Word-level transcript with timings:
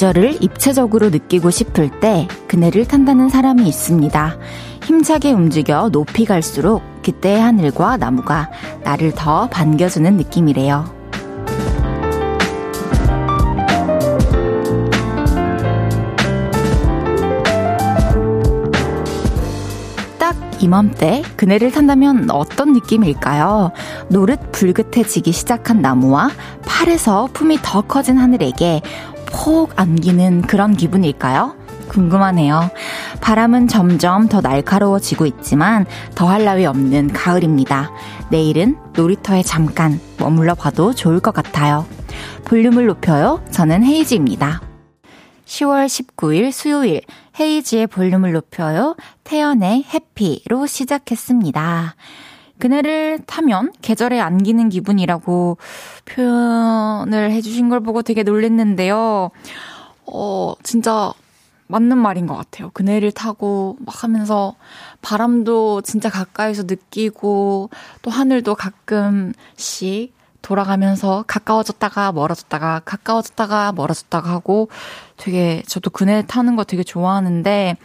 계절을 0.00 0.42
입체적으로 0.42 1.10
느끼고 1.10 1.50
싶을 1.50 1.90
때 2.00 2.26
그네를 2.48 2.88
탄다는 2.88 3.28
사람이 3.28 3.68
있습니다. 3.68 4.38
힘차게 4.82 5.32
움직여 5.32 5.90
높이 5.90 6.24
갈수록 6.24 6.80
그때의 7.02 7.38
하늘과 7.38 7.98
나무가 7.98 8.50
나를 8.82 9.12
더 9.14 9.46
반겨주는 9.50 10.16
느낌이래요. 10.16 10.86
딱 20.18 20.34
이맘때 20.62 21.22
그네를 21.36 21.70
탄다면 21.72 22.30
어떤 22.30 22.72
느낌일까요? 22.72 23.72
노릇 24.08 24.50
불긋해지기 24.50 25.32
시작한 25.32 25.82
나무와 25.82 26.30
팔에서 26.64 27.28
품이 27.34 27.58
더 27.62 27.82
커진 27.82 28.16
하늘에게 28.16 28.80
폭 29.32 29.72
안기는 29.76 30.42
그런 30.42 30.76
기분일까요? 30.76 31.56
궁금하네요. 31.88 32.70
바람은 33.20 33.68
점점 33.68 34.28
더 34.28 34.40
날카로워지고 34.40 35.26
있지만 35.26 35.86
더할 36.14 36.44
나위 36.44 36.64
없는 36.64 37.12
가을입니다. 37.12 37.90
내일은 38.30 38.76
놀이터에 38.94 39.42
잠깐 39.42 40.00
머물러 40.18 40.54
봐도 40.54 40.94
좋을 40.94 41.20
것 41.20 41.34
같아요. 41.34 41.86
볼륨을 42.44 42.86
높여요. 42.86 43.42
저는 43.50 43.84
헤이지입니다. 43.84 44.62
10월 45.46 45.86
19일 45.86 46.52
수요일 46.52 47.02
헤이지의 47.38 47.88
볼륨을 47.88 48.32
높여요. 48.32 48.94
태연의 49.24 49.84
해피로 49.92 50.66
시작했습니다. 50.66 51.96
그네를 52.60 53.18
타면 53.26 53.72
계절에 53.82 54.20
안기는 54.20 54.68
기분이라고 54.68 55.56
표현을 56.04 57.32
해주신 57.32 57.68
걸 57.68 57.80
보고 57.80 58.02
되게 58.02 58.22
놀랬는데요. 58.22 59.30
어, 60.06 60.54
진짜 60.62 61.12
맞는 61.66 61.98
말인 61.98 62.26
것 62.26 62.36
같아요. 62.36 62.70
그네를 62.70 63.12
타고 63.12 63.76
막 63.80 64.02
하면서 64.02 64.56
바람도 65.02 65.82
진짜 65.82 66.10
가까이서 66.10 66.64
느끼고 66.64 67.70
또 68.02 68.10
하늘도 68.10 68.56
가끔씩 68.56 70.12
돌아가면서 70.42 71.24
가까워졌다가 71.26 72.12
멀어졌다가 72.12 72.80
가까워졌다가 72.84 73.72
멀어졌다가 73.72 74.30
하고 74.30 74.68
되게 75.16 75.62
저도 75.66 75.90
그네 75.90 76.26
타는 76.26 76.56
거 76.56 76.64
되게 76.64 76.82
좋아하는데 76.82 77.76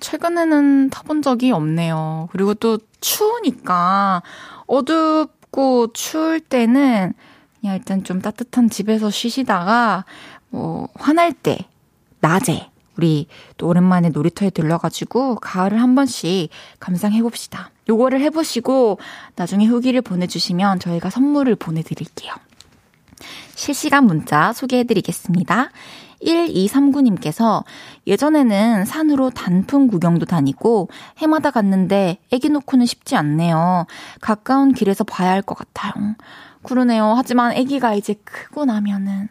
최근에는 0.00 0.90
타본 0.90 1.22
적이 1.22 1.52
없네요. 1.52 2.28
그리고 2.32 2.54
또 2.54 2.78
추우니까 3.00 4.22
어둡고 4.66 5.92
추울 5.92 6.40
때는 6.40 7.14
그냥 7.60 7.76
일단 7.76 8.04
좀 8.04 8.20
따뜻한 8.20 8.68
집에서 8.68 9.10
쉬시다가 9.10 10.04
뭐 10.50 10.88
화날 10.94 11.32
때 11.32 11.58
낮에 12.20 12.70
우리 12.96 13.26
또 13.56 13.68
오랜만에 13.68 14.10
놀이터에 14.10 14.50
들러가지고 14.50 15.36
가을을 15.36 15.80
한 15.80 15.94
번씩 15.94 16.50
감상해봅시다. 16.78 17.70
요거를 17.88 18.20
해보시고 18.20 18.98
나중에 19.36 19.66
후기를 19.66 20.00
보내주시면 20.00 20.78
저희가 20.80 21.10
선물을 21.10 21.56
보내드릴게요. 21.56 22.32
실시간 23.54 24.06
문자 24.06 24.52
소개해드리겠습니다. 24.52 25.70
1239님께서 26.24 27.64
예전에는 28.06 28.84
산으로 28.84 29.30
단풍 29.30 29.86
구경도 29.86 30.26
다니고 30.26 30.88
해마다 31.18 31.50
갔는데 31.50 32.18
애기 32.32 32.48
놓고는 32.48 32.86
쉽지 32.86 33.16
않네요. 33.16 33.86
가까운 34.20 34.72
길에서 34.72 35.04
봐야 35.04 35.30
할 35.30 35.42
것 35.42 35.56
같아요. 35.58 35.92
그러네요. 36.62 37.12
하지만 37.16 37.52
애기가 37.52 37.94
이제 37.94 38.14
크고 38.24 38.64
나면은 38.64 39.28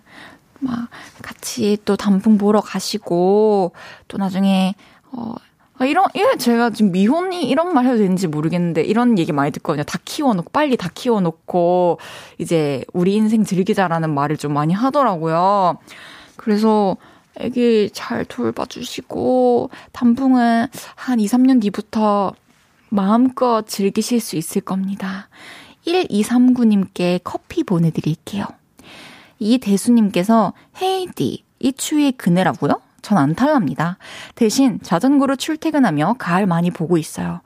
막 0.60 0.90
같이 1.22 1.78
또 1.86 1.96
단풍 1.96 2.38
보러 2.38 2.62
가시고 2.62 3.74
또 4.08 4.18
나중에 4.18 4.76
어 5.12 5.34
아, 5.80 5.86
이런, 5.86 6.06
예, 6.16 6.38
제가 6.38 6.70
지금 6.70 6.92
미혼이 6.92 7.50
이런 7.50 7.74
말 7.74 7.86
해도 7.86 7.98
되는지 7.98 8.28
모르겠는데, 8.28 8.84
이런 8.84 9.18
얘기 9.18 9.32
많이 9.32 9.52
듣거든요. 9.52 9.84
다 9.84 9.98
키워놓고, 10.06 10.52
빨리 10.52 10.78
다 10.78 10.88
키워놓고, 10.94 11.98
이제, 12.38 12.86
우리 12.94 13.16
인생 13.16 13.44
즐기자라는 13.44 14.14
말을 14.14 14.38
좀 14.38 14.54
많이 14.54 14.72
하더라고요. 14.72 15.80
그래서, 16.36 16.98
애기 17.40 17.90
잘 17.94 18.26
돌봐주시고, 18.26 19.70
단풍은 19.92 20.68
한 20.96 21.20
2, 21.20 21.26
3년 21.26 21.62
뒤부터 21.62 22.34
마음껏 22.90 23.66
즐기실 23.68 24.20
수 24.20 24.36
있을 24.36 24.62
겁니다. 24.62 25.30
1239님께 25.88 27.22
커피 27.24 27.64
보내드릴게요. 27.64 28.46
이 29.40 29.58
대수님께서 29.58 30.54
헤이디, 30.82 31.44
이 31.60 31.74
추위에 31.74 32.12
그네라고요? 32.12 32.80
전 33.04 33.18
안 33.18 33.36
탈랍니다. 33.36 33.98
대신 34.34 34.80
자전거로 34.82 35.36
출퇴근하며 35.36 36.16
가을 36.18 36.48
많이 36.48 36.72
보고 36.72 36.98
있어요. 36.98 37.42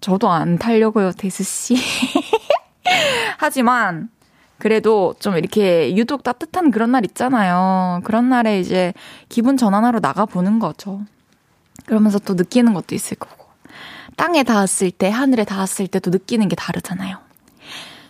저도 0.00 0.30
안 0.30 0.58
타려고요, 0.58 1.12
대수 1.12 1.42
씨. 1.42 1.76
하지만, 3.38 4.10
그래도 4.58 5.14
좀 5.18 5.36
이렇게 5.36 5.94
유독 5.96 6.22
따뜻한 6.22 6.70
그런 6.70 6.92
날 6.92 7.04
있잖아요. 7.04 8.00
그런 8.04 8.28
날에 8.28 8.60
이제 8.60 8.94
기분 9.28 9.56
전환하러 9.56 10.00
나가보는 10.00 10.58
거죠. 10.58 11.02
그러면서 11.84 12.18
또 12.18 12.34
느끼는 12.34 12.72
것도 12.74 12.94
있을 12.94 13.16
거고. 13.16 13.46
땅에 14.16 14.42
닿았을 14.42 14.90
때, 14.90 15.10
하늘에 15.10 15.44
닿았을 15.44 15.88
때 15.88 15.98
또 16.00 16.10
느끼는 16.10 16.48
게 16.48 16.56
다르잖아요. 16.56 17.18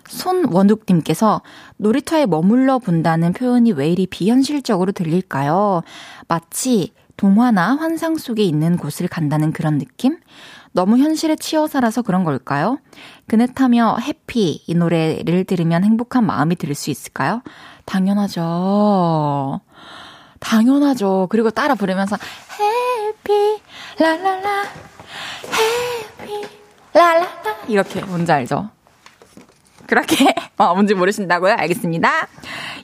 손원욱님께서 0.09 1.43
놀이터에 1.79 2.27
머물러 2.27 2.79
본다는 2.79 3.33
표현이 3.33 3.73
왜 3.73 3.91
이리 3.91 4.07
비현실적으로 4.07 4.93
들릴까요? 4.93 5.83
마치 6.29 6.93
동화나 7.17 7.77
환상 7.77 8.17
속에 8.17 8.43
있는 8.43 8.77
곳을 8.77 9.09
간다는 9.09 9.53
그런 9.53 9.79
느낌? 9.79 10.19
너무 10.77 10.99
현실에 10.99 11.37
치여 11.37 11.67
살아서 11.69 12.03
그런 12.03 12.23
걸까요? 12.23 12.79
그네 13.29 13.47
타며 13.55 13.97
해피 13.99 14.63
이 14.67 14.75
노래를 14.75 15.45
들으면 15.45 15.83
행복한 15.85 16.27
마음이 16.27 16.55
들 16.57 16.75
수 16.75 16.91
있을까요? 16.91 17.41
당연하죠. 17.87 19.61
당연하죠. 20.39 21.29
그리고 21.31 21.49
따라 21.49 21.75
부르면서 21.75 22.19
해피 22.61 23.63
라라라 23.99 24.65
해피 26.21 26.47
라라라 26.93 27.57
이렇게 27.69 28.05
뭔지 28.05 28.31
알죠? 28.31 28.69
그렇게 29.87 30.35
어, 30.59 30.75
뭔지 30.75 30.93
모르신다고요? 30.93 31.55
알겠습니다. 31.55 32.29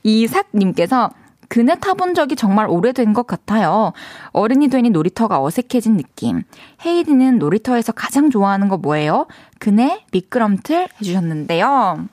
이삭님께서 0.03 1.11
그네 1.53 1.81
타본 1.81 2.15
적이 2.15 2.35
정말 2.35 2.67
오래된 2.67 3.13
것 3.13 3.27
같아요. 3.27 3.93
어른이 4.33 4.69
되니 4.69 4.89
놀이터가 4.89 5.43
어색해진 5.43 5.99
느낌. 5.99 6.45
헤이디는 6.87 7.39
놀이터에서 7.39 7.93
가장 7.93 8.31
좋아하는 8.31 8.69
거 8.69 8.79
뭐예요? 8.79 9.27
그네 9.59 10.07
미끄럼틀 10.13 10.89
해주셨는데요. 10.99 12.07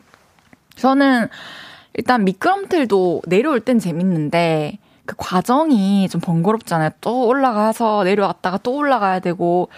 저는 0.75 1.29
일단 1.93 2.25
미끄럼틀도 2.25 3.21
내려올 3.27 3.61
땐 3.61 3.79
재밌는데 3.79 4.77
그 5.05 5.15
과정이 5.17 6.09
좀 6.09 6.19
번거롭잖아요. 6.19 6.89
또 6.99 7.25
올라가서 7.25 8.03
내려왔다가 8.03 8.57
또 8.57 8.75
올라가야 8.75 9.21
되고 9.21 9.69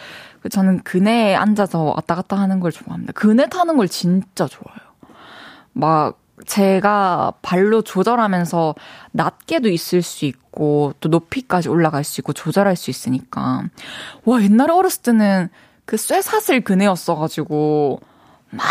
저는 0.49 0.81
그네에 0.81 1.35
앉아서 1.35 1.83
왔다 1.83 2.15
갔다 2.15 2.35
하는 2.35 2.61
걸 2.61 2.71
좋아합니다. 2.71 3.13
그네 3.13 3.45
타는 3.45 3.77
걸 3.77 3.87
진짜 3.87 4.47
좋아해요. 4.47 4.91
막 5.73 6.20
제가 6.45 7.33
발로 7.41 7.81
조절하면서 7.81 8.75
낮게도 9.11 9.69
있을 9.69 10.01
수 10.01 10.25
있고 10.25 10.93
또 10.99 11.09
높이까지 11.09 11.69
올라갈 11.69 12.03
수 12.03 12.21
있고 12.21 12.33
조절할 12.33 12.75
수 12.75 12.89
있으니까 12.89 13.63
와 14.25 14.41
옛날에 14.41 14.71
어렸을 14.73 15.01
때는 15.03 15.49
그 15.85 15.97
쇠사슬 15.97 16.61
그네였어가지고 16.61 17.99
막 18.51 18.65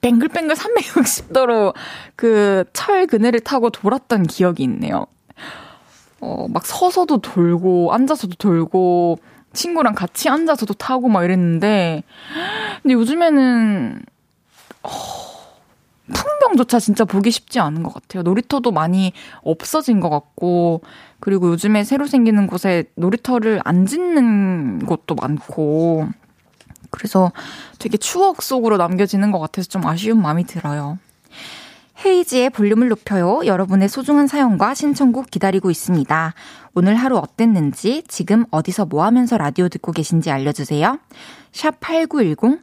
뱅글뱅글 0.00 0.54
360도로 0.54 1.74
그 2.16 2.64
철 2.72 3.06
그네를 3.06 3.40
타고 3.40 3.70
돌았던 3.70 4.26
기억이 4.26 4.62
있네요. 4.64 5.06
어, 6.20 6.46
막 6.48 6.66
서서도 6.66 7.18
돌고, 7.18 7.92
앉아서도 7.92 8.34
돌고, 8.36 9.18
친구랑 9.52 9.94
같이 9.94 10.28
앉아서도 10.28 10.74
타고 10.74 11.08
막 11.08 11.24
이랬는데, 11.24 12.02
근데 12.82 12.94
요즘에는, 12.94 14.02
어, 14.82 14.88
풍경조차 16.12 16.78
진짜 16.78 17.04
보기 17.04 17.30
쉽지 17.30 17.60
않은 17.60 17.82
것 17.82 17.94
같아요. 17.94 18.22
놀이터도 18.22 18.70
많이 18.70 19.12
없어진 19.42 20.00
것 20.00 20.10
같고, 20.10 20.82
그리고 21.20 21.48
요즘에 21.48 21.84
새로 21.84 22.06
생기는 22.06 22.46
곳에 22.46 22.84
놀이터를 22.96 23.60
안 23.64 23.86
짓는 23.86 24.86
곳도 24.86 25.14
많고, 25.14 26.08
그래서 26.90 27.32
되게 27.78 27.96
추억 27.96 28.42
속으로 28.42 28.76
남겨지는 28.76 29.30
것 29.30 29.38
같아서 29.38 29.68
좀 29.68 29.86
아쉬운 29.86 30.20
마음이 30.20 30.44
들어요. 30.44 30.98
헤이지의 32.04 32.50
볼륨을 32.50 32.88
높여요. 32.88 33.42
여러분의 33.44 33.88
소중한 33.88 34.26
사연과 34.26 34.74
신청곡 34.74 35.30
기다리고 35.30 35.70
있습니다. 35.70 36.34
오늘 36.74 36.94
하루 36.94 37.18
어땠는지, 37.18 38.04
지금 38.08 38.46
어디서 38.50 38.86
뭐 38.86 39.04
하면서 39.04 39.36
라디오 39.36 39.68
듣고 39.68 39.92
계신지 39.92 40.30
알려주세요. 40.30 40.98
샵 41.52 41.78
8910, 41.80 42.62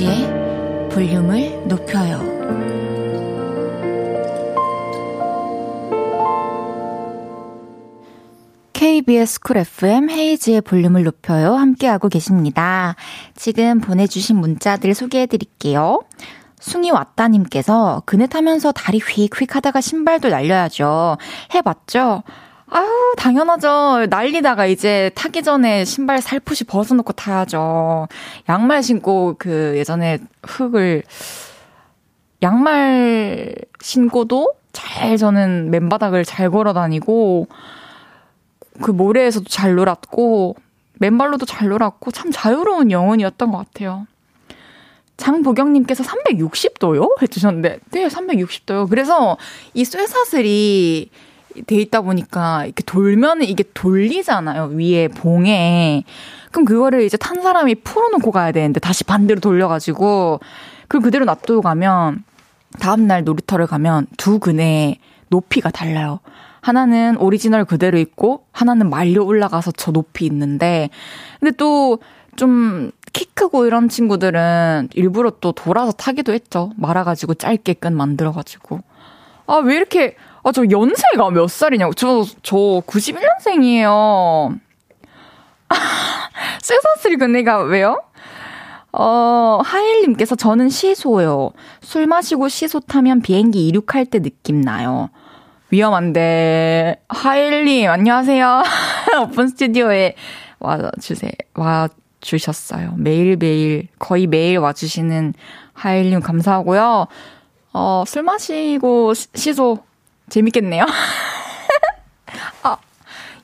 이은지의 0.00 0.88
볼륨을 0.90 1.68
높여요. 1.68 2.40
KBS 8.72 9.40
쿨 9.40 9.58
FM 9.58 10.08
헤이지의 10.08 10.62
볼륨을 10.62 11.04
높여요. 11.04 11.54
함께하고 11.54 12.08
계십니다. 12.08 12.96
지금 13.34 13.80
보내주신 13.80 14.36
문자들 14.36 14.94
소개해 14.94 15.26
드릴게요. 15.26 16.00
숭이 16.58 16.90
왔다님께서 16.90 18.02
그네 18.06 18.26
타면서 18.26 18.72
다리 18.72 18.98
휙휙 18.98 19.54
하다가 19.54 19.82
신발도 19.82 20.30
날려야죠. 20.30 21.18
해봤죠? 21.54 22.22
아유, 22.72 22.86
당연하죠. 23.16 24.06
날리다가 24.08 24.66
이제 24.66 25.10
타기 25.16 25.42
전에 25.42 25.84
신발 25.84 26.22
살포시 26.22 26.64
벗어놓고 26.64 27.12
타야죠. 27.14 28.06
양말 28.48 28.84
신고 28.84 29.34
그 29.38 29.74
예전에 29.76 30.18
흙을, 30.44 31.02
양말 32.42 33.56
신고도 33.80 34.54
잘 34.72 35.16
저는 35.16 35.70
맨바닥을 35.72 36.24
잘 36.24 36.48
걸어 36.48 36.72
다니고, 36.72 37.48
그 38.80 38.92
모래에서도 38.92 39.46
잘 39.48 39.74
놀았고, 39.74 40.54
맨발로도 41.00 41.46
잘 41.46 41.68
놀았고, 41.68 42.12
참 42.12 42.30
자유로운 42.30 42.92
영혼이었던 42.92 43.50
것 43.50 43.58
같아요. 43.58 44.06
장보경님께서 45.16 46.04
360도요? 46.04 47.20
해주셨는데, 47.20 47.80
네, 47.90 48.06
360도요. 48.06 48.88
그래서 48.88 49.36
이 49.74 49.84
쇠사슬이 49.84 51.10
돼 51.66 51.76
있다 51.76 52.00
보니까 52.02 52.64
이렇게 52.64 52.82
돌면 52.84 53.42
이게 53.42 53.64
돌리잖아요. 53.74 54.70
위에 54.74 55.08
봉에. 55.08 56.04
그럼 56.50 56.64
그거를 56.64 57.02
이제 57.02 57.16
탄 57.16 57.42
사람이 57.42 57.76
풀어놓고 57.76 58.30
가야 58.30 58.52
되는데 58.52 58.80
다시 58.80 59.04
반대로 59.04 59.40
돌려가지고 59.40 60.40
그걸 60.88 61.00
그대로 61.02 61.24
놔두고 61.24 61.62
가면 61.62 62.24
다음날 62.80 63.24
놀이터를 63.24 63.66
가면 63.66 64.06
두 64.16 64.38
그네 64.38 64.98
높이가 65.28 65.70
달라요. 65.70 66.20
하나는 66.60 67.16
오리지널 67.16 67.64
그대로 67.64 67.98
있고 67.98 68.44
하나는 68.52 68.90
말려 68.90 69.22
올라가서 69.22 69.72
저 69.72 69.92
높이 69.92 70.26
있는데 70.26 70.90
근데 71.40 71.56
또 71.56 71.98
좀 72.36 72.92
키 73.12 73.26
크고 73.34 73.66
이런 73.66 73.88
친구들은 73.88 74.90
일부러 74.94 75.30
또 75.40 75.52
돌아서 75.52 75.92
타기도 75.92 76.32
했죠. 76.32 76.70
말아가지고 76.76 77.34
짧게 77.34 77.74
끈 77.74 77.96
만들어가지고. 77.96 78.80
아, 79.46 79.56
왜 79.56 79.76
이렇게 79.76 80.16
아, 80.42 80.52
저 80.52 80.64
연세가 80.68 81.30
몇 81.32 81.48
살이냐고. 81.48 81.92
저, 81.94 82.24
저 82.42 82.56
91년생이에요. 82.86 84.58
쇠사슬이 86.62 87.16
근데가 87.16 87.58
왜요? 87.62 88.02
어, 88.92 89.60
하일님께서 89.64 90.34
저는 90.34 90.68
시소요. 90.68 91.52
술 91.80 92.06
마시고 92.06 92.48
시소 92.48 92.80
타면 92.80 93.22
비행기 93.22 93.68
이륙할 93.68 94.06
때 94.06 94.20
느낌 94.20 94.60
나요. 94.60 95.10
위험한데, 95.70 97.00
하일님, 97.08 97.88
안녕하세요. 97.88 98.62
오픈 99.22 99.46
스튜디오에 99.46 100.14
와주세요. 100.58 101.30
와주셨어요. 101.54 102.94
매일매일, 102.96 103.86
거의 104.00 104.26
매일 104.26 104.58
와주시는 104.58 105.34
하일님 105.72 106.20
감사하고요. 106.20 107.06
어, 107.72 108.04
술 108.06 108.24
마시고 108.24 109.14
시소 109.14 109.78
재밌겠네요. 110.30 110.86
아, 112.62 112.76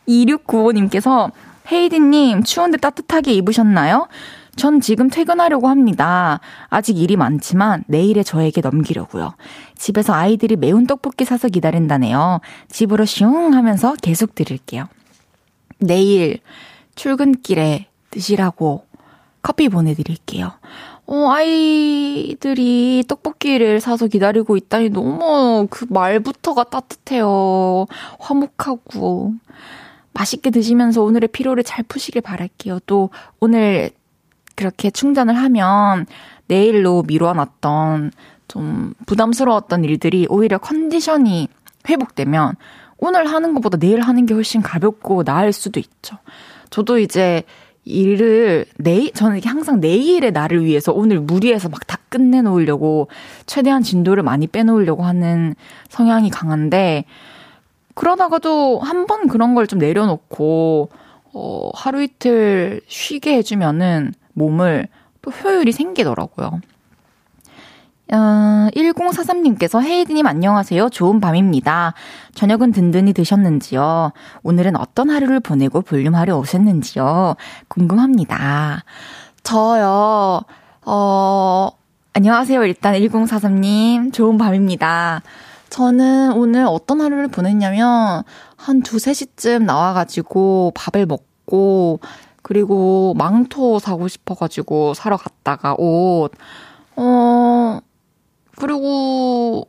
2695님께서 0.09 1.31
헤이디님 1.71 2.45
추운데 2.45 2.79
따뜻하게 2.79 3.33
입으셨나요? 3.35 4.09
전 4.57 4.81
지금 4.81 5.11
퇴근하려고 5.11 5.69
합니다. 5.69 6.41
아직 6.71 6.97
일이 6.97 7.17
많지만 7.17 7.85
내일에 7.89 8.23
저에게 8.23 8.63
넘기려고요. 8.63 9.35
집에서 9.77 10.15
아이들이 10.15 10.57
매운 10.57 10.87
떡볶이 10.87 11.27
사서 11.27 11.49
기다린다네요. 11.49 12.41
집으로 12.69 13.05
슝 13.05 13.53
하면서 13.53 13.95
계속 14.01 14.35
드릴게요. 14.35 14.89
내일 15.79 16.39
출근길에 16.95 17.87
드시라고 18.11 18.87
커피 19.43 19.69
보내드릴게요. 19.69 20.53
어, 21.07 21.31
아이들이 21.31 23.05
떡볶이를 23.07 23.81
사서 23.81 24.09
기다리고 24.09 24.57
있다니 24.57 24.91
너무 24.91 25.69
그 25.71 25.87
말부터가 25.89 26.65
따뜻해요. 26.65 27.87
화목하고. 28.19 29.35
맛있게 30.13 30.51
드시면서 30.51 31.03
오늘의 31.03 31.29
피로를 31.29 31.63
잘 31.63 31.85
푸시길 31.85 32.23
바랄게요. 32.23 32.81
또 32.87 33.11
오늘 33.39 33.91
그렇게 34.55 34.91
충전을 34.91 35.37
하면 35.37 36.07
내일로 36.47 37.05
미뤄놨던 37.07 38.13
좀 38.49 38.95
부담스러웠던 39.05 39.85
일들이 39.85 40.27
오히려 40.31 40.59
컨디션이 40.59 41.49
회복되면 41.89 42.55
오늘 42.99 43.27
하는 43.27 43.53
것보다 43.55 43.77
내일 43.77 44.01
하는 44.01 44.25
게 44.25 44.33
훨씬 44.33 44.63
가볍고 44.63 45.25
나을 45.25 45.53
수도 45.53 45.79
있죠. 45.81 46.17
저도 46.71 46.99
이제 46.99 47.43
일을 47.87 48.67
내일 48.79 49.13
저는 49.13 49.41
항상 49.45 49.81
내일의 49.81 50.33
나를 50.33 50.65
위해서 50.65 50.93
오늘 50.93 51.21
무리해서 51.21 51.69
막 51.69 51.87
다 51.87 51.99
끝내 52.09 52.41
놓으려고 52.43 53.09
최대한 53.47 53.83
진도를 53.83 54.23
많이 54.23 54.47
빼놓으려고 54.47 55.05
하는 55.05 55.55
성향이 55.89 56.31
강한데 56.31 57.05
그러다가도 57.95 58.81
한 58.81 59.07
번 59.07 59.29
그런 59.29 59.55
걸 59.55 59.67
좀 59.67 59.79
내려놓고 59.79 60.89
어 61.33 61.71
하루 61.75 62.03
이틀 62.03 62.81
쉬게 62.89 63.35
해주면은 63.37 64.15
몸을 64.35 64.89
또 65.23 65.31
효율이 65.31 65.73
생기더라고요. 65.73 66.61
어, 68.13 68.69
1043님께서 68.75 69.83
헤이드님 69.83 70.27
안녕하세요. 70.27 70.91
좋은 70.91 71.21
밤입니다. 71.21 71.95
저녁은 72.35 72.71
든든히 72.71 73.13
드셨는지요? 73.13 74.13
오늘은 74.45 74.77
어떤 74.77 75.11
하루를 75.11 75.41
보내고 75.41 75.81
볼륨하러 75.81 76.39
오셨는지요? 76.39 77.35
궁금합니다. 77.67 78.85
저요, 79.43 80.43
어, 80.85 81.71
안녕하세요. 82.13 82.65
일단 82.65 82.95
1043님. 82.95 84.13
좋은 84.13 84.39
밤입니다. 84.39 85.23
저는 85.69 86.33
오늘 86.35 86.65
어떤 86.65 87.01
하루를 87.01 87.27
보냈냐면, 87.27 88.23
한 88.57 88.79
2, 88.79 88.83
3시쯤 88.83 89.65
나와가지고 89.65 90.73
밥을 90.77 91.07
먹고, 91.07 91.99
그리고 92.43 93.15
망토 93.19 93.81
사고 93.81 94.07
싶어가지고 94.07 94.95
사러 94.95 95.17
갔다가 95.17 95.75
옷, 95.77 96.31
어, 96.95 97.81
그리고 98.57 99.69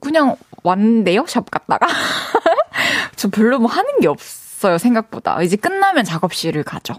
그냥 0.00 0.36
왔는데요? 0.62 1.24
샵 1.26 1.50
갔다가. 1.50 1.86
저 3.16 3.28
별로 3.28 3.58
뭐 3.58 3.70
하는 3.70 4.00
게 4.00 4.08
없어요, 4.08 4.78
생각보다. 4.78 5.42
이제 5.42 5.56
끝나면 5.56 6.04
작업실을 6.04 6.62
가죠. 6.62 6.94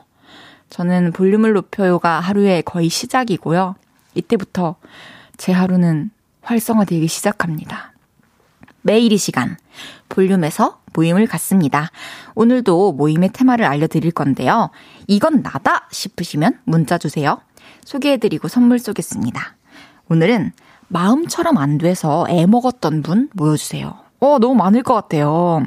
저는 0.69 1.11
볼륨을 1.11 1.53
높여요가 1.53 2.19
하루의 2.19 2.63
거의 2.63 2.89
시작이고요. 2.89 3.75
이때부터 4.15 4.75
제 5.37 5.51
하루는 5.51 6.11
활성화되기 6.41 7.07
시작합니다. 7.07 7.93
매일 8.81 9.11
이 9.11 9.17
시간, 9.17 9.57
볼륨에서 10.09 10.81
모임을 10.93 11.27
갖습니다. 11.27 11.91
오늘도 12.35 12.93
모임의 12.93 13.29
테마를 13.33 13.65
알려드릴 13.65 14.11
건데요. 14.11 14.71
이건 15.07 15.41
나다 15.41 15.87
싶으시면 15.91 16.59
문자 16.63 16.97
주세요. 16.97 17.41
소개해드리고 17.85 18.47
선물 18.47 18.79
쏘겠습니다. 18.79 19.55
오늘은 20.09 20.51
마음처럼 20.91 21.57
안 21.57 21.77
돼서 21.77 22.25
애 22.29 22.45
먹었던 22.45 23.01
분 23.01 23.29
모여주세요. 23.33 23.93
어, 24.19 24.38
너무 24.39 24.55
많을 24.55 24.83
것 24.83 24.93
같아요. 24.93 25.63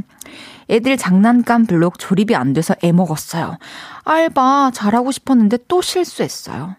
애들 0.70 0.96
장난감 0.96 1.66
블록 1.66 1.98
조립이 1.98 2.34
안 2.34 2.52
돼서 2.52 2.74
애 2.84 2.92
먹었어요. 2.92 3.58
알바 4.04 4.70
잘하고 4.72 5.10
싶었는데 5.12 5.58
또 5.66 5.80
실수했어요. 5.82 6.76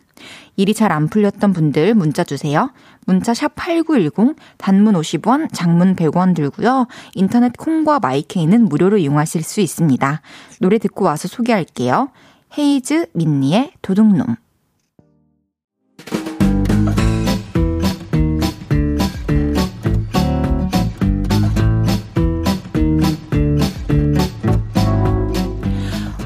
일이 0.58 0.74
잘 0.74 0.92
안 0.92 1.10
풀렸던 1.10 1.54
분들 1.54 1.96
문자 1.96 2.24
주세요. 2.24 2.72
문자 3.06 3.34
샵 3.34 3.54
8910, 3.56 4.36
단문 4.58 4.96
50원, 4.96 5.50
장문 5.52 5.96
100원 5.96 6.34
들고요. 6.34 6.88
인터넷 7.14 7.56
콩과 7.58 8.00
마이케이는 8.00 8.66
무료로 8.66 8.98
이용하실 8.98 9.44
수 9.44 9.60
있습니다. 9.60 10.22
노래 10.62 10.78
듣고 10.78 11.06
와서 11.06 11.28
소개할게요. 11.28 12.10
헤이즈 12.58 13.08
민니의 13.14 13.74
도둑놈. 13.82 14.38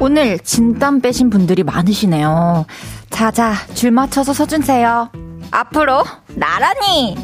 오늘 0.10 0.40
진땀 0.40 1.02
빼신 1.02 1.30
분들이 1.30 1.62
많으시네요. 1.62 2.66
자자, 3.12 3.54
줄 3.76 3.92
맞춰서 3.92 4.34
서주세요. 4.34 5.12
앞으로 5.52 6.04
나란히! 6.30 7.16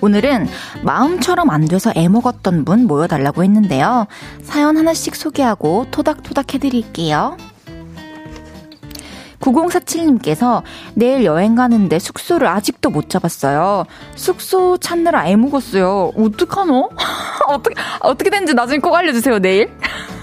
오늘은 0.00 0.46
마음처럼 0.84 1.50
안 1.50 1.66
돼서 1.66 1.92
애 1.96 2.06
먹었던 2.06 2.64
분 2.64 2.86
모여달라고 2.86 3.42
했는데요. 3.42 4.06
사연 4.44 4.76
하나씩 4.76 5.16
소개하고 5.16 5.86
토닥토닥 5.90 6.54
해드릴게요. 6.54 7.36
9047님께서 9.40 10.62
내일 10.94 11.24
여행 11.24 11.54
가는데 11.54 11.98
숙소를 11.98 12.46
아직도 12.48 12.90
못 12.90 13.08
잡았어요. 13.08 13.84
숙소 14.14 14.76
찾느라 14.78 15.26
애먹었어요. 15.28 16.12
어떡하노? 16.16 16.90
어떻게, 17.48 17.74
어떻게 18.00 18.30
된지 18.30 18.54
나중에 18.54 18.78
꼭 18.78 18.94
알려주세요, 18.94 19.38
내일. 19.38 19.70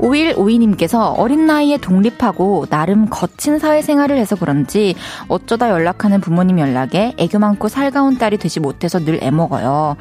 5152님께서 0.00 1.14
어린 1.18 1.46
나이에 1.46 1.76
독립하고 1.76 2.66
나름 2.70 3.06
거친 3.08 3.58
사회생활을 3.58 4.16
해서 4.16 4.34
그런지 4.36 4.94
어쩌다 5.28 5.70
연락하는 5.70 6.20
부모님 6.20 6.58
연락에 6.58 7.14
애교 7.18 7.38
많고 7.38 7.68
살가운 7.68 8.18
딸이 8.18 8.38
되지 8.38 8.60
못해서 8.60 8.98
늘 8.98 9.22
애먹어요. 9.22 9.96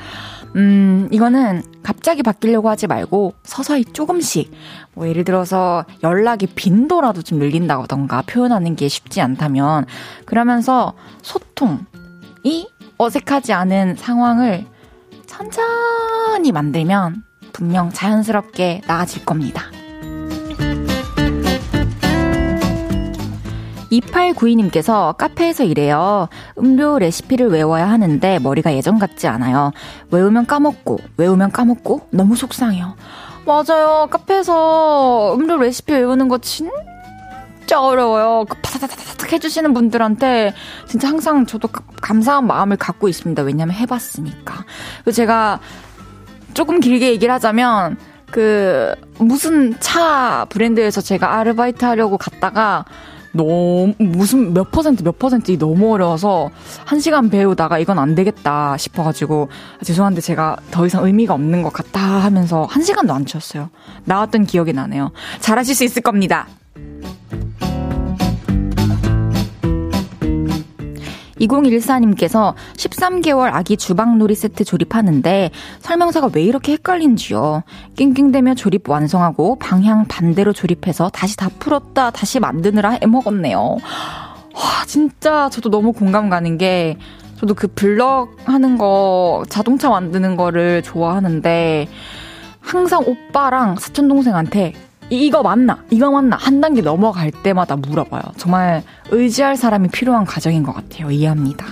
음, 0.55 1.07
이거는 1.11 1.61
갑자기 1.83 2.23
바뀌려고 2.23 2.69
하지 2.69 2.87
말고 2.87 3.33
서서히 3.43 3.85
조금씩, 3.85 4.51
뭐 4.93 5.07
예를 5.07 5.23
들어서 5.23 5.85
연락의 6.03 6.49
빈도라도 6.55 7.21
좀 7.21 7.39
늘린다던가 7.39 8.23
표현하는 8.23 8.75
게 8.75 8.87
쉽지 8.87 9.21
않다면, 9.21 9.85
그러면서 10.25 10.93
소통이 11.21 12.67
어색하지 12.97 13.53
않은 13.53 13.95
상황을 13.95 14.65
천천히 15.27 16.51
만들면 16.51 17.23
분명 17.53 17.91
자연스럽게 17.91 18.81
나아질 18.87 19.25
겁니다. 19.25 19.65
2892님께서 23.91 25.15
카페에서 25.17 25.63
일해요. 25.63 26.27
음료 26.57 26.99
레시피를 26.99 27.47
외워야 27.47 27.89
하는데 27.89 28.39
머리가 28.39 28.73
예전 28.73 28.99
같지 28.99 29.27
않아요. 29.27 29.71
외우면 30.11 30.45
까먹고, 30.45 30.99
외우면 31.17 31.51
까먹고, 31.51 32.07
너무 32.11 32.35
속상해요. 32.35 32.95
맞아요. 33.45 34.07
카페에서 34.09 35.35
음료 35.35 35.57
레시피 35.57 35.93
외우는 35.93 36.27
거 36.27 36.37
진짜 36.37 37.81
어려워요. 37.81 38.45
그 38.47 38.57
파다다다닥 38.61 39.33
해주시는 39.33 39.73
분들한테 39.73 40.53
진짜 40.87 41.07
항상 41.07 41.45
저도 41.45 41.67
감사한 42.01 42.45
마음을 42.45 42.77
갖고 42.77 43.07
있습니다. 43.07 43.41
왜냐면 43.43 43.75
해봤으니까. 43.75 44.65
그리고 44.97 45.11
제가 45.11 45.59
조금 46.53 46.79
길게 46.79 47.09
얘기를 47.11 47.33
하자면, 47.33 47.97
그, 48.31 48.93
무슨 49.17 49.79
차 49.79 50.45
브랜드에서 50.49 51.01
제가 51.01 51.35
아르바이트 51.35 51.85
하려고 51.85 52.17
갔다가, 52.17 52.85
너무 53.31 53.93
무슨 53.97 54.53
몇 54.53 54.71
퍼센트 54.71 55.03
몇 55.03 55.19
퍼센트 55.19 55.57
너무 55.57 55.93
어려워서 55.93 56.49
한 56.85 56.99
시간 56.99 57.29
배우다가 57.29 57.79
이건 57.79 57.99
안 57.99 58.15
되겠다 58.15 58.77
싶어가지고 58.77 59.49
아, 59.79 59.83
죄송한데 59.83 60.21
제가 60.21 60.57
더 60.71 60.85
이상 60.85 61.05
의미가 61.05 61.33
없는 61.33 61.61
것 61.61 61.71
같다 61.71 61.99
하면서 61.99 62.65
한 62.65 62.83
시간도 62.83 63.13
안 63.13 63.25
치웠어요. 63.25 63.69
나왔던 64.05 64.45
기억이 64.45 64.73
나네요. 64.73 65.11
잘하실 65.39 65.75
수 65.75 65.83
있을 65.83 66.01
겁니다. 66.01 66.47
2014님께서 71.39 72.53
13개월 72.75 73.49
아기 73.53 73.77
주방놀이 73.77 74.35
세트 74.35 74.63
조립하는데 74.63 75.51
설명서가 75.79 76.29
왜 76.33 76.43
이렇게 76.43 76.73
헷갈린지요. 76.73 77.63
낑낑대며 77.95 78.55
조립 78.55 78.89
완성하고 78.89 79.57
방향 79.57 80.05
반대로 80.05 80.53
조립해서 80.53 81.09
다시 81.09 81.37
다 81.37 81.49
풀었다 81.59 82.11
다시 82.11 82.39
만드느라 82.39 82.97
해먹었네요. 83.01 83.59
와, 83.59 84.85
진짜 84.85 85.49
저도 85.49 85.69
너무 85.69 85.93
공감 85.93 86.29
가는 86.29 86.57
게 86.57 86.97
저도 87.37 87.53
그 87.53 87.67
블럭 87.67 88.35
하는 88.45 88.77
거 88.77 89.43
자동차 89.47 89.89
만드는 89.89 90.35
거를 90.35 90.81
좋아하는데 90.83 91.87
항상 92.59 93.03
오빠랑 93.05 93.77
사촌 93.77 94.09
동생한테 94.09 94.73
이거 95.09 95.41
맞나? 95.41 95.83
이거 95.89 96.11
맞나? 96.11 96.37
한 96.37 96.61
단계 96.61 96.81
넘어갈 96.81 97.31
때마다 97.31 97.75
물어봐요. 97.75 98.21
정말 98.37 98.83
의지할 99.09 99.57
사람이 99.57 99.89
필요한 99.89 100.25
과정인 100.25 100.63
것 100.63 100.73
같아요. 100.73 101.11
이해합니다. 101.11 101.65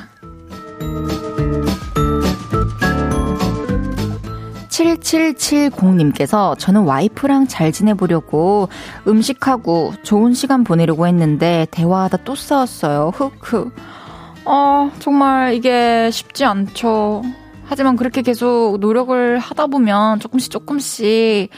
7770님께서 4.70 6.58
저는 6.58 6.82
와이프랑 6.84 7.48
잘 7.48 7.72
지내보려고 7.72 8.70
음식하고 9.08 9.94
좋은 10.04 10.34
시간 10.34 10.64
보내려고 10.64 11.08
했는데 11.08 11.66
대화하다 11.72 12.18
또 12.24 12.36
싸웠어요. 12.36 13.12
흑흑. 13.16 13.72
어, 14.46 14.92
정말 15.00 15.54
이게 15.56 16.10
쉽지 16.12 16.46
않죠. 16.46 17.24
하지만 17.66 17.98
그렇게 17.98 18.22
계속 18.22 18.78
노력을 18.80 19.40
하다 19.40 19.68
보면 19.68 20.20
조금씩 20.20 20.52
조금씩 20.52 21.50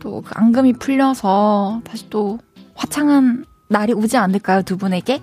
또 0.00 0.22
그 0.24 0.32
앙금이 0.34 0.74
풀려서 0.74 1.80
다시 1.84 2.08
또 2.10 2.38
화창한 2.74 3.44
날이 3.68 3.92
오지 3.92 4.16
않을까요, 4.16 4.62
두 4.62 4.76
분에게? 4.76 5.20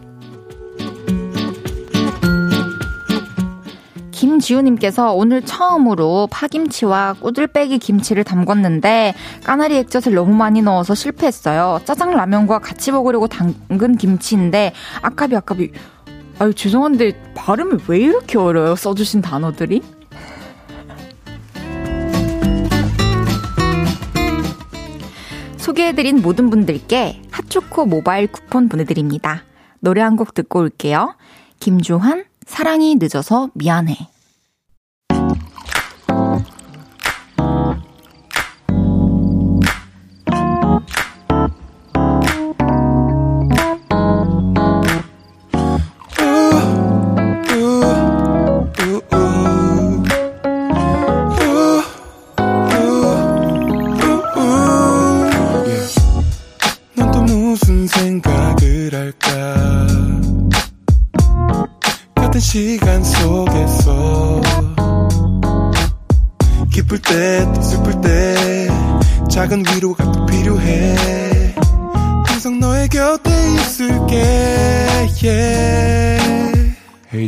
김지우님께서 4.12 5.13
오늘 5.13 5.41
처음으로 5.44 6.27
파김치와 6.32 7.15
꼬들빼기 7.20 7.79
김치를 7.79 8.24
담궜는데 8.24 9.13
까나리 9.44 9.77
액젓을 9.77 10.13
너무 10.15 10.34
많이 10.34 10.62
넣어서 10.62 10.96
실패했어요. 10.96 11.82
짜장 11.86 12.12
라면과 12.12 12.60
같이 12.60 12.91
먹으려고 12.91 13.27
담근 13.27 13.98
김치인데 13.98 14.74
아깝이 15.01 15.36
아깝이 15.36 15.72
아유 16.39 16.53
죄송한데 16.53 17.34
발음이 17.36 17.84
왜 17.88 18.00
이렇게 18.00 18.38
어려요? 18.38 18.75
써주신 18.75 19.22
단어들이? 19.22 19.82
소개해드린 25.65 26.22
모든 26.22 26.51
분들께 26.51 27.24
핫초코 27.31 27.88
모바일 27.88 28.27
쿠폰 28.27 28.69
보내드립니다. 28.69 29.43
노래 29.79 30.01
한 30.01 30.15
곡 30.15 30.36
듣고 30.36 30.60
올게요. 30.60 31.15
김주환, 31.60 32.25
사랑이 32.45 32.95
늦어서 32.98 33.50
미안해. 33.55 33.95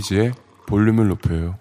헤이지의 0.07 0.31
볼륨을 0.65 1.07
높여요. 1.09 1.57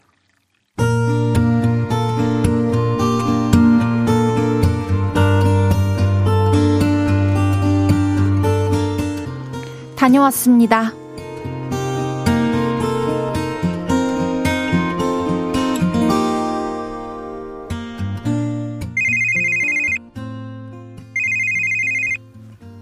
다녀왔습니다. 9.96 10.92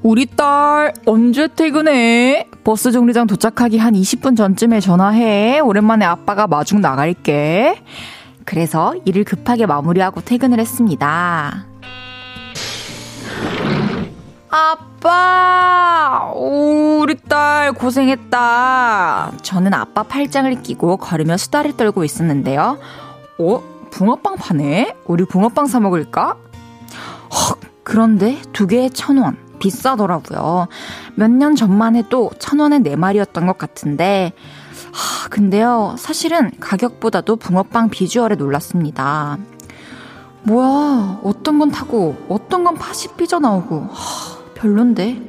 우리 0.02 0.26
딸 0.26 0.92
언제 1.06 1.48
퇴근해? 1.48 2.53
버스 2.64 2.92
정류장 2.92 3.26
도착하기 3.26 3.76
한 3.76 3.92
20분 3.92 4.36
전쯤에 4.38 4.80
전화해. 4.80 5.60
오랜만에 5.60 6.06
아빠가 6.06 6.46
마중 6.46 6.80
나갈게. 6.80 7.82
그래서 8.46 8.94
일을 9.04 9.24
급하게 9.24 9.66
마무리하고 9.66 10.22
퇴근을 10.22 10.58
했습니다. 10.58 11.66
아빠! 14.48 16.30
오, 16.34 17.00
우리 17.02 17.16
딸 17.28 17.72
고생했다. 17.74 19.32
저는 19.42 19.74
아빠 19.74 20.02
팔짱을 20.02 20.62
끼고 20.62 20.96
걸으며 20.96 21.36
수다를 21.36 21.76
떨고 21.76 22.02
있었는데요. 22.04 22.78
어? 23.40 23.62
붕어빵 23.90 24.36
파네? 24.36 24.96
우리 25.06 25.24
붕어빵 25.26 25.66
사 25.66 25.80
먹을까? 25.80 26.36
헉, 27.30 27.58
그런데 27.82 28.40
두 28.52 28.66
개에 28.66 28.88
천 28.88 29.18
원. 29.18 29.43
비싸더라고요. 29.58 30.68
몇 31.16 31.30
년 31.30 31.56
전만 31.56 31.96
해도 31.96 32.30
천 32.38 32.58
원에 32.60 32.78
네 32.78 32.96
마리였던 32.96 33.46
것 33.46 33.58
같은데, 33.58 34.32
하, 34.92 35.28
근데요, 35.28 35.96
사실은 35.98 36.50
가격보다도 36.60 37.36
붕어빵 37.36 37.90
비주얼에 37.90 38.36
놀랐습니다. 38.36 39.38
뭐야, 40.44 41.20
어떤 41.24 41.58
건 41.58 41.70
타고, 41.70 42.16
어떤 42.28 42.64
건 42.64 42.74
팥이 42.74 43.16
삐져나오고, 43.16 43.88
하, 43.90 44.38
별론데? 44.54 45.20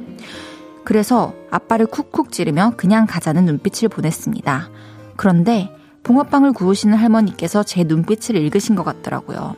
그래서 0.84 1.32
아빠를 1.50 1.86
쿡쿡 1.86 2.30
찌르며 2.30 2.74
그냥 2.76 3.06
가자는 3.06 3.44
눈빛을 3.44 3.88
보냈습니다. 3.88 4.68
그런데 5.16 5.74
붕어빵을 6.04 6.52
구우시는 6.52 6.96
할머니께서 6.96 7.64
제 7.64 7.82
눈빛을 7.82 8.36
읽으신 8.36 8.76
것 8.76 8.84
같더라고요. 8.84 9.56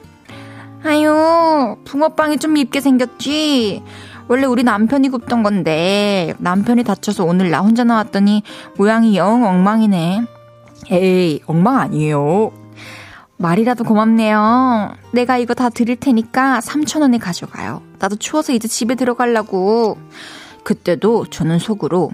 아유, 0.84 1.76
붕어빵이 1.84 2.38
좀 2.38 2.54
밉게 2.54 2.80
생겼지? 2.80 3.82
원래 4.28 4.46
우리 4.46 4.62
남편이 4.62 5.08
굽던 5.08 5.42
건데, 5.42 6.34
남편이 6.38 6.84
다쳐서 6.84 7.24
오늘 7.24 7.50
나 7.50 7.60
혼자 7.60 7.84
나왔더니 7.84 8.42
모양이 8.76 9.16
영 9.16 9.44
엉망이네. 9.44 10.22
에이, 10.90 11.40
엉망 11.46 11.78
아니에요. 11.78 12.52
말이라도 13.38 13.84
고맙네요. 13.84 14.92
내가 15.12 15.38
이거 15.38 15.54
다 15.54 15.70
드릴 15.70 15.96
테니까 15.96 16.60
3천원에 16.60 17.20
가져가요. 17.20 17.82
나도 17.98 18.16
추워서 18.16 18.52
이제 18.52 18.68
집에 18.68 18.94
들어가려고. 18.94 19.98
그때도 20.64 21.26
저는 21.30 21.58
속으로, 21.58 22.10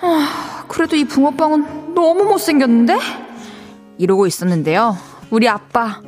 아, 0.00 0.64
그래도 0.68 0.94
이 0.94 1.04
붕어빵은 1.04 1.94
너무 1.94 2.24
못생겼는데? 2.24 2.98
이러고 3.98 4.26
있었는데요. 4.26 4.96
우리 5.30 5.48
아빠, 5.48 6.00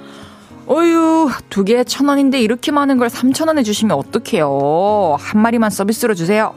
어휴, 0.66 1.30
두 1.50 1.64
개에 1.64 1.84
천 1.84 2.08
원인데 2.08 2.40
이렇게 2.40 2.70
많은 2.72 2.98
걸 2.98 3.10
삼천 3.10 3.48
원에 3.48 3.62
주시면 3.62 3.96
어떡해요. 3.96 5.16
한 5.18 5.40
마리만 5.40 5.70
서비스로 5.70 6.14
주세요. 6.14 6.54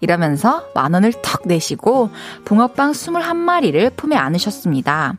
이러면서 0.00 0.64
만 0.74 0.92
원을 0.94 1.12
턱 1.22 1.42
내시고 1.46 2.10
붕어빵 2.44 2.92
스물한 2.92 3.36
마리를 3.36 3.90
품에 3.90 4.16
안으셨습니다. 4.16 5.14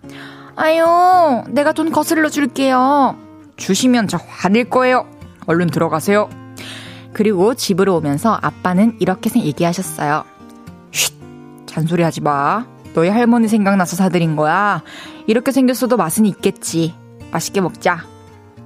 아유, 0.56 1.44
내가 1.50 1.74
돈 1.74 1.92
거슬러 1.92 2.30
줄게요. 2.30 3.18
주시면 3.58 4.08
저 4.08 4.18
화낼 4.28 4.70
거예요. 4.70 5.08
얼른 5.48 5.68
들어가세요. 5.68 6.30
그리고 7.14 7.54
집으로 7.54 7.96
오면서 7.96 8.38
아빠는 8.42 8.98
이렇게 9.00 9.30
얘기하셨어요. 9.40 10.24
쉿, 10.92 11.14
잔소리 11.66 12.04
하지 12.04 12.22
마. 12.22 12.66
너희 12.94 13.10
할머니 13.10 13.48
생각나서 13.48 13.96
사드린 13.96 14.36
거야. 14.36 14.82
이렇게 15.28 15.52
생겼어도 15.52 15.98
맛은 15.98 16.26
있겠지. 16.26 16.96
맛있게 17.36 17.60
먹자. 17.60 18.06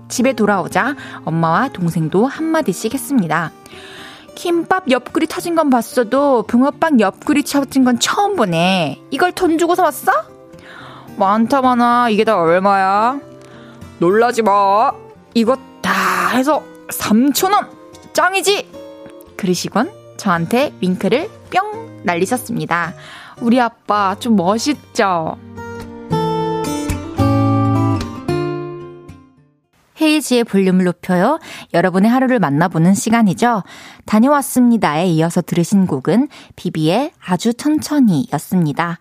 집에 0.10 0.34
돌아오자 0.34 0.96
엄마와 1.26 1.70
동생도 1.70 2.28
한마디씩 2.28 2.94
했습니다. 2.94 3.52
김밥 4.36 4.90
옆구리 4.90 5.28
터진 5.28 5.56
건 5.56 5.70
봤어도 5.70 6.44
붕어빵 6.44 7.00
옆구리 7.00 7.44
터진 7.44 7.84
건 7.84 8.00
처음 8.00 8.36
보네. 8.36 9.02
이걸 9.10 9.32
돈 9.32 9.58
주고 9.58 9.76
사왔어? 9.76 10.12
많다 11.18 11.62
많아. 11.62 12.10
이게 12.10 12.24
다 12.24 12.40
얼마야? 12.40 13.20
놀라지 13.98 14.44
마. 14.44 14.92
이거 15.34 15.58
다 15.82 16.30
해서 16.30 16.64
3천원. 16.90 17.68
짱이지? 18.14 18.70
그러시곤 19.36 19.92
저한테 20.18 20.74
윙크를 20.80 21.30
뿅 21.52 22.02
날리셨습니다. 22.04 22.94
우리 23.42 23.60
아빠 23.60 24.16
좀 24.20 24.36
멋있죠? 24.36 25.38
헤이지의 30.02 30.44
볼륨을 30.46 30.86
높여요. 30.86 31.40
여러분의 31.74 32.10
하루를 32.10 32.40
만나보는 32.40 32.94
시간이죠. 32.94 33.64
다녀왔습니다에 34.06 35.08
이어서 35.08 35.42
들으신 35.42 35.88
곡은 35.88 36.28
비비의 36.56 37.12
아주 37.26 37.54
천천히 37.54 38.28
였습니다. 38.34 38.98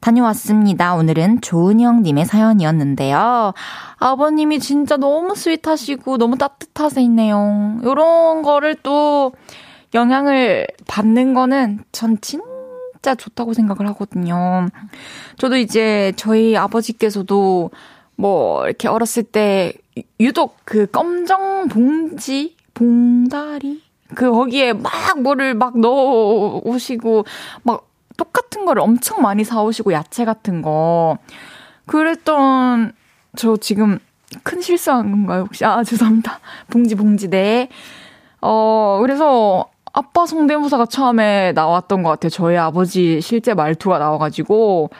다녀왔습니다. 0.00 0.94
오늘은 0.96 1.42
조은영님의 1.42 2.26
사연이었는데요. 2.26 3.54
아버님이 3.98 4.58
진짜 4.58 4.96
너무 4.96 5.36
스윗하시고 5.36 6.18
너무 6.18 6.36
따뜻하세요. 6.36 7.80
요런 7.84 8.42
거를 8.42 8.74
또 8.82 9.32
영향을 9.94 10.66
받는 10.88 11.34
거는 11.34 11.84
전 11.92 12.18
진짜 12.20 13.14
좋다고 13.16 13.54
생각을 13.54 13.86
하거든요. 13.90 14.66
저도 15.38 15.56
이제 15.56 16.12
저희 16.16 16.56
아버지께서도 16.56 17.70
뭐 18.16 18.64
이렇게 18.66 18.88
어렸을 18.88 19.22
때 19.22 19.72
유독 20.20 20.56
그 20.64 20.86
검정 20.90 21.68
봉지 21.68 22.56
봉다리? 22.74 23.82
그 24.14 24.30
거기에 24.30 24.72
막 24.72 25.20
뭐를 25.20 25.54
막 25.54 25.78
넣어 25.78 26.60
오시고 26.64 27.24
막 27.62 27.88
똑같은 28.16 28.64
거를 28.64 28.82
엄청 28.82 29.22
많이 29.22 29.44
사 29.44 29.62
오시고 29.62 29.92
야채 29.92 30.24
같은 30.24 30.62
거. 30.62 31.18
그랬던 31.86 32.92
저 33.36 33.56
지금 33.56 33.98
큰 34.42 34.60
실수한 34.60 35.10
건가요 35.10 35.42
혹시? 35.42 35.64
아 35.64 35.82
죄송합니다. 35.82 36.40
봉지 36.70 36.94
봉지 36.94 37.28
네. 37.28 37.68
어 38.40 38.98
그래서 39.02 39.70
아빠 39.92 40.24
성대모사가 40.26 40.86
처음에 40.86 41.52
나왔던 41.52 42.02
것 42.02 42.10
같아요. 42.10 42.30
저희 42.30 42.56
아버지 42.56 43.20
실제 43.20 43.54
말투가 43.54 43.98
나와가지고. 43.98 44.90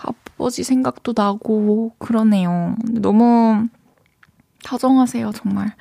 아버지 0.00 0.62
생각도 0.62 1.12
나고 1.16 1.92
그러네요. 1.98 2.76
너무 2.84 3.66
다정하세요, 4.64 5.32
정말. 5.32 5.72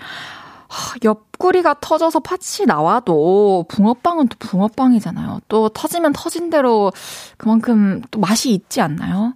하, 0.68 0.96
옆구리가 1.04 1.76
터져서 1.82 2.20
팥이 2.20 2.66
나와도 2.68 3.66
붕어빵은 3.70 4.28
또 4.28 4.36
붕어빵이잖아요. 4.40 5.42
또 5.48 5.70
터지면 5.70 6.14
터진 6.14 6.50
대로 6.50 6.92
그만큼 7.38 8.02
또 8.12 8.20
맛이 8.20 8.52
있지 8.54 8.82
않나요? 8.82 9.34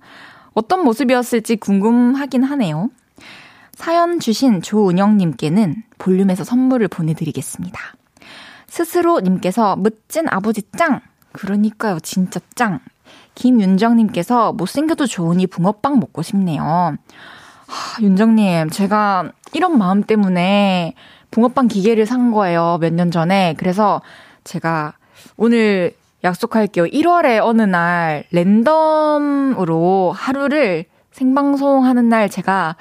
어떤 0.53 0.83
모습이었을지 0.83 1.55
궁금하긴 1.55 2.43
하네요. 2.43 2.89
사연 3.73 4.19
주신 4.19 4.61
조은영님께는 4.61 5.83
볼륨에서 5.97 6.43
선물을 6.43 6.87
보내드리겠습니다. 6.89 7.79
스스로님께서 8.67 9.75
멋진 9.77 10.27
아버지 10.29 10.61
짱! 10.77 11.01
그러니까요, 11.31 11.99
진짜 12.01 12.39
짱! 12.55 12.79
김윤정님께서 13.35 14.53
못생겨도 14.53 15.07
좋으니 15.07 15.47
붕어빵 15.47 15.99
먹고 15.99 16.21
싶네요. 16.21 16.95
하, 17.71 18.01
윤정님, 18.01 18.69
제가 18.69 19.31
이런 19.53 19.77
마음 19.77 20.03
때문에 20.03 20.93
붕어빵 21.31 21.67
기계를 21.69 22.05
산 22.05 22.31
거예요. 22.31 22.77
몇 22.81 22.93
년 22.93 23.11
전에. 23.11 23.55
그래서 23.57 24.01
제가 24.43 24.93
오늘 25.37 25.95
약속할게요. 26.23 26.85
1월에 26.85 27.39
어느 27.41 27.61
날 27.61 28.25
랜덤으로 28.31 30.11
하루를 30.15 30.85
생방송 31.11 31.85
하는 31.85 32.09
날 32.09 32.29
제가 32.29 32.75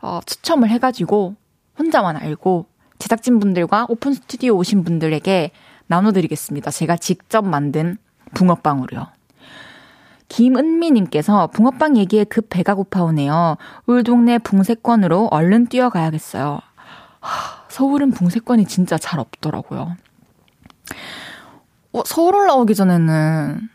어, 0.00 0.20
추첨을 0.24 0.68
해가지고 0.70 1.34
혼자만 1.78 2.16
알고 2.16 2.66
제작진분들과 2.98 3.86
오픈 3.88 4.14
스튜디오 4.14 4.54
오신 4.56 4.84
분들에게 4.84 5.50
나눠드리겠습니다. 5.88 6.70
제가 6.70 6.96
직접 6.96 7.44
만든 7.44 7.96
붕어빵으로요. 8.34 9.08
김은미님께서 10.28 11.48
붕어빵 11.48 11.96
얘기에 11.96 12.24
급 12.24 12.48
배가 12.50 12.74
고파오네요. 12.74 13.56
울 13.86 14.04
동네 14.04 14.38
붕세권으로 14.38 15.28
얼른 15.30 15.66
뛰어가야겠어요. 15.66 16.60
하, 17.20 17.64
서울은 17.68 18.10
붕세권이 18.12 18.66
진짜 18.66 18.98
잘 18.98 19.20
없더라고요. 19.20 19.96
어, 21.92 22.02
서울 22.04 22.36
올라오기 22.36 22.74
전에는 22.74 23.68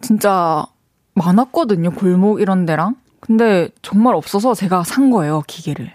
진짜 0.00 0.66
많았거든요. 1.14 1.92
골목 1.92 2.40
이런 2.40 2.66
데랑. 2.66 2.96
근데 3.20 3.68
정말 3.82 4.14
없어서 4.14 4.54
제가 4.54 4.82
산 4.82 5.10
거예요, 5.10 5.42
기계를. 5.46 5.92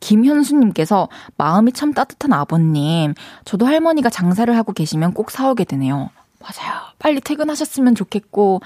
김현수님께서 0.00 1.08
마음이 1.36 1.72
참 1.72 1.92
따뜻한 1.92 2.32
아버님. 2.32 3.14
저도 3.44 3.66
할머니가 3.66 4.10
장사를 4.10 4.54
하고 4.56 4.72
계시면 4.72 5.12
꼭 5.12 5.30
사오게 5.30 5.64
되네요. 5.64 6.10
맞아요. 6.40 6.80
빨리 6.98 7.20
퇴근하셨으면 7.20 7.94
좋겠고, 7.94 8.60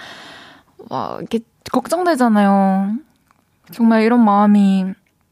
막 0.88 1.18
이렇게 1.18 1.40
걱정되잖아요. 1.70 2.96
정말 3.72 4.02
이런 4.02 4.24
마음이 4.24 4.86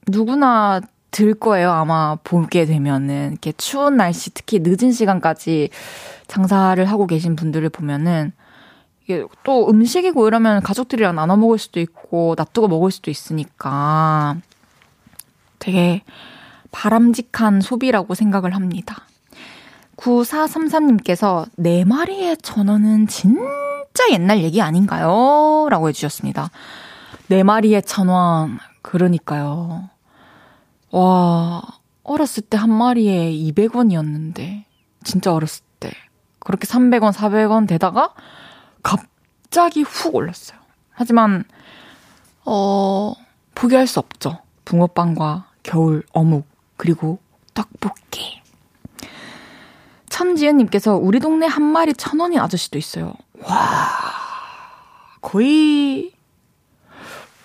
누구나 0.09 0.81
들 1.11 1.35
거예요. 1.35 1.71
아마 1.71 2.17
보게 2.23 2.67
되면은 2.67 3.33
이렇게 3.33 3.53
추운 3.53 3.97
날씨, 3.97 4.33
특히 4.33 4.61
늦은 4.63 4.93
시간까지 4.93 5.71
장사를 6.29 6.83
하고 6.85 7.07
계신 7.07 7.37
분들을 7.37 7.69
보면은 7.71 8.33
이게 9.03 9.25
또 9.43 9.69
음식이고 9.69 10.29
이러면 10.29 10.63
가족들이랑 10.63 11.17
나눠 11.17 11.37
먹을 11.37 11.59
수도 11.59 11.81
있고 11.81 12.35
놔두고 12.39 12.69
먹을 12.69 12.93
수도 12.93 13.11
있으니까 13.11 14.37
되게 15.59 16.03
바람직한 16.71 17.61
소비라고 17.61 18.15
생각을 18.15 18.55
합니다. 18.55 19.07
9433님께서 19.97 21.47
네 21.57 21.85
마리의 21.85 22.37
전원은 22.39 23.09
진 23.09 23.37
짜 23.95 24.05
옛날 24.13 24.43
얘기 24.43 24.61
아닌가요? 24.63 25.69
라고 25.71 25.89
해주셨습니다. 25.89 26.51
네 27.29 27.43
마리의 27.43 27.83
천원. 27.83 28.59
그러니까요. 28.83 29.89
와, 30.91 31.63
어렸을 32.03 32.43
때 32.43 32.57
한 32.57 32.71
마리에 32.71 33.31
200원이었는데, 33.33 34.65
진짜 35.05 35.33
어렸을 35.33 35.63
때. 35.79 35.93
그렇게 36.41 36.67
300원, 36.67 37.13
400원 37.13 37.69
되다가 37.69 38.15
갑자기 38.83 39.83
훅 39.83 40.15
올랐어요. 40.15 40.59
하지만, 40.91 41.45
어, 42.45 43.13
포기할 43.55 43.87
수 43.87 44.01
없죠. 44.01 44.39
붕어빵과 44.65 45.47
겨울 45.63 46.03
어묵, 46.13 46.47
그리고 46.77 47.19
떡볶이. 47.55 48.40
천지은님께서 50.21 50.97
우리 50.97 51.19
동네 51.19 51.47
한 51.47 51.63
마리 51.63 51.95
천 51.95 52.21
원인 52.21 52.41
아저씨도 52.41 52.77
있어요. 52.79 53.15
와, 53.43 53.57
거의, 55.23 56.13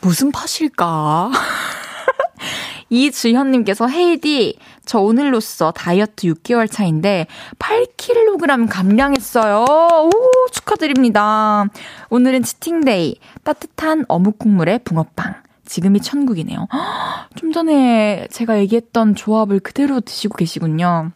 무슨 0.02 0.30
팥일까? 0.32 1.32
이주현님께서 2.90 3.88
헤이디, 3.88 4.60
저 4.86 5.00
오늘로써 5.00 5.72
다이어트 5.72 6.28
6개월 6.28 6.70
차인데 6.70 7.28
8kg 7.60 8.70
감량했어요. 8.70 9.64
오, 9.64 10.10
축하드립니다. 10.52 11.66
오늘은 12.10 12.44
치팅데이, 12.44 13.20
따뜻한 13.46 14.04
어묵 14.10 14.38
국물에 14.38 14.80
붕어빵. 14.80 15.36
지금이 15.66 16.02
천국이네요. 16.02 16.68
좀 17.36 17.54
전에 17.54 18.28
제가 18.30 18.60
얘기했던 18.60 19.16
조합을 19.16 19.62
그대로 19.62 20.02
드시고 20.02 20.36
계시군요. 20.36 21.12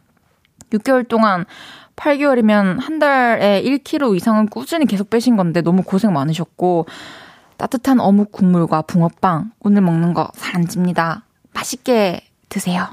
6개월 0.73 1.07
동안 1.07 1.45
8개월이면 1.95 2.79
한 2.79 2.99
달에 2.99 3.61
1kg 3.63 4.15
이상은 4.15 4.47
꾸준히 4.47 4.85
계속 4.85 5.09
빼신 5.09 5.35
건데 5.35 5.61
너무 5.61 5.83
고생 5.83 6.13
많으셨고 6.13 6.85
따뜻한 7.57 7.99
어묵 7.99 8.31
국물과 8.31 8.83
붕어빵 8.83 9.51
오늘 9.59 9.81
먹는 9.81 10.13
거 10.13 10.31
살 10.35 10.55
안 10.55 10.67
찝니다. 10.67 11.23
맛있게 11.53 12.21
드세요. 12.49 12.87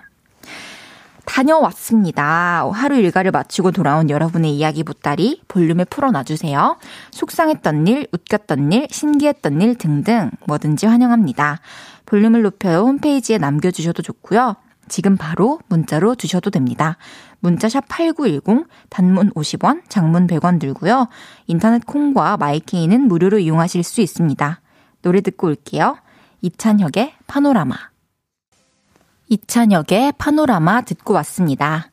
다녀왔습니다. 1.25 2.71
하루 2.73 2.97
일과를 2.97 3.33
마치고 3.33 3.73
돌아온 3.73 4.09
여러분의 4.09 4.57
이야기 4.57 4.85
보따리 4.85 5.43
볼륨에 5.49 5.85
풀어놔주세요. 5.85 6.77
속상했던 7.11 7.87
일, 7.89 8.07
웃겼던 8.13 8.73
일, 8.73 8.87
신기했던 8.91 9.61
일 9.61 9.77
등등 9.77 10.31
뭐든지 10.47 10.87
환영합니다. 10.87 11.61
볼륨을 12.07 12.43
높여요 12.43 12.83
홈페이지에 12.83 13.39
남겨주셔도 13.39 14.03
좋고요. 14.03 14.55
지금 14.89 15.17
바로 15.17 15.59
문자로 15.69 16.15
주셔도 16.15 16.51
됩니다. 16.51 16.97
문자샵 17.41 17.87
8910, 17.89 18.67
단문 18.89 19.31
50원, 19.33 19.83
장문 19.89 20.27
100원 20.27 20.59
들고요. 20.61 21.09
인터넷 21.47 21.85
콩과 21.85 22.37
마이케이는 22.37 23.09
무료로 23.09 23.39
이용하실 23.39 23.83
수 23.83 24.01
있습니다. 24.01 24.61
노래 25.03 25.21
듣고 25.21 25.49
올게요. 25.49 25.97
이찬혁의 26.41 27.15
파노라마. 27.27 27.77
이찬혁의 29.29 30.15
파노라마 30.19 30.83
듣고 30.83 31.15
왔습니다. 31.15 31.91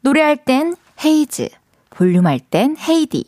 노래할 0.00 0.44
땐 0.44 0.76
헤이즈, 1.04 1.48
볼륨할 1.90 2.40
땐 2.40 2.76
헤이디, 2.78 3.24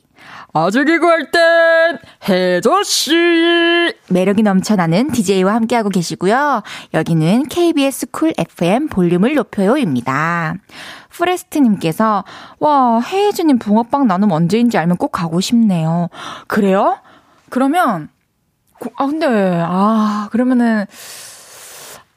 아재개그 0.52 1.06
할땐 1.06 1.98
헤저씨 2.28 3.14
매력이 4.10 4.42
넘쳐나는 4.42 5.12
DJ와 5.12 5.54
함께하고 5.54 5.88
계시고요. 5.90 6.62
여기는 6.94 7.48
KBS 7.48 8.10
쿨 8.10 8.32
FM 8.36 8.88
볼륨을 8.88 9.34
높여요입니다. 9.34 10.54
프레스트님께서 11.10 12.24
와 12.60 13.00
헤이즈님 13.00 13.58
붕어빵 13.58 14.06
나눔 14.06 14.32
언제인지 14.32 14.78
알면 14.78 14.96
꼭 14.96 15.08
가고 15.12 15.40
싶네요. 15.40 16.08
그래요? 16.46 16.98
그러면 17.50 18.08
아 18.96 19.06
근데 19.06 19.26
아 19.26 20.28
그러면은 20.30 20.86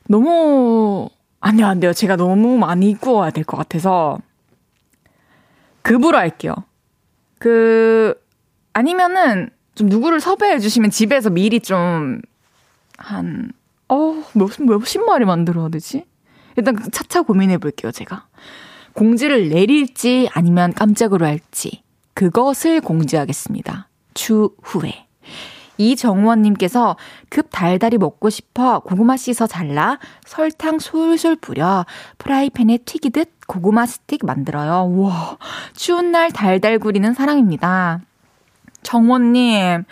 너무 0.08 1.10
안 1.40 1.58
돼요, 1.58 1.68
안 1.68 1.80
돼요. 1.80 1.92
제가 1.94 2.16
너무 2.16 2.58
많이 2.58 2.96
구워야 2.96 3.32
될 3.32 3.44
것 3.44 3.58
같아서. 3.58 4.20
급으로 5.82 6.18
할게요. 6.18 6.54
그, 7.42 8.14
아니면은, 8.72 9.50
좀 9.74 9.90
누구를 9.90 10.20
섭외해 10.20 10.60
주시면 10.60 10.92
집에서 10.92 11.32
미리 11.32 11.60
좀, 11.60 12.22
한, 12.98 13.52
어, 13.90 14.24
몇, 14.34 14.62
몇십 14.62 15.04
마리 15.04 15.26
만들어야 15.26 15.70
되지? 15.70 16.06
일단 16.56 16.78
차차 16.92 17.24
고민해 17.24 17.58
볼게요, 17.58 17.92
제가. 17.92 18.28
공지를 18.94 19.50
내릴지 19.50 20.30
아니면 20.34 20.72
깜짝으로 20.74 21.26
할지. 21.26 21.82
그것을 22.14 22.80
공지하겠습니다. 22.80 23.90
추후에. 24.14 25.08
이정원님께서 25.90 26.96
급 27.30 27.48
달달이 27.52 27.98
먹고 27.98 28.30
싶어 28.30 28.80
고구마 28.80 29.18
씻어 29.18 29.48
잘라 29.48 30.00
설탕 30.26 30.80
솔솔 30.80 31.38
뿌려 31.38 31.86
프라이팬에 32.18 32.80
튀기듯 32.86 33.48
고구마 33.48 33.86
스틱 33.86 34.26
만들어요. 34.26 34.88
우와, 34.90 35.38
추운 35.74 36.12
날 36.12 36.32
달달 36.32 36.80
구리는 36.80 37.14
사랑입니다. 37.14 38.00
정원님, 38.84 39.84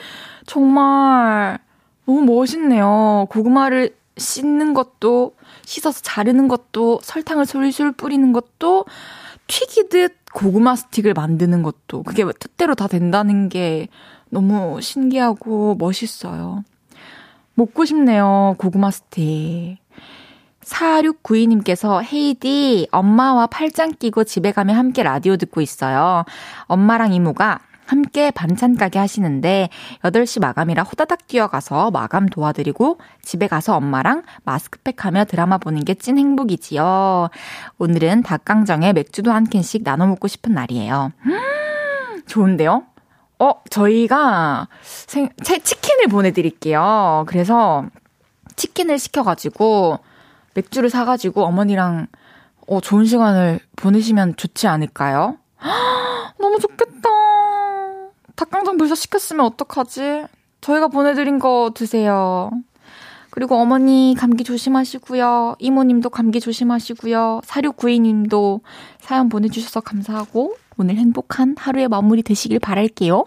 정말 0.46 1.60
너무 2.06 2.22
멋있네요. 2.22 3.28
고구마를 3.30 3.96
씻는 4.18 4.74
것도, 4.74 5.36
씻어서 5.66 6.02
자르는 6.02 6.48
것도, 6.48 7.00
설탕을 7.04 7.46
솔솔 7.46 7.92
뿌리는 7.94 8.32
것도, 8.32 8.86
튀기듯 9.48 10.16
고구마 10.34 10.76
스틱을 10.76 11.14
만드는 11.14 11.62
것도, 11.62 12.04
그게 12.04 12.24
뜻대로 12.40 12.76
다 12.76 12.88
된다는 12.88 13.50
게 13.50 13.90
너무 14.30 14.80
신기하고 14.82 15.76
멋있어요. 15.76 16.64
먹고 17.56 17.86
싶네요. 17.86 18.56
고구마 18.58 18.92
스틱. 18.92 19.78
4692님께서 20.64 22.04
헤이디 22.04 22.88
엄마와 22.92 23.48
팔짱 23.48 23.94
끼고 23.98 24.24
집에 24.24 24.52
가면 24.52 24.76
함께 24.76 25.02
라디오 25.04 25.36
듣고 25.36 25.62
있어요. 25.62 26.26
엄마랑 26.66 27.14
이모가 27.14 27.60
함께 27.88 28.30
반찬 28.30 28.78
가게 28.78 29.00
하시는데 29.00 29.70
8시 30.04 30.42
마감이라 30.42 30.84
호다닥 30.84 31.26
뛰어가서 31.26 31.90
마감 31.90 32.28
도와드리고 32.28 33.00
집에 33.24 33.48
가서 33.48 33.76
엄마랑 33.78 34.22
마스크팩 34.44 35.04
하며 35.06 35.26
드라마 35.26 35.58
보는 35.58 35.86
게 35.86 35.96
찐 35.96 36.20
행복이지요. 36.20 37.30
오늘은 37.80 38.22
닭강정에 38.22 38.94
맥주도 38.94 39.32
한 39.32 39.44
캔씩 39.44 39.84
나눠 39.84 40.06
먹고 40.06 40.28
싶은 40.28 40.54
날이에요. 40.54 41.12
음, 41.26 42.22
좋은데요? 42.28 42.84
어, 43.40 43.64
저희가 43.70 44.68
생, 44.82 45.30
치킨을 45.44 46.08
보내드릴게요. 46.08 47.26
그래서 47.28 47.86
치킨을 48.56 49.00
시켜가지고 49.00 50.00
맥주를 50.54 50.90
사가지고 50.90 51.46
어머니랑 51.46 52.08
어, 52.68 52.82
좋은 52.82 53.06
시간을 53.06 53.60
보내시면 53.78 54.36
좋지 54.36 54.68
않을까요? 54.68 55.38
너무 56.38 56.60
좋겠다. 56.60 57.10
닭강정 58.36 58.78
벌써 58.78 58.96
시켰으면 58.96 59.46
어떡하지? 59.46 60.26
저희가 60.62 60.90
보내드린 60.90 61.40
거 61.40 61.72
드세요. 61.74 62.52
그리고 63.32 63.56
어머니 63.56 64.16
감기 64.18 64.44
조심하시고요. 64.44 65.56
이모님도 65.60 66.10
감기 66.10 66.40
조심하시고요. 66.40 67.42
4692님도 67.46 68.62
사연 69.00 69.30
보내주셔서 69.30 69.82
감사하고 69.82 70.56
오늘 70.80 70.96
행복한 70.96 71.56
하루의 71.58 71.90
마무리 71.90 72.24
되시길 72.24 72.60
바랄게요. 72.60 73.26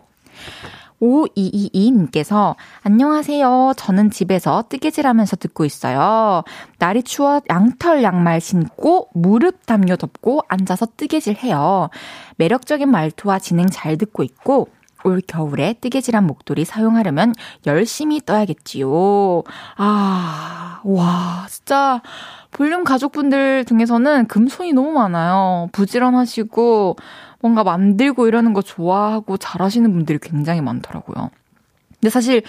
5222님께서 1.03 2.55
안녕하세요. 2.83 3.75
저는 3.77 4.11
집에서 4.11 4.65
뜨개질 4.71 5.07
하면서 5.07 5.37
듣고 5.37 5.67
있어요. 5.67 6.45
날이 6.79 7.03
추워 7.03 7.43
양털 7.51 8.03
양말 8.03 8.41
신고 8.41 9.11
무릎 9.12 9.67
담요 9.67 9.97
덮고 9.97 10.41
앉아서 10.49 10.87
뜨개질 10.97 11.37
해요. 11.43 11.91
매력적인 12.37 12.91
말투와 12.91 13.38
진행 13.38 13.69
잘 13.69 13.99
듣고 13.99 14.23
있고 14.23 14.69
올 15.05 15.21
겨울에 15.21 15.75
뜨개질한 15.75 16.27
목도리 16.27 16.65
사용하려면 16.65 17.35
열심히 17.67 18.21
떠야겠지요. 18.25 19.43
아, 19.77 20.81
와, 20.85 21.47
진짜 21.51 22.01
볼륨 22.51 22.85
가족분들 22.85 23.65
중에서는 23.65 24.27
금손이 24.27 24.73
너무 24.73 24.93
많아요. 24.93 25.69
부지런하시고 25.73 26.97
뭔가 27.42 27.64
만들고 27.64 28.28
이러는 28.28 28.55
거 28.55 28.62
좋아하고 28.62 29.37
잘하시는 29.37 29.92
분들이 29.92 30.18
굉장히 30.18 30.61
많더라고요. 30.61 31.31
근데 32.00 32.09
사실 32.11 32.42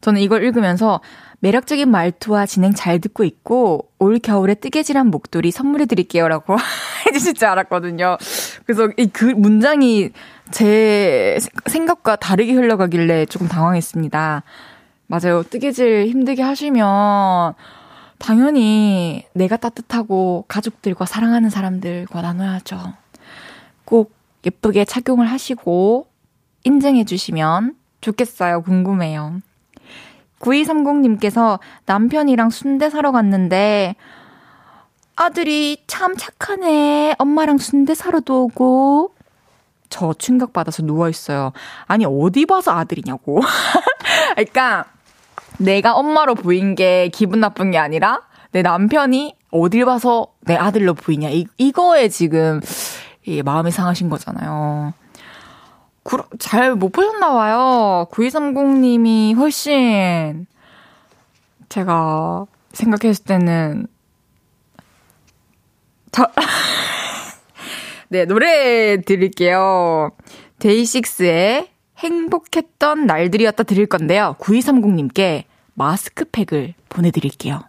저는 0.00 0.20
이걸 0.20 0.44
읽으면서 0.44 1.00
매력적인 1.40 1.90
말투와 1.90 2.46
진행 2.46 2.72
잘 2.72 2.98
듣고 3.00 3.24
있고 3.24 3.90
올 3.98 4.18
겨울에 4.18 4.54
뜨개질한 4.54 5.08
목도리 5.08 5.50
선물해 5.50 5.86
드릴게요라고 5.86 6.56
해주실 7.06 7.34
줄 7.34 7.48
알았거든요. 7.48 8.16
그래서 8.64 8.88
이 8.96 9.06
그 9.12 9.24
문장이 9.24 10.10
제 10.50 11.38
생각과 11.66 12.16
다르게 12.16 12.52
흘러가길래 12.52 13.26
조금 13.26 13.48
당황했습니다. 13.48 14.42
맞아요. 15.08 15.42
뜨개질 15.42 16.06
힘들게 16.08 16.42
하시면 16.42 17.54
당연히 18.18 19.24
내가 19.34 19.56
따뜻하고 19.56 20.44
가족들과 20.48 21.04
사랑하는 21.04 21.50
사람들과 21.50 22.22
나눠야죠. 22.22 22.94
꼭 23.84 24.15
예쁘게 24.46 24.84
착용을 24.84 25.26
하시고 25.26 26.06
인증해 26.64 27.04
주시면 27.04 27.76
좋겠어요. 28.00 28.62
궁금해요. 28.62 29.40
9230님께서 30.40 31.58
남편이랑 31.86 32.50
순대 32.50 32.88
사러 32.88 33.12
갔는데 33.12 33.96
아들이 35.16 35.82
참 35.86 36.14
착하네. 36.16 37.16
엄마랑 37.18 37.58
순대 37.58 37.94
사러도 37.94 38.44
오고. 38.44 39.14
저 39.88 40.12
충격받아서 40.12 40.82
누워있어요. 40.82 41.52
아니, 41.86 42.04
어디 42.04 42.44
봐서 42.44 42.72
아들이냐고. 42.72 43.40
그러니까, 44.34 44.84
내가 45.58 45.94
엄마로 45.94 46.34
보인 46.34 46.74
게 46.74 47.08
기분 47.08 47.40
나쁜 47.40 47.70
게 47.70 47.78
아니라, 47.78 48.22
내 48.50 48.62
남편이 48.62 49.36
어딜 49.52 49.86
봐서 49.86 50.26
내 50.40 50.54
아들로 50.54 50.92
보이냐. 50.92 51.30
이, 51.30 51.46
이거에 51.56 52.08
지금, 52.08 52.60
이 53.26 53.42
마음이 53.42 53.70
상하신 53.70 54.08
거잖아요. 54.08 54.94
잘 56.38 56.76
못 56.76 56.92
보셨나 56.92 57.32
봐요. 57.32 58.06
9230님이 58.12 59.34
훨씬, 59.36 60.46
제가 61.68 62.46
생각했을 62.72 63.24
때는, 63.24 63.88
저, 66.12 66.30
네, 68.08 68.24
노래 68.24 69.00
드릴게요. 69.00 70.10
데이식스의 70.60 71.68
행복했던 71.98 73.06
날들이었다 73.06 73.64
드릴 73.64 73.86
건데요. 73.86 74.36
9230님께 74.38 75.44
마스크팩을 75.74 76.74
보내드릴게요. 76.88 77.62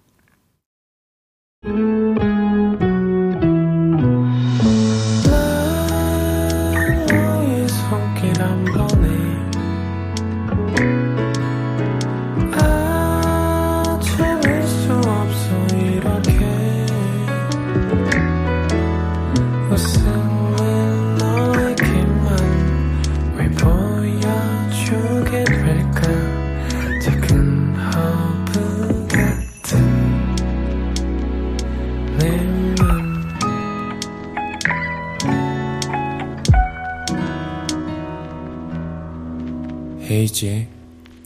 헤이지의 40.18 40.68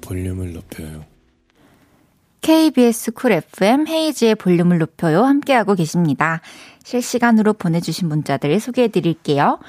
볼륨을 0.02 0.52
높여요. 0.54 1.06
KBS 2.42 3.12
쿨 3.12 3.32
FM 3.32 3.88
헤이지의 3.88 4.36
볼륨을 4.36 4.80
높여요. 4.80 5.24
함께하고 5.24 5.76
계십니다. 5.76 6.42
실시간으로 6.84 7.54
보내주신 7.54 8.10
문자들 8.10 8.60
소개해 8.60 8.90
드릴게요. 8.90 9.60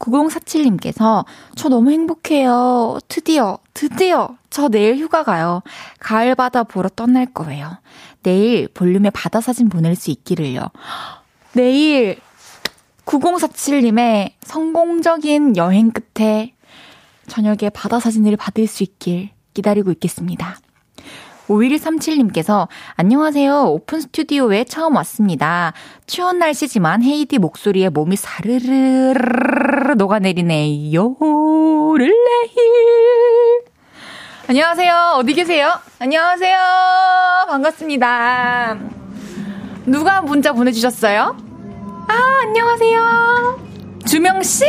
9047님께서 0.00 1.24
저 1.54 1.68
너무 1.68 1.92
행복해요. 1.92 2.98
드디어, 3.06 3.58
드디어 3.74 4.36
저 4.50 4.68
내일 4.68 4.96
휴가 4.96 5.22
가요. 5.22 5.62
가을 6.00 6.34
바다 6.34 6.64
보러 6.64 6.88
떠날 6.88 7.26
거예요. 7.26 7.78
내일 8.24 8.66
볼륨에 8.68 9.10
바다 9.10 9.40
사진 9.40 9.68
보낼 9.68 9.94
수 9.94 10.10
있기를요. 10.10 10.70
내일 11.52 12.18
9047님의 13.06 14.32
성공적인 14.42 15.56
여행 15.56 15.92
끝에 15.92 16.53
저녁에 17.28 17.70
바다 17.72 18.00
사진을 18.00 18.36
받을 18.36 18.66
수 18.66 18.82
있길 18.82 19.30
기다리고 19.54 19.90
있겠습니다. 19.92 20.56
5137님께서 21.48 22.68
안녕하세요. 22.96 23.64
오픈 23.64 24.00
스튜디오에 24.00 24.64
처음 24.64 24.96
왔습니다. 24.96 25.72
추운 26.06 26.38
날씨지만 26.38 27.02
헤이디 27.02 27.38
목소리에 27.38 27.90
몸이 27.90 28.16
사르르르 28.16 29.94
녹아내리네요. 29.96 31.16
릴레히. 31.98 32.14
안녕하세요. 34.46 35.14
어디 35.16 35.34
계세요? 35.34 35.72
안녕하세요. 35.98 36.56
반갑습니다. 37.48 38.78
누가 39.86 40.20
문자 40.22 40.52
보내주셨어요? 40.52 41.36
아, 42.08 42.40
안녕하세요. 42.42 43.60
주명씨? 44.06 44.64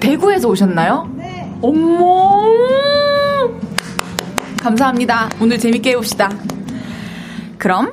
대구에서 0.00 0.48
오셨나요? 0.48 1.12
네. 1.16 1.58
어머! 1.62 2.40
감사합니다. 4.62 5.30
오늘 5.40 5.58
재밌게 5.58 5.90
해봅시다. 5.90 6.30
그럼, 7.58 7.92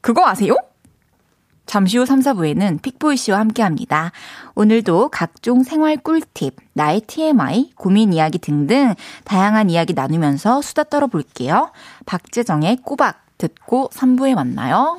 그거 0.00 0.26
아세요? 0.26 0.56
잠시 1.66 1.96
후 1.96 2.04
3, 2.04 2.20
4부에는 2.20 2.82
픽보이 2.82 3.16
씨와 3.16 3.38
함께 3.38 3.62
합니다. 3.62 4.12
오늘도 4.54 5.08
각종 5.10 5.62
생활 5.62 5.96
꿀팁, 5.96 6.56
나의 6.74 7.02
TMI, 7.02 7.72
고민 7.76 8.12
이야기 8.12 8.38
등등 8.38 8.94
다양한 9.24 9.70
이야기 9.70 9.94
나누면서 9.94 10.60
수다 10.60 10.84
떨어볼게요. 10.84 11.70
박재정의 12.04 12.78
꼬박 12.82 13.22
듣고 13.38 13.88
3부에 13.92 14.34
만나요. 14.34 14.98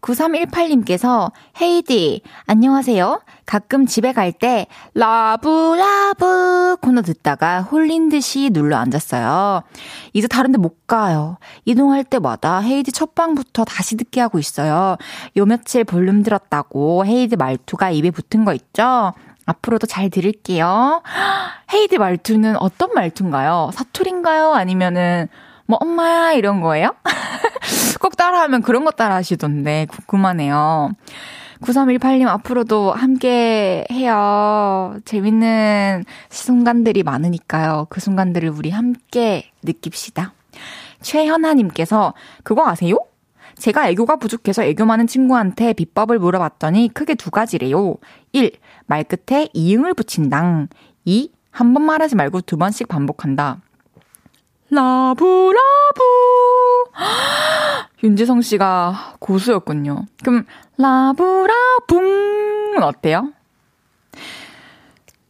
9318님께서 0.00 1.32
헤이디 1.60 2.22
안녕하세요. 2.46 3.22
가끔 3.44 3.86
집에 3.86 4.12
갈때 4.12 4.66
라브라브 4.94 6.76
코너 6.80 7.02
듣다가 7.02 7.62
홀린 7.62 8.08
듯이 8.08 8.50
눌러 8.50 8.76
앉았어요. 8.76 9.62
이제 10.12 10.28
다른 10.28 10.52
데 10.52 10.58
못 10.58 10.86
가요. 10.86 11.36
이동할 11.64 12.04
때마다 12.04 12.60
헤이디 12.60 12.92
첫 12.92 13.14
방부터 13.14 13.64
다시 13.64 13.96
듣게 13.96 14.20
하고 14.20 14.38
있어요. 14.38 14.96
요 15.36 15.44
며칠 15.46 15.84
볼륨 15.84 16.22
들었다고 16.22 17.04
헤이디 17.04 17.36
말투가 17.36 17.90
입에 17.90 18.10
붙은 18.10 18.44
거 18.44 18.54
있죠? 18.54 19.12
앞으로도 19.46 19.86
잘 19.86 20.10
들을게요. 20.10 21.02
헤이디 21.72 21.98
말투는 21.98 22.56
어떤 22.56 22.92
말투인가요? 22.94 23.70
사투리인가요? 23.72 24.52
아니면은 24.52 25.28
뭐 25.66 25.78
엄마야 25.80 26.32
이런 26.32 26.60
거예요? 26.60 26.94
꼭 28.00 28.16
따라하면 28.16 28.62
그런 28.62 28.84
거 28.84 28.90
따라 28.90 29.16
하시던데 29.16 29.86
궁금하네요. 29.90 30.92
9318님 31.62 32.26
앞으로도 32.28 32.92
함께 32.92 33.86
해요. 33.90 34.94
재밌는 35.04 36.04
순간들이 36.28 37.02
많으니까요. 37.02 37.86
그 37.88 38.00
순간들을 38.00 38.50
우리 38.50 38.70
함께 38.70 39.50
느낍시다. 39.62 40.34
최현아님께서 41.00 42.14
그거 42.42 42.68
아세요? 42.68 42.98
제가 43.56 43.88
애교가 43.88 44.16
부족해서 44.16 44.64
애교 44.64 44.84
많은 44.84 45.06
친구한테 45.06 45.72
비법을 45.72 46.18
물어봤더니 46.18 46.90
크게 46.92 47.14
두 47.14 47.30
가지래요. 47.30 47.96
1. 48.32 48.52
말끝에 48.86 49.48
이응을 49.54 49.94
붙인당. 49.94 50.68
2. 51.06 51.30
한 51.50 51.72
번 51.72 51.84
말하지 51.84 52.16
말고 52.16 52.42
두 52.42 52.58
번씩 52.58 52.86
반복한다. 52.86 53.62
라브라브. 54.70 55.56
윤지성 58.02 58.42
씨가 58.42 59.14
고수였군요. 59.18 60.06
그럼 60.22 60.46
라브라붕은 60.78 62.82
어때요? 62.82 63.32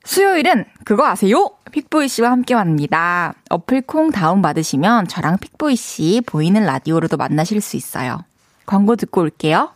수요일은 0.05 0.65
그거 0.85 1.07
아세요? 1.07 1.51
픽보이 1.73 2.09
씨와 2.09 2.31
함께 2.31 2.55
합니다. 2.55 3.35
어플 3.51 3.83
콩 3.83 4.11
다운받으시면 4.11 5.09
저랑 5.09 5.39
픽보이 5.39 5.77
씨 5.77 6.23
보이는 6.25 6.65
라디오로도 6.65 7.17
만나실 7.17 7.61
수 7.61 7.77
있어요. 7.77 8.21
광고 8.67 8.97
듣고 8.97 9.23
올게요. 9.23 9.71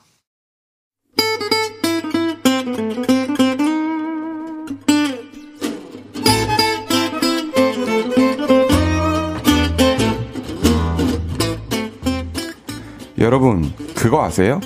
여러분, 13.21 13.73
그거 13.95 14.25
아세요? 14.25 14.61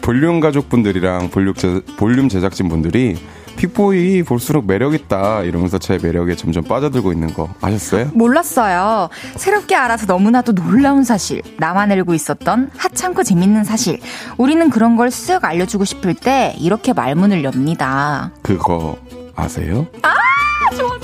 볼륨 0.00 0.40
가족분들이랑 0.40 1.30
볼륨, 1.30 1.54
제, 1.54 1.80
볼륨 1.98 2.28
제작진분들이 2.28 3.16
픽보이 3.56 4.22
볼수록 4.22 4.66
매력있다 4.66 5.42
이러면서 5.42 5.76
제 5.76 5.98
매력에 6.02 6.34
점점 6.34 6.64
빠져들고 6.64 7.12
있는 7.12 7.34
거 7.34 7.52
아셨어요? 7.60 8.08
몰랐어요. 8.14 9.10
새롭게 9.36 9.74
알아서 9.76 10.06
너무나도 10.06 10.52
놀라운 10.54 11.04
사실. 11.04 11.42
나만 11.58 11.92
알고 11.92 12.14
있었던 12.14 12.70
하찮고 12.78 13.22
재밌는 13.24 13.64
사실. 13.64 14.00
우리는 14.38 14.70
그런 14.70 14.96
걸 14.96 15.08
쓱 15.08 15.44
알려주고 15.44 15.84
싶을 15.84 16.14
때 16.14 16.54
이렇게 16.58 16.94
말문을 16.94 17.44
엽니다. 17.44 18.30
그거 18.42 18.96
아세요? 19.36 19.86
아, 20.02 20.74
좋아, 20.76 20.98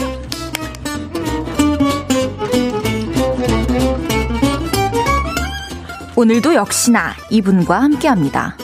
오늘도 6.16 6.54
역시나 6.54 7.12
이분과 7.30 7.80
함께 7.82 8.08
합니다. 8.08 8.56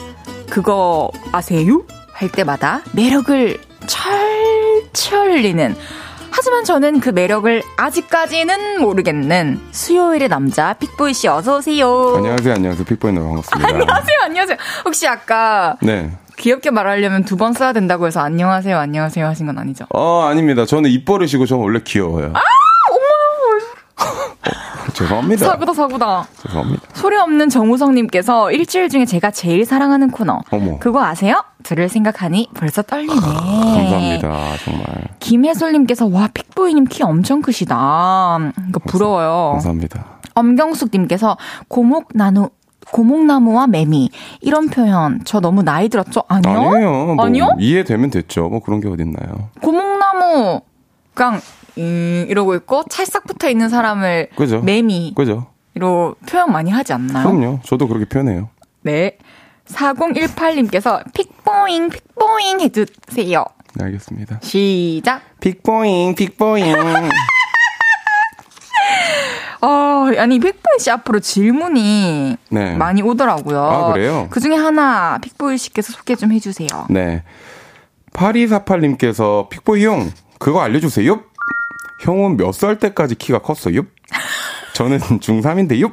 그거 0.49 1.11
아세요? 1.31 1.83
할 2.13 2.29
때마다 2.29 2.81
매력을 2.93 3.57
철철리는 4.91 5.75
하지만 6.35 6.63
저는 6.63 6.99
그 6.99 7.09
매력을 7.09 7.61
아직까지는 7.77 8.81
모르겠는 8.81 9.59
수요일의 9.71 10.29
남자 10.29 10.73
픽보이 10.73 11.13
씨 11.13 11.27
어서 11.27 11.57
오세요. 11.57 12.15
안녕하세요, 12.17 12.55
안녕하세요. 12.55 12.85
픽보이 12.85 13.11
너무 13.13 13.27
반갑습니다. 13.27 13.69
안녕하세요, 13.69 14.17
안녕하세요. 14.23 14.57
혹시 14.85 15.07
아까 15.07 15.77
네. 15.81 16.11
귀엽게 16.37 16.71
말하려면 16.71 17.23
두 17.23 17.37
번 17.37 17.53
써야 17.53 17.71
된다고 17.71 18.07
해서 18.07 18.19
안녕하세요, 18.21 18.77
안녕하세요 18.77 19.25
하신 19.27 19.45
건 19.45 19.59
아니죠? 19.59 19.85
어, 19.93 20.23
아닙니다. 20.23 20.65
저는 20.65 20.89
입버릇이고 20.89 21.45
저는 21.45 21.63
원래 21.63 21.79
귀여워요. 21.83 22.31
아, 22.33 22.39
죄송합니다. 24.93 25.45
사고다 25.45 25.73
사고다. 25.73 26.27
죄송합니다. 26.43 26.81
소리 26.93 27.17
없는 27.17 27.49
정우성님께서 27.49 28.51
일주일 28.51 28.89
중에 28.89 29.05
제가 29.05 29.31
제일 29.31 29.65
사랑하는 29.65 30.11
코너. 30.11 30.39
어머. 30.51 30.77
그거 30.79 31.03
아세요? 31.03 31.43
들을 31.63 31.87
생각하니 31.89 32.49
벌써 32.55 32.81
떨리네. 32.81 33.13
감사합니다. 33.15 34.57
정말. 34.63 34.85
김혜솔님께서 35.19 36.07
와 36.07 36.27
픽보이님 36.33 36.85
키 36.85 37.03
엄청 37.03 37.41
크시다. 37.41 38.37
이거 38.69 38.79
부러워요. 38.85 39.51
감사합니다. 39.53 40.05
엄경숙님께서 40.35 41.37
고목나무 41.67 42.49
고목나무와 42.91 43.67
매미 43.67 44.09
이런 44.41 44.67
표현 44.69 45.21
저 45.23 45.39
너무 45.39 45.63
나이 45.63 45.87
들었죠? 45.89 46.23
아니요. 46.27 46.51
아니에요. 46.59 47.15
뭐 47.15 47.25
아니요? 47.25 47.49
이해되면 47.59 48.09
됐죠. 48.09 48.49
뭐 48.49 48.59
그런 48.59 48.81
게 48.81 48.89
어딨나요. 48.89 49.49
고목나무 49.61 50.61
그냥 51.13 51.41
음, 51.77 52.25
이러고 52.29 52.55
있고 52.55 52.83
찰싹 52.89 53.25
붙어 53.25 53.49
있는 53.49 53.69
사람을 53.69 54.29
그죠? 54.35 54.61
매미 54.61 55.13
그죠? 55.15 55.47
이렇게 55.75 56.15
표현 56.27 56.51
많이 56.51 56.69
하지 56.71 56.93
않나요? 56.93 57.27
그럼요. 57.27 57.59
저도 57.63 57.87
그렇게 57.87 58.05
표현해요. 58.05 58.49
네. 58.81 59.17
4018님께서 59.65 61.03
픽보잉 61.13 61.89
픽보잉 61.89 62.59
해주세요. 62.61 63.45
네, 63.75 63.85
알겠습니다. 63.85 64.39
시작. 64.43 65.21
픽보잉, 65.39 66.15
픽보잉. 66.15 66.75
어, 69.61 70.11
아니 70.17 70.39
픽보이 70.39 70.79
씨 70.79 70.91
앞으로 70.91 71.19
질문이 71.21 72.37
네. 72.49 72.75
많이 72.75 73.01
오더라고요. 73.01 73.63
아, 73.63 73.93
그래요? 73.93 74.27
그 74.29 74.39
중에 74.41 74.55
하나 74.55 75.17
픽보이 75.19 75.57
씨께서 75.57 75.93
소개 75.93 76.15
좀 76.15 76.33
해주세요. 76.33 76.67
네. 76.89 77.23
8248님께서 78.11 79.49
픽보이 79.49 79.85
형, 79.85 80.11
그거 80.43 80.61
알려주세요. 80.61 81.21
형은 82.01 82.37
몇 82.37 82.51
살 82.53 82.77
때까지 82.79 83.15
키가 83.15 83.39
컸어요? 83.39 83.81
저는 84.73 84.99
중3인데요. 85.19 85.91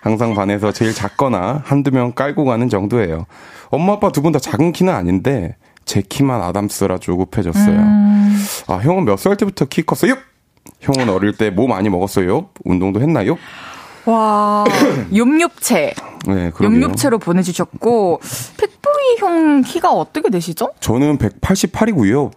항상 0.00 0.34
반에서 0.34 0.72
제일 0.72 0.94
작거나 0.94 1.62
한두 1.64 1.90
명 1.90 2.12
깔고 2.12 2.44
가는 2.44 2.68
정도예요. 2.68 3.26
엄마 3.70 3.94
아빠 3.94 4.10
두 4.10 4.22
분 4.22 4.32
다 4.32 4.38
작은 4.38 4.72
키는 4.72 4.92
아닌데 4.92 5.56
제 5.84 6.02
키만 6.06 6.42
아담스라 6.42 6.98
조급해졌어요. 6.98 7.76
음. 7.78 8.38
아, 8.68 8.74
형은 8.76 9.04
몇 9.04 9.18
살 9.18 9.36
때부터 9.36 9.64
키 9.66 9.82
컸어요? 9.82 10.16
형은 10.80 11.08
어릴 11.08 11.36
때 11.36 11.50
뭐 11.50 11.66
많이 11.66 11.88
먹었어요? 11.88 12.48
운동도 12.64 13.00
했나요? 13.00 13.36
와, 14.06 14.64
욤욤채. 15.12 15.94
네, 16.26 16.50
그러게요. 16.50 16.80
욤욤채로 16.80 17.18
보내주셨고, 17.18 18.20
픽보이 18.58 19.16
형 19.18 19.62
키가 19.62 19.90
어떻게 19.92 20.30
되시죠? 20.30 20.70
저는 20.80 21.18
188이고요. 21.18 22.30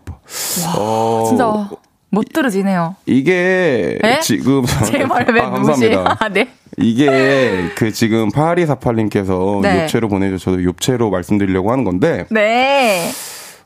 어, 0.78 1.26
진짜 1.28 1.70
못 2.10 2.26
들어지네요. 2.34 2.96
이게 3.06 3.98
네? 4.02 4.20
지금 4.20 4.64
제 4.86 5.06
말을 5.06 5.34
왜 5.34 5.42
아? 5.42 5.50
감사합니다. 5.50 6.18
아, 6.20 6.30
네. 6.30 6.50
이게 6.78 7.70
그 7.76 7.92
지금 7.92 8.30
8248님께서 8.30 9.62
네. 9.62 9.84
욕체로 9.84 10.08
보내줘 10.08 10.38
저도 10.38 10.64
욕체로 10.64 11.10
말씀드리려고 11.10 11.72
하는 11.72 11.84
건데 11.84 12.26
네. 12.30 13.10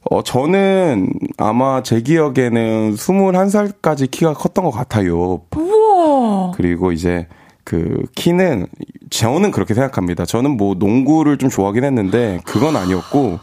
어 0.09 0.21
저는 0.21 1.11
아마 1.37 1.81
제 1.81 2.01
기억에는 2.01 2.93
21살까지 2.95 4.11
키가 4.11 4.33
컸던 4.33 4.63
것 4.65 4.71
같아요. 4.71 5.41
우와. 5.55 6.51
그리고 6.55 6.91
이제 6.91 7.27
그 7.63 8.03
키는 8.15 8.67
저는 9.09 9.49
그렇게 9.49 9.73
생각합니다. 9.73 10.25
저는 10.25 10.51
뭐 10.51 10.75
농구를 10.75 11.37
좀 11.37 11.49
좋아하긴 11.49 11.83
했는데 11.83 12.39
그건 12.45 12.75
아니었고 12.75 13.39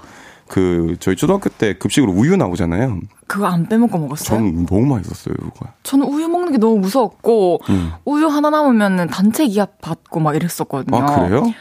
그 0.53 0.97
저희 1.01 1.17
초등학교 1.17 1.49
때 1.49 1.73
급식으로 1.79 2.12
우유 2.12 2.37
나오잖아요. 2.37 3.01
그거 3.27 3.47
안 3.47 3.67
빼먹고 3.67 3.97
먹었어요? 3.97 4.37
저는 4.38 4.67
너무 4.67 4.85
맛있었어요, 4.85 5.35
그거. 5.35 5.67
저는 5.83 6.07
우유 6.07 6.29
먹는 6.29 6.53
게 6.53 6.59
너무 6.59 6.77
무서웠고 6.77 7.61
음. 7.71 7.93
우유 8.05 8.27
하나 8.27 8.51
남으면은 8.51 9.07
단체 9.07 9.47
기합 9.47 9.81
받고 9.81 10.21
막 10.21 10.37
이랬었거든요. 10.37 10.95
아 10.99 11.07
그래요? 11.27 11.55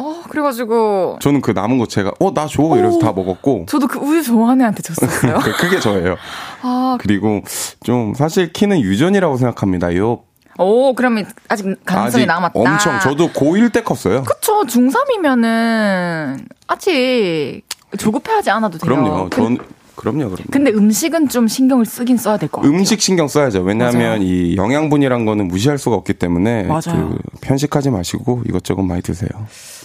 어 0.00 0.22
그래가지고 0.28 1.18
저는 1.20 1.40
그 1.40 1.52
남은 1.52 1.78
거 1.78 1.86
제가 1.86 2.14
어 2.18 2.32
나 2.34 2.48
줘 2.48 2.64
이래서 2.76 2.96
오. 2.96 2.98
다 2.98 3.12
먹었고 3.12 3.66
저도 3.68 3.86
그 3.86 4.00
우유 4.00 4.20
좋아하는 4.24 4.62
애한테 4.62 4.82
줬었어요. 4.82 5.38
그게 5.60 5.78
저예요. 5.78 6.16
아, 6.62 6.98
그리고 7.00 7.42
좀 7.84 8.12
사실 8.14 8.52
키는 8.52 8.80
유전이라고 8.80 9.36
생각합니다. 9.36 9.94
요 9.94 10.24
오 10.58 10.94
그러면 10.94 11.26
아직 11.50 11.66
가능성이 11.84 12.22
아직 12.22 12.26
남았다. 12.28 12.58
엄청 12.58 12.98
저도 13.00 13.28
고1 13.28 13.74
때 13.74 13.82
컸어요. 13.82 14.22
그쵸 14.24 14.62
중3이면은 14.62 16.46
아직 16.66 17.62
조급해하지 17.98 18.50
않아도 18.50 18.78
돼요. 18.78 18.88
그럼요. 18.94 19.28
그- 19.30 19.36
전 19.36 19.58
그럼요, 19.96 20.18
그럼요. 20.28 20.36
근데 20.52 20.70
음식은 20.72 21.30
좀 21.30 21.48
신경을 21.48 21.86
쓰긴 21.86 22.18
써야 22.18 22.36
될 22.36 22.50
것 22.50 22.60
같아요. 22.60 22.76
음식 22.76 23.00
신경 23.00 23.28
써야죠. 23.28 23.62
왜냐하면 23.62 24.00
맞아요. 24.18 24.22
이 24.22 24.54
영양분이란 24.56 25.24
거는 25.24 25.48
무시할 25.48 25.78
수가 25.78 25.96
없기 25.96 26.12
때문에 26.14 26.64
맞아요. 26.64 26.82
그 27.16 27.18
편식하지 27.40 27.88
마시고 27.90 28.42
이것저것 28.46 28.82
많이 28.82 29.00
드세요. 29.00 29.30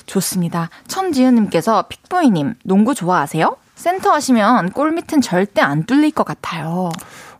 좋습니다. 0.07 0.69
천지은님께서 0.87 1.85
픽보이님 1.87 2.55
농구 2.65 2.93
좋아하세요? 2.93 3.55
센터 3.75 4.11
하시면 4.11 4.71
골 4.73 4.91
밑은 4.91 5.21
절대 5.21 5.61
안 5.61 5.85
뚫릴 5.85 6.11
것 6.11 6.25
같아요. 6.25 6.91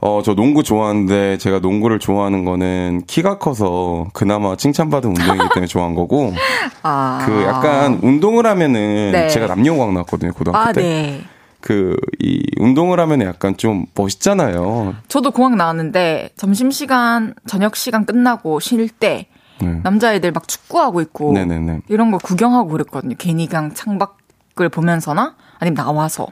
어, 0.02 0.22
저 0.24 0.34
농구 0.34 0.64
좋아하는데 0.64 1.38
제가 1.38 1.60
농구를 1.60 2.00
좋아하는 2.00 2.44
거는 2.44 3.04
키가 3.08 3.38
커서 3.38 4.08
그나마 4.14 4.56
칭찬받은 4.56 5.10
운동이기 5.10 5.50
때문에 5.54 5.68
좋아한 5.68 5.96
거고 5.96 6.34
아. 6.84 7.24
그 7.26 7.44
약간 7.44 8.00
운동을 8.02 8.46
하면은 8.48 9.12
네. 9.12 9.28
제가 9.30 9.48
남녀공학 9.48 9.94
나왔거든요 9.94 10.34
고등학교 10.34 10.70
아, 10.70 10.74
때. 10.74 10.82
네. 10.82 11.22
그 11.62 11.96
이 12.24 12.44
운동을 12.60 13.00
하면 13.00 13.22
약간 13.22 13.58
좀 13.58 13.86
멋있잖아요. 13.96 14.96
저도 15.08 15.32
공학 15.32 15.56
나왔는데 15.56 16.30
점심시간, 16.36 17.34
저녁시간 17.48 18.06
끝나고 18.06 18.60
쉴 18.60 18.88
때 18.90 19.28
네. 19.60 19.80
남자애들 19.84 20.32
막 20.32 20.48
축구하고 20.48 21.02
있고 21.02 21.34
네네네. 21.34 21.82
이런 21.90 22.12
거 22.12 22.18
구경하고 22.20 22.70
그랬거든요. 22.70 23.16
괜히 23.18 23.48
그냥 23.48 23.74
창밖 23.74 24.18
을 24.60 24.70
보면서나 24.70 25.36
아니면 25.60 25.76
나와서. 25.76 26.28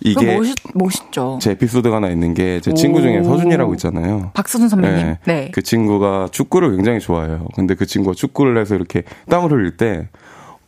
이게 0.00 0.36
멋있, 0.36 0.56
멋있죠. 0.74 1.38
제 1.40 1.52
에피소드가 1.52 1.96
하나 1.96 2.08
있는 2.08 2.34
게제 2.34 2.72
오. 2.72 2.74
친구 2.74 3.00
중에 3.00 3.22
서준이라고 3.22 3.74
있잖아요. 3.74 4.32
박서준 4.34 4.68
선배님. 4.68 5.16
네. 5.24 5.50
그 5.52 5.62
친구가 5.62 6.28
축구를 6.32 6.74
굉장히 6.76 6.98
좋아해요. 6.98 7.46
근데 7.54 7.74
그 7.74 7.86
친구가 7.86 8.14
축구를 8.14 8.58
해서 8.58 8.74
이렇게 8.74 9.04
땀을 9.28 9.52
흘릴 9.52 9.76
때 9.76 10.08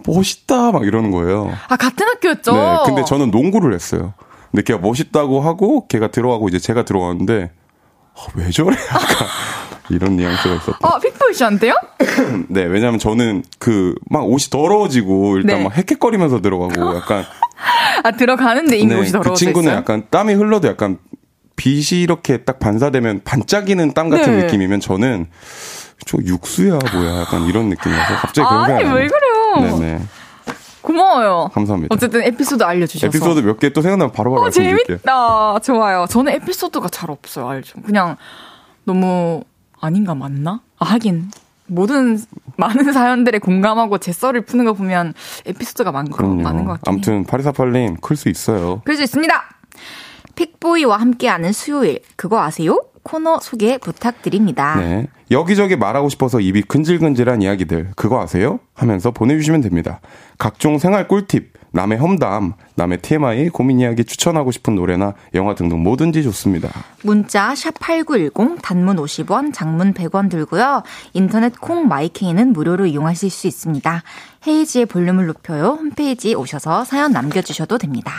멋있다 0.07 0.72
막 0.72 0.86
이러는 0.86 1.11
거예요. 1.11 1.50
아, 1.68 1.76
같은 1.76 2.07
학교였죠? 2.07 2.53
네. 2.53 2.76
근데 2.86 3.05
저는 3.05 3.30
농구를 3.30 3.74
했어요. 3.74 4.12
근데 4.50 4.62
걔가 4.62 4.78
멋있다고 4.80 5.40
하고 5.40 5.86
걔가 5.88 6.09
들어가고 6.09 6.48
이제 6.48 6.59
제가 6.59 6.84
들어갔는데 6.84 7.50
아, 8.14 8.20
왜 8.34 8.50
저래? 8.50 8.76
이런 9.93 10.16
뉘앙스가 10.16 10.55
있었다. 10.57 10.78
아, 10.82 10.99
픽보이 10.99 11.34
씨한테요? 11.34 11.74
네, 12.49 12.62
왜냐면 12.64 12.99
저는 12.99 13.45
그 13.59 13.95
막 14.11 14.24
옷이 14.26 14.49
더러워지고 14.51 15.36
일단 15.38 15.59
네. 15.59 15.64
막 15.64 15.76
헥헥거리면서 15.76 16.40
들어가고 16.40 16.97
약간 16.97 17.24
아, 18.03 18.11
들어가는데 18.12 18.78
이미 18.78 18.95
옷이 18.95 19.07
그 19.07 19.12
더러워져 19.12 19.34
친구는 19.45 19.68
있어요? 19.68 19.78
약간 19.78 20.05
땀이 20.11 20.34
흘러도 20.34 20.68
약간 20.68 20.99
빛이 21.57 22.03
이렇게 22.03 22.38
딱 22.38 22.59
반사되면 22.59 23.20
반짝이는 23.24 23.93
땀 23.95 24.09
같은 24.11 24.36
네. 24.36 24.45
느낌이면 24.45 24.80
저는 24.80 25.26
저 26.07 26.18
육수야 26.24 26.78
뭐야 26.93 27.20
약간 27.20 27.47
이런 27.47 27.68
느낌이라서 27.68 28.14
갑자기 28.16 28.49
그런 28.49 28.64
아니, 28.64 28.78
생각이 28.78 28.99
왜 29.01 29.07
그래요? 29.09 29.78
네네 29.78 30.01
고마워요. 30.82 31.51
감사합니다. 31.55 31.95
어쨌든 31.95 32.22
에피소드 32.24 32.64
알려주셔서. 32.64 33.07
에피소드 33.07 33.40
몇 33.47 33.59
개 33.61 33.68
또 33.70 33.82
생각나면 33.82 34.11
바로바로 34.12 34.40
어, 34.40 34.45
말씀드릴게요. 34.47 34.84
재밌다. 34.99 35.61
좋아요. 35.61 36.07
저는 36.11 36.32
에피소드가 36.32 36.88
잘 36.88 37.11
없어요. 37.12 37.49
알죠? 37.49 37.80
그냥 37.82 38.16
너무 38.84 39.45
아닌가 39.83 40.14
맞나? 40.14 40.61
아, 40.78 40.85
하긴 40.87 41.30
모든 41.66 42.18
많은 42.57 42.93
사연들에 42.93 43.39
공감하고 43.41 43.99
제 43.99 44.12
썰을 44.12 44.43
푸는 44.43 44.64
거 44.64 44.72
보면 44.72 45.12
에피소드가 45.45 45.91
많, 45.93 46.09
그럼요. 46.09 46.43
많은 46.43 46.64
것 46.64 46.72
같긴 46.72 46.93
해요. 46.93 46.95
아무튼 46.95 47.24
파리사팔님 47.24 47.97
클 48.01 48.16
수 48.16 48.28
있어요. 48.28 48.80
그럴 48.85 48.97
수 48.97 49.03
있습니다. 49.03 49.35
픽보이와 50.37 50.97
함께하는 50.99 51.53
수요일, 51.53 52.01
그거 52.16 52.41
아세요? 52.41 52.78
코너 53.03 53.41
소개 53.41 53.78
부탁드립니다. 53.78 54.76
네. 54.76 55.09
여기저기 55.30 55.76
말하고 55.76 56.09
싶어서 56.09 56.39
입이 56.41 56.62
근질근질한 56.62 57.43
이야기들, 57.43 57.91
그거 57.97 58.20
아세요? 58.22 58.61
하면서 58.74 59.11
보내주시면 59.11 59.62
됩니다. 59.62 60.01
각종 60.39 60.78
생활 60.78 61.09
꿀팁, 61.09 61.51
남의 61.72 61.98
험담, 61.98 62.52
남의 62.74 62.98
TMI, 63.02 63.48
고민 63.48 63.80
이야기 63.80 64.04
추천하고 64.04 64.50
싶은 64.52 64.74
노래나 64.74 65.14
영화 65.34 65.54
등등 65.54 65.82
뭐든지 65.82 66.22
좋습니다. 66.22 66.68
문자 67.02 67.54
샵8910 67.54 68.60
단문 68.62 68.96
50원, 68.96 69.52
장문 69.54 69.94
100원 69.94 70.30
들고요. 70.30 70.82
인터넷 71.14 71.58
콩 71.60 71.88
마이케이는 71.88 72.52
무료로 72.52 72.86
이용하실 72.86 73.30
수 73.30 73.46
있습니다. 73.46 74.02
헤이지의 74.46 74.86
볼륨을 74.86 75.26
높여요. 75.26 75.78
홈페이지에 75.80 76.34
오셔서 76.34 76.84
사연 76.84 77.12
남겨주셔도 77.12 77.78
됩니다. 77.78 78.12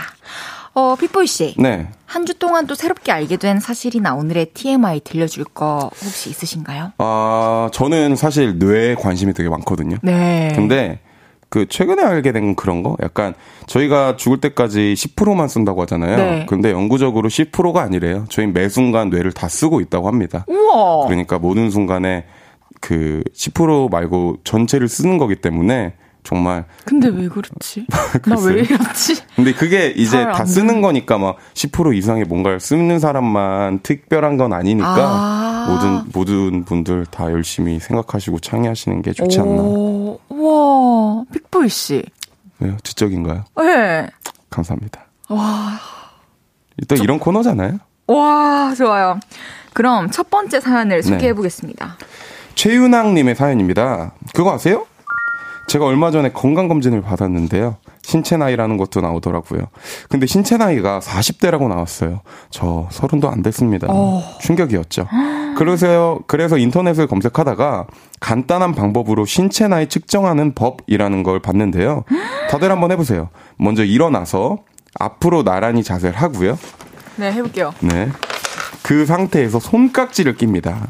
어, 0.75 0.95
픽보이 0.95 1.27
씨. 1.27 1.55
네. 1.59 1.87
한 2.07 2.25
주 2.25 2.33
동안 2.39 2.65
또 2.67 2.73
새롭게 2.75 3.11
알게 3.11 3.37
된 3.37 3.59
사실이나 3.59 4.15
오늘의 4.15 4.47
TMI 4.53 5.01
들려줄 5.01 5.43
거 5.45 5.91
혹시 6.03 6.29
있으신가요? 6.29 6.93
아, 6.97 7.69
저는 7.73 8.15
사실 8.15 8.57
뇌에 8.57 8.95
관심이 8.95 9.33
되게 9.33 9.49
많거든요. 9.49 9.97
네. 10.01 10.51
근데 10.55 10.99
그 11.53 11.67
최근에 11.69 12.01
알게 12.01 12.31
된 12.31 12.55
그런 12.55 12.81
거 12.81 12.97
약간 13.03 13.35
저희가 13.67 14.15
죽을 14.15 14.41
때까지 14.41 14.95
10%만 14.97 15.47
쓴다고 15.47 15.83
하잖아요. 15.83 16.17
네. 16.17 16.45
근데 16.49 16.71
영구적으로 16.71 17.29
10%가 17.29 17.79
아니래요. 17.83 18.25
저희 18.29 18.47
매 18.47 18.67
순간 18.69 19.11
뇌를 19.11 19.31
다 19.31 19.47
쓰고 19.47 19.79
있다고 19.79 20.07
합니다. 20.07 20.45
우와. 20.47 21.05
그러니까 21.05 21.37
모든 21.37 21.69
순간에 21.69 22.25
그 22.81 23.21
10% 23.35 23.91
말고 23.91 24.37
전체를 24.43 24.87
쓰는 24.87 25.19
거기 25.19 25.35
때문에 25.35 25.93
정말 26.23 26.65
근데 26.85 27.09
왜 27.09 27.27
그렇지? 27.27 27.85
나. 28.25 28.35
왜 28.47 28.61
이렇지? 28.61 29.21
근데 29.35 29.53
그게 29.53 29.93
이제 29.95 30.23
다 30.23 30.45
쓰는 30.45 30.81
거니까 30.81 31.19
막 31.19 31.37
10% 31.53 31.95
이상의 31.95 32.25
뭔가를 32.25 32.59
쓰는 32.59 32.97
사람만 32.97 33.81
특별한 33.83 34.37
건 34.37 34.53
아니니까 34.53 34.95
아. 34.97 35.67
모든 35.69 36.11
모든 36.13 36.65
분들 36.65 37.05
다 37.11 37.31
열심히 37.31 37.79
생각하시고 37.79 38.39
창의하시는 38.39 39.03
게 39.03 39.13
좋지 39.13 39.39
않나. 39.39 39.61
오. 41.63 41.67
픽보이 41.67 41.69
씨. 41.69 42.03
네, 42.59 42.75
지적인가요? 42.83 43.45
네. 43.57 44.07
감사합니다. 44.49 45.05
와. 45.29 45.79
또 46.87 46.95
이런 46.95 47.19
코너잖아요. 47.19 47.79
와, 48.07 48.73
좋아요. 48.75 49.19
그럼 49.73 50.11
첫 50.11 50.29
번째 50.29 50.59
사연을 50.59 51.01
네. 51.01 51.01
소개해 51.01 51.33
보겠습니다. 51.33 51.97
최윤학님의 52.55 53.35
사연입니다. 53.35 54.13
그거 54.33 54.53
아세요? 54.53 54.85
제가 55.67 55.85
얼마 55.85 56.11
전에 56.11 56.31
건강검진을 56.31 57.01
받았는데요. 57.01 57.77
신체 58.03 58.35
나이라는 58.37 58.77
것도 58.77 58.99
나오더라고요. 59.01 59.61
근데 60.09 60.25
신체 60.27 60.57
나이가 60.57 60.99
40대라고 60.99 61.69
나왔어요. 61.69 62.21
저 62.49 62.87
서른도 62.91 63.29
안 63.29 63.41
됐습니다. 63.41 63.87
충격이었죠. 64.41 65.07
그래서, 65.55 66.19
그래서 66.27 66.57
인터넷을 66.57 67.07
검색하다가 67.07 67.87
간단한 68.19 68.73
방법으로 68.75 69.25
신체 69.25 69.67
나이 69.67 69.87
측정하는 69.87 70.53
법이라는 70.55 71.23
걸 71.23 71.39
봤는데요. 71.41 72.03
다들 72.49 72.71
한번 72.71 72.91
해보세요. 72.91 73.29
먼저 73.57 73.83
일어나서 73.83 74.59
앞으로 74.99 75.43
나란히 75.43 75.83
자세를 75.83 76.19
하고요. 76.19 76.57
네, 77.17 77.31
해볼게요. 77.31 77.73
네. 77.81 78.09
그 78.81 79.05
상태에서 79.05 79.59
손깍지를 79.59 80.35
낍니다. 80.37 80.87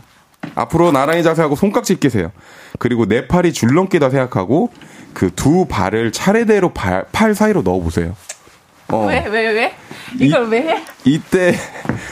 앞으로 0.56 0.92
나란히 0.92 1.24
자세하고 1.24 1.56
손깍지 1.56 2.00
끼세요. 2.00 2.32
그리고 2.80 3.06
내 3.06 3.28
팔이 3.28 3.54
줄넘기다 3.54 4.10
생각하고 4.10 4.72
그 5.14 5.30
두 5.36 5.66
발을 5.70 6.12
차례대로 6.12 6.74
발, 6.74 7.06
팔 7.12 7.36
사이로 7.36 7.62
넣어보세요. 7.62 8.16
어, 8.90 9.06
왜, 9.08 9.26
왜, 9.28 9.48
왜? 9.52 9.74
이걸 10.20 10.48
왜 10.50 10.62
해? 10.62 10.84
이때 11.06 11.56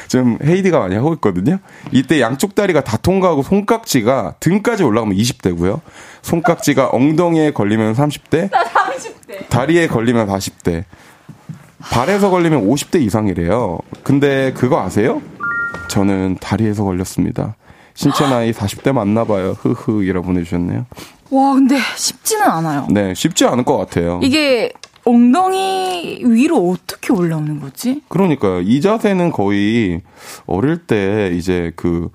좀 0.08 0.38
헤이디가 0.44 0.80
많이 0.80 0.96
하고 0.96 1.14
있거든요. 1.16 1.60
이때 1.92 2.20
양쪽 2.22 2.56
다리가 2.56 2.84
다 2.84 2.98
통과하고 2.98 3.44
손깍지가 3.44 4.36
등까지 4.40 4.84
올라가면 4.84 5.16
20대고요. 5.16 5.82
손깍지가 6.24 6.90
엉덩이에 6.94 7.52
걸리면 7.52 7.94
30대, 7.94 8.50
나 8.52 8.64
30대. 8.64 9.50
다리에 9.50 9.88
걸리면 9.88 10.28
40대. 10.28 10.84
발에서 11.80 12.30
걸리면 12.30 12.68
50대 12.68 13.02
이상이래요. 13.02 13.80
근데 14.04 14.54
그거 14.54 14.82
아세요? 14.82 15.22
저는 15.90 16.38
다리에서 16.40 16.84
걸렸습니다. 16.84 17.56
신체 17.94 18.28
나이 18.28 18.52
40대 18.52 18.94
맞나 18.94 19.24
봐요. 19.26 19.56
흐흐 19.60 20.04
이라 20.04 20.22
보내주셨네요. 20.22 20.86
와, 21.32 21.54
근데 21.54 21.78
쉽지는 21.96 22.44
않아요. 22.44 22.88
네, 22.90 23.14
쉽지 23.14 23.46
않을 23.46 23.64
것 23.66 23.78
같아요. 23.78 24.20
이게 24.24 24.72
엉덩이 25.06 26.22
위로 26.26 26.70
어떻게 26.70 27.14
올라오는 27.14 27.60
거지? 27.60 28.02
그러니까요. 28.10 28.62
이 28.62 28.82
자세는 28.82 29.32
거의 29.32 30.02
어릴 30.46 30.78
때 30.86 31.32
이제 31.34 31.72
그 31.76 32.10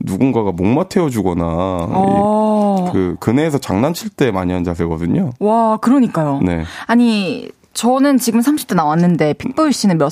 누군가가 0.00 0.52
목마 0.52 0.84
태워주거나 0.88 1.44
어. 1.46 2.86
이- 2.88 2.92
그 2.92 3.16
그네에서 3.20 3.58
장난칠 3.58 4.10
때 4.10 4.30
많이 4.30 4.52
한 4.52 4.64
자세거든요. 4.64 5.30
와, 5.38 5.76
그러니까요. 5.76 6.40
네. 6.42 6.64
아니, 6.86 7.48
저는 7.74 8.18
지금 8.18 8.40
30대 8.40 8.74
나왔는데 8.74 9.34
픽보이 9.34 9.72
씨는 9.72 9.98
몇 9.98 10.10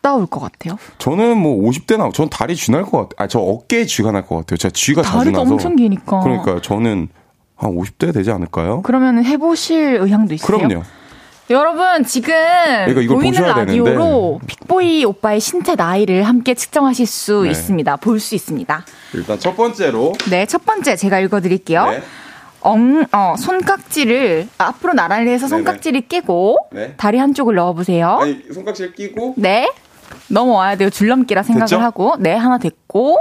따올 0.00 0.26
것 0.26 0.38
같아요? 0.40 0.78
저는 0.98 1.36
뭐 1.38 1.56
50대 1.68 1.96
나, 1.98 2.08
전 2.12 2.28
다리 2.30 2.54
쥐 2.54 2.70
날 2.70 2.84
것 2.84 3.08
같아요. 3.08 3.16
아, 3.18 3.26
저 3.26 3.40
어깨에 3.40 3.84
쥐가 3.86 4.12
날 4.12 4.22
것 4.24 4.36
같아요. 4.36 4.56
제가 4.56 4.70
쥐가 4.72 5.02
자주 5.02 5.16
다리가 5.18 5.38
나서. 5.40 5.52
엄청 5.54 5.74
기니까. 5.76 6.20
그러니까요. 6.20 6.60
저는 6.62 7.08
한 7.56 7.74
50대 7.74 8.14
되지 8.14 8.30
않을까요? 8.30 8.82
그러면 8.82 9.24
해보실 9.24 9.98
의향도 10.00 10.34
있어요? 10.34 10.46
그럼요. 10.58 10.82
여러분 11.48 12.02
지금 12.04 12.34
그러니까 12.86 13.14
보이는 13.14 13.40
라디오로 13.40 14.40
픽보이 14.46 15.04
오빠의 15.04 15.38
신체 15.40 15.76
나이를 15.76 16.24
함께 16.24 16.54
측정하실 16.54 17.06
수 17.06 17.42
네. 17.42 17.50
있습니다. 17.50 17.96
볼 17.96 18.18
수 18.18 18.34
있습니다. 18.34 18.84
일단 19.14 19.38
첫 19.38 19.56
번째로 19.56 20.14
네, 20.30 20.46
첫 20.46 20.64
번째 20.64 20.96
제가 20.96 21.20
읽어 21.20 21.40
드릴게요. 21.40 21.86
네. 21.90 22.02
엉, 22.62 23.04
어, 23.12 23.34
손깍지를 23.38 24.48
앞으로 24.58 24.94
나란히 24.94 25.30
해서 25.30 25.46
네네. 25.46 25.58
손깍지를 25.62 26.00
끼고 26.08 26.58
네. 26.72 26.94
다리 26.96 27.18
한쪽을 27.18 27.54
넣어 27.54 27.74
보세요. 27.74 28.18
아니 28.20 28.42
손깍지를 28.52 28.94
끼고 28.94 29.34
네. 29.36 29.70
넘어와야 30.28 30.76
돼요. 30.76 30.90
줄넘기라 30.90 31.44
생각을 31.44 31.66
됐죠? 31.68 31.78
하고. 31.78 32.14
네, 32.18 32.34
하나 32.34 32.58
됐고. 32.58 33.18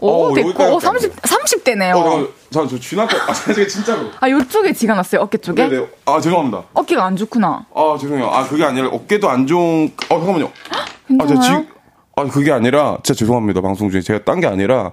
오, 0.00 0.30
어, 0.30 0.34
됐고. 0.34 0.74
오, 0.76 0.80
30, 0.80 1.14
30대네요. 1.22 1.94
어, 1.96 2.02
잠깐 2.02 2.28
저저 2.50 2.78
쥐날 2.80 3.06
것 3.06 3.16
아, 3.28 3.32
제가 3.32 3.66
진짜로. 3.68 4.06
아, 4.20 4.28
요쪽에 4.30 4.72
지가 4.72 4.94
났어요. 4.94 5.20
어깨 5.22 5.38
쪽에. 5.38 5.68
네네. 5.68 5.86
아 6.06 6.20
죄송합니다. 6.20 6.64
어깨가 6.74 7.04
안 7.04 7.16
좋구나. 7.16 7.66
아 7.74 7.96
죄송해요. 8.00 8.26
아 8.26 8.46
그게 8.48 8.64
아니라 8.64 8.88
어깨도 8.88 9.28
안 9.28 9.46
좋은. 9.46 9.92
어 10.08 10.18
잠깐만요. 10.18 10.46
아, 10.70 10.84
괜찮아요? 11.06 11.40
제가 11.40 11.60
지, 11.62 11.68
아, 12.16 12.24
그게 12.24 12.52
아니라, 12.52 12.98
진짜 13.02 13.18
죄송합니다. 13.18 13.60
방송 13.60 13.90
중에. 13.90 14.00
제가 14.00 14.24
딴 14.24 14.40
게 14.40 14.46
아니라, 14.46 14.92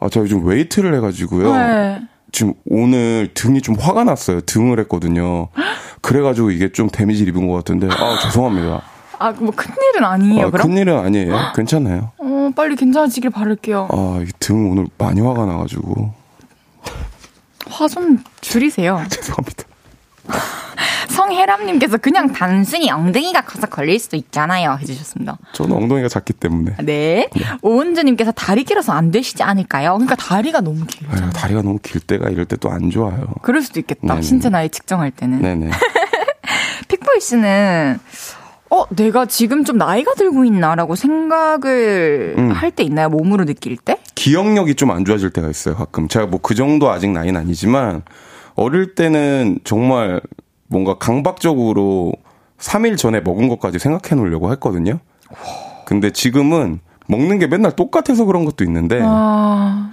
아, 0.00 0.08
제가 0.08 0.24
요즘 0.24 0.46
웨이트를 0.46 0.94
해가지고요. 0.96 1.54
네. 1.56 2.00
지금 2.32 2.54
오늘 2.66 3.30
등이 3.34 3.60
좀 3.62 3.74
화가 3.78 4.04
났어요. 4.04 4.40
등을 4.42 4.78
했거든요. 4.80 5.48
그래가지고 6.00 6.50
이게 6.50 6.70
좀 6.72 6.88
데미지를 6.90 7.32
입은 7.32 7.48
것 7.48 7.54
같은데, 7.54 7.88
아, 7.90 8.18
죄송합니다. 8.22 8.82
아, 9.18 9.32
뭐 9.32 9.50
큰일은 9.54 10.04
아니에요, 10.04 10.46
아, 10.46 10.50
그럼? 10.50 10.68
큰일은 10.68 10.98
아니에요. 10.98 11.52
괜찮아요. 11.54 12.12
어, 12.18 12.50
빨리 12.54 12.76
괜찮아지길 12.76 13.30
바랄게요. 13.30 13.88
아, 13.90 14.20
이 14.22 14.30
등 14.30 14.70
오늘 14.70 14.86
많이 14.98 15.20
화가 15.20 15.44
나가지고. 15.44 16.12
화 17.70 17.86
좀 17.88 18.22
줄이세요. 18.40 19.02
죄송합니다. 19.10 19.64
성혜람님께서 21.10 21.96
그냥 21.98 22.32
단순히 22.32 22.90
엉덩이가 22.90 23.40
커서 23.42 23.66
걸릴 23.66 23.98
수도 23.98 24.16
있잖아요. 24.16 24.78
해주셨습니다. 24.80 25.36
저는 25.52 25.76
엉덩이가 25.76 26.08
작기 26.08 26.32
때문에. 26.32 26.76
네. 26.84 27.28
오은주님께서 27.62 28.32
다리 28.32 28.64
길어서 28.64 28.92
안 28.92 29.10
되시지 29.10 29.42
않을까요? 29.42 29.94
그러니까 29.94 30.14
다리가 30.16 30.60
너무 30.60 30.84
길죠. 30.86 31.12
아유, 31.12 31.30
다리가 31.32 31.62
너무 31.62 31.78
길 31.82 32.00
때가 32.00 32.28
이럴 32.30 32.44
때 32.44 32.56
또 32.56 32.70
안 32.70 32.90
좋아요. 32.90 33.26
그럴 33.42 33.62
수도 33.62 33.80
있겠다. 33.80 34.00
네네. 34.06 34.22
신체 34.22 34.48
나이 34.48 34.68
측정할 34.68 35.10
때는. 35.10 35.40
네네. 35.42 35.70
픽보이 36.88 37.20
씨는 37.20 37.98
어, 38.70 38.84
내가 38.90 39.24
지금 39.26 39.64
좀 39.64 39.78
나이가 39.78 40.12
들고 40.14 40.44
있나라고 40.44 40.94
생각을 40.94 42.34
음. 42.36 42.50
할때 42.50 42.82
있나요? 42.82 43.08
몸으로 43.08 43.44
느낄 43.46 43.76
때? 43.78 43.98
기억력이 44.14 44.74
좀 44.74 44.90
안 44.90 45.04
좋아질 45.04 45.30
때가 45.30 45.48
있어요, 45.48 45.74
가끔. 45.74 46.08
제가 46.08 46.26
뭐 46.26 46.40
그 46.42 46.54
정도 46.54 46.90
아직 46.90 47.10
나이는 47.10 47.40
아니지만, 47.40 48.02
어릴 48.56 48.94
때는 48.94 49.60
정말 49.64 50.20
뭔가 50.66 50.98
강박적으로 50.98 52.12
3일 52.58 52.98
전에 52.98 53.20
먹은 53.20 53.48
것까지 53.48 53.78
생각해 53.78 54.20
놓으려고 54.20 54.50
했거든요. 54.52 54.98
근데 55.86 56.10
지금은 56.10 56.80
먹는 57.06 57.38
게 57.38 57.46
맨날 57.46 57.74
똑같아서 57.74 58.24
그런 58.26 58.44
것도 58.44 58.64
있는데, 58.64 59.00
아, 59.02 59.90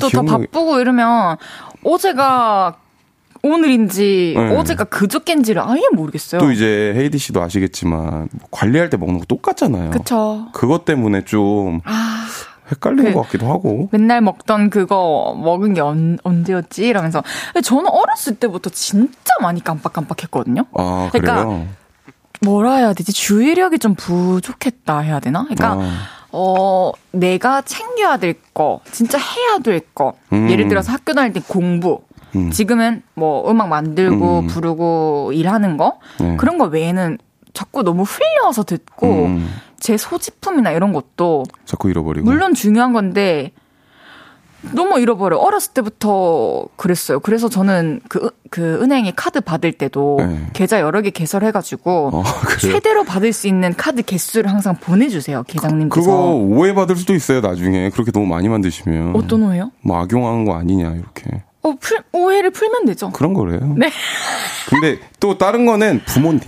또다 0.00 0.22
기억력이- 0.22 0.50
바쁘고 0.50 0.80
이러면 0.80 1.36
어제가 1.84 2.76
오늘인지 3.46 4.34
네. 4.36 4.56
어제가 4.56 4.84
그저께인지를 4.84 5.62
아예 5.62 5.82
모르겠어요. 5.92 6.40
또 6.40 6.50
이제 6.50 6.92
헤이디 6.96 7.18
씨도 7.18 7.42
아시겠지만, 7.42 8.28
뭐 8.32 8.48
관리할 8.50 8.90
때 8.90 8.96
먹는 8.96 9.18
거 9.20 9.24
똑같잖아요. 9.26 9.90
그쵸. 9.90 10.46
그것 10.52 10.84
때문에 10.84 11.24
좀 11.24 11.80
아, 11.84 12.26
헷갈리는 12.70 13.04
그- 13.10 13.14
것 13.14 13.22
같기도 13.22 13.48
하고. 13.48 13.88
맨날 13.92 14.20
먹던 14.20 14.70
그거 14.70 15.38
먹은 15.40 15.74
게 15.74 15.80
언, 15.80 16.18
언제였지? 16.22 16.86
이러면서. 16.86 17.22
저는 17.62 17.86
어렸을 17.90 18.36
때부터 18.36 18.70
진짜 18.70 19.32
많이 19.40 19.62
깜빡깜빡했거든요. 19.62 20.64
아, 20.74 21.08
그러니까 21.12 21.44
그래요? 21.44 21.66
뭐라 22.42 22.76
해야 22.76 22.92
되지? 22.92 23.12
주의력이 23.12 23.78
좀 23.78 23.94
부족했다 23.94 24.98
해야 25.00 25.20
되나? 25.20 25.44
그러니까 25.44 25.74
어, 25.74 25.90
어 26.32 26.92
내가 27.12 27.62
챙겨야 27.62 28.18
될 28.18 28.34
거, 28.52 28.80
진짜 28.92 29.16
해야 29.18 29.58
될 29.58 29.80
거. 29.94 30.14
음. 30.32 30.50
예를 30.50 30.68
들어서 30.68 30.92
학교 30.92 31.14
다닐 31.14 31.32
때 31.32 31.40
공부. 31.46 32.02
음. 32.36 32.50
지금은 32.50 33.02
뭐 33.14 33.50
음악 33.50 33.68
만들고 33.68 34.40
음. 34.40 34.46
부르고 34.46 35.32
일하는 35.34 35.76
거 35.76 35.98
네. 36.20 36.36
그런 36.36 36.58
거 36.58 36.66
외에는 36.66 37.18
자꾸 37.52 37.82
너무 37.82 38.02
흘려서 38.04 38.64
듣고 38.64 39.06
음. 39.26 39.48
제 39.80 39.96
소지품이나 39.96 40.70
이런 40.72 40.92
것도 40.92 41.44
자꾸 41.64 41.88
잃어버리고 41.90 42.24
물론 42.24 42.54
중요한 42.54 42.92
건데 42.92 43.52
너무 44.72 44.98
잃어버려. 44.98 45.36
어렸을 45.36 45.74
때부터 45.74 46.66
그랬어요. 46.76 47.20
그래서 47.20 47.48
저는 47.48 48.00
그, 48.08 48.30
그 48.50 48.82
은행에 48.82 49.12
카드 49.14 49.40
받을 49.40 49.70
때도 49.72 50.16
네. 50.18 50.46
계좌 50.54 50.80
여러 50.80 51.02
개 51.02 51.10
개설해가지고 51.10 52.10
어, 52.12 52.24
최대로 52.60 53.04
받을 53.04 53.32
수 53.32 53.46
있는 53.46 53.74
카드 53.76 54.02
개수를 54.02 54.50
항상 54.50 54.74
보내주세요. 54.76 55.44
계장님께서. 55.46 56.00
그 56.00 56.06
거 56.10 56.32
오해받을 56.34 56.96
수도 56.96 57.14
있어요. 57.14 57.42
나중에 57.42 57.90
그렇게 57.90 58.10
너무 58.10 58.26
많이 58.26 58.48
만드시면. 58.48 59.14
어떤 59.14 59.44
오해요? 59.44 59.70
뭐 59.82 59.98
악용하는 60.00 60.44
거 60.44 60.54
아니냐 60.56 60.94
이렇게. 60.94 61.42
어, 61.66 61.74
풀, 61.80 62.02
오해를 62.12 62.50
풀면 62.50 62.86
되죠. 62.86 63.10
그런 63.10 63.34
거래요. 63.34 63.74
네. 63.76 63.90
근데 64.68 65.00
또 65.18 65.36
다른 65.36 65.66
거는 65.66 66.02
부모님. 66.06 66.40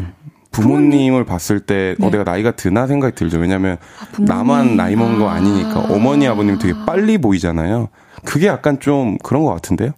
부모님을 0.53 1.25
봤을 1.25 1.61
때 1.61 1.95
어, 1.99 2.03
네. 2.03 2.07
어, 2.07 2.11
내가 2.11 2.25
나이가 2.25 2.53
드나 2.53 2.87
생각이 2.87 3.15
들죠. 3.15 3.39
왜냐면 3.39 3.79
아, 4.01 4.07
나만 4.19 4.77
나이 4.77 4.95
먹은 4.97 5.19
거 5.19 5.29
아니니까 5.29 5.71
아. 5.81 5.87
어머니 5.91 6.27
아버님 6.27 6.59
되게 6.59 6.73
빨리 6.87 7.19
보이잖아요. 7.19 7.89
그게 8.25 8.47
약간 8.47 8.79
좀 8.81 9.19
그런 9.19 9.45
것 9.45 9.53
같은데요? 9.55 9.93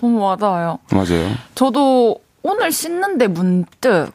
너무 0.00 0.20
와닿아요. 0.20 0.78
맞아요. 0.90 1.30
저도 1.54 2.16
오늘 2.42 2.70
씻는데 2.70 3.28
문득 3.28 4.10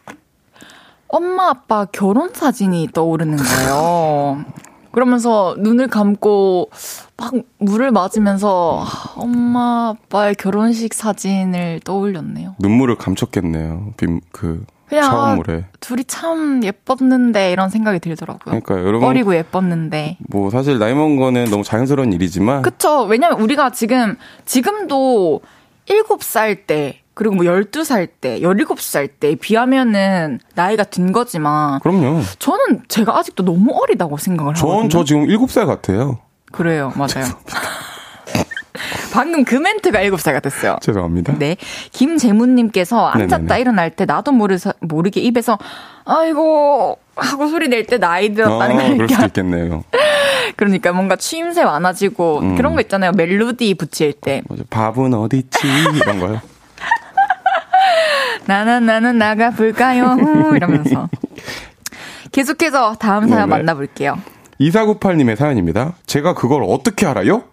엄마 1.08 1.50
아빠 1.50 1.86
결혼 1.86 2.34
사진이 2.34 2.90
떠오르는 2.94 3.38
거예요. 3.38 4.44
그러면서 4.98 5.56
눈을 5.60 5.90
감고 5.90 6.72
막 7.18 7.32
물을 7.60 7.92
맞으면서 7.92 8.84
엄마 9.16 9.90
아빠의 9.90 10.34
결혼식 10.34 10.96
사진을 10.96 11.82
떠올렸네요. 11.84 12.56
눈물을 12.58 12.96
감췄겠네요. 12.96 13.94
그 14.32 14.66
그냥 14.88 15.12
처음으로. 15.12 15.62
둘이 15.82 16.04
참 16.06 16.64
예뻤는데 16.64 17.52
이런 17.52 17.70
생각이 17.70 18.00
들더라고요. 18.00 18.60
그러니까 18.60 18.88
여러분 18.88 19.08
어리고 19.08 19.36
예뻤는데. 19.36 20.18
뭐 20.30 20.50
사실 20.50 20.80
나이 20.80 20.96
먹은 20.96 21.18
거는 21.18 21.46
너무 21.52 21.64
자연스러운 21.64 22.12
일이지만. 22.12 22.64
그쵸. 22.64 23.04
왜냐면 23.04 23.40
우리가 23.40 23.70
지금 23.70 24.18
지금도 24.46 25.42
7살 25.86 26.66
때 26.66 27.04
그리고 27.18 27.34
뭐 27.34 27.46
12살 27.46 28.08
때, 28.22 28.40
17살 28.42 29.10
때 29.20 29.34
비하면은 29.36 30.40
나이가 30.54 30.84
든 30.84 31.12
거지만. 31.12 31.80
그럼요. 31.80 32.22
저는 32.38 32.84
제가 32.88 33.18
아직도 33.18 33.44
너무 33.44 33.72
어리다고 33.74 34.18
생각을 34.18 34.56
하거든요. 34.56 34.82
전 34.88 34.90
저 34.90 35.04
지금 35.04 35.26
7살 35.26 35.66
같아요. 35.66 36.20
그래요. 36.52 36.94
맞아요. 36.96 37.26
방금 39.12 39.44
그 39.44 39.56
멘트가 39.56 40.00
7살 40.02 40.34
같았어요. 40.34 40.78
죄송합니다. 40.82 41.34
네. 41.40 41.58
김재문님께서 41.92 43.08
앉았다 43.08 43.38
네네네. 43.40 43.62
일어날 43.62 43.90
때 43.96 44.06
나도 44.06 44.32
모르서, 44.32 44.74
모르게 44.82 45.20
입에서 45.22 45.58
아이고 46.06 47.00
하고 47.16 47.48
소리 47.48 47.68
낼 47.68 47.88
때 47.88 47.98
나이 47.98 48.32
들었다는 48.36 48.76
어, 48.76 48.80
걸 48.80 48.92
그럴 48.98 49.10
수도 49.10 49.26
있겠네요. 49.26 49.84
그러니까 50.56 50.92
뭔가 50.92 51.16
취임새 51.16 51.64
많아지고 51.64 52.40
음. 52.42 52.56
그런 52.58 52.76
거 52.76 52.82
있잖아요. 52.82 53.12
멜로디 53.14 53.74
붙일 53.74 54.14
때. 54.14 54.44
맞아. 54.48 54.62
밥은 54.70 55.14
어디 55.16 55.38
있지? 55.40 55.68
이런 55.96 56.20
거요. 56.20 56.40
나는 58.48 58.86
나는 58.86 59.18
나가 59.18 59.52
볼까요? 59.52 60.18
이러면서. 60.56 61.10
계속해서 62.32 62.96
다음 62.96 63.28
사연 63.28 63.50
네네. 63.50 63.64
만나볼게요. 63.64 64.18
2498님의 64.60 65.36
사연입니다. 65.36 65.94
제가 66.06 66.34
그걸 66.34 66.64
어떻게 66.68 67.06
알아요? 67.06 67.44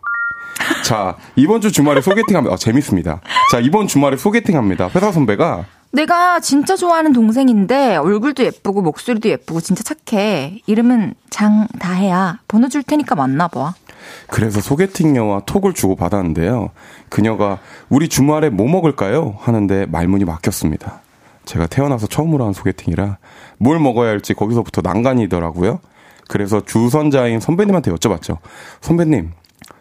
자, 0.85 1.17
이번 1.37 1.61
주 1.61 1.71
주말에 1.73 2.01
소개팅 2.01 2.37
합니다. 2.37 2.55
아, 2.55 2.57
재밌습니다. 2.57 3.21
자, 3.51 3.59
이번 3.61 3.87
주말에 3.87 4.17
소개팅 4.17 4.57
합니다. 4.57 4.89
회사 4.95 5.13
선배가 5.13 5.65
내가 5.93 6.41
진짜 6.41 6.75
좋아하는 6.77 7.13
동생인데 7.13 7.97
얼굴도 7.97 8.45
예쁘고 8.45 8.83
목소리도 8.83 9.29
예쁘고 9.29 9.61
진짜 9.61 9.83
착해. 9.85 10.61
이름은 10.67 11.15
장다혜야. 11.31 12.41
번호 12.49 12.69
줄 12.69 12.83
테니까 12.83 13.15
만나봐. 13.15 13.75
그래서 14.29 14.61
소개팅녀와 14.61 15.43
톡을 15.47 15.73
주고 15.73 15.97
받았는데요. 15.97 16.71
그녀가 17.09 17.59
우리 17.89 18.09
주말에 18.09 18.51
뭐 18.51 18.69
먹을까요? 18.69 19.37
하는데 19.41 19.87
말문이 19.87 20.25
막혔습니다. 20.25 21.01
제가 21.45 21.67
태어나서 21.67 22.07
처음으로 22.07 22.45
한 22.47 22.53
소개팅이라 22.53 23.19
뭘 23.59 23.79
먹어야 23.79 24.11
할지 24.11 24.35
거기서부터 24.35 24.81
난관이더라고요. 24.83 25.81
그래서 26.29 26.63
주선자인 26.65 27.41
선배님한테 27.41 27.91
여쭤봤죠. 27.93 28.39
선배님, 28.81 29.33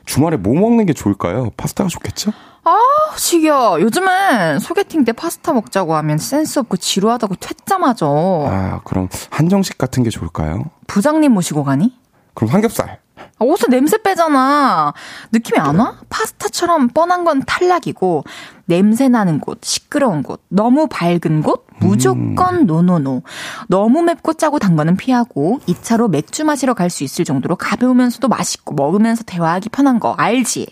주말에 0.06 0.38
뭐 0.38 0.54
먹는 0.60 0.86
게 0.86 0.94
좋을까요? 0.94 1.52
파스타가 1.56 1.88
좋겠죠? 1.90 2.32
아, 2.66 2.78
시겨. 3.18 3.80
요즘은 3.82 4.60
소개팅 4.60 5.04
때 5.04 5.12
파스타 5.12 5.54
먹자고 5.54 5.96
하면 5.96 6.18
센스 6.18 6.60
없고 6.60 6.78
지루하다고 6.78 7.36
퇴짜 7.36 7.87
맞죠. 7.87 8.46
아, 8.48 8.82
그럼 8.84 9.10
한정식 9.30 9.78
같은 9.78 10.04
게 10.04 10.10
좋을까요? 10.10 10.66
부장님 10.88 11.32
모시고 11.32 11.64
가니? 11.64 11.94
그럼 12.34 12.50
삼겹살. 12.50 13.00
아, 13.44 13.46
옷에 13.46 13.70
냄새 13.70 13.98
배잖아. 14.02 14.94
느낌이 15.32 15.60
안 15.60 15.76
와? 15.78 15.98
파스타처럼 16.10 16.88
뻔한 16.90 17.26
건 17.26 17.44
탈락이고, 17.46 18.24
냄새 18.66 19.10
나는 19.10 19.40
곳, 19.40 19.60
시끄러운 19.62 20.24
곳, 20.24 20.42
너무 20.48 20.88
밝은 20.90 21.42
곳, 21.44 21.68
무조건 21.80 22.56
음. 22.62 22.66
no 22.66 22.82
no 22.82 22.99
no. 22.99 23.24
너무 23.68 24.02
맵고 24.04 24.36
짜고 24.36 24.60
단 24.60 24.78
거는 24.78 24.96
피하고, 24.96 25.60
2차로 25.68 26.10
맥주 26.10 26.46
마시러 26.46 26.74
갈 26.74 26.90
수 26.90 27.04
있을 27.04 27.26
정도로 27.26 27.56
가벼우면서도 27.58 28.28
맛있고, 28.30 28.76
먹으면서 28.76 29.24
대화하기 29.24 29.70
편한 29.70 30.00
거, 30.00 30.14
알지? 30.14 30.68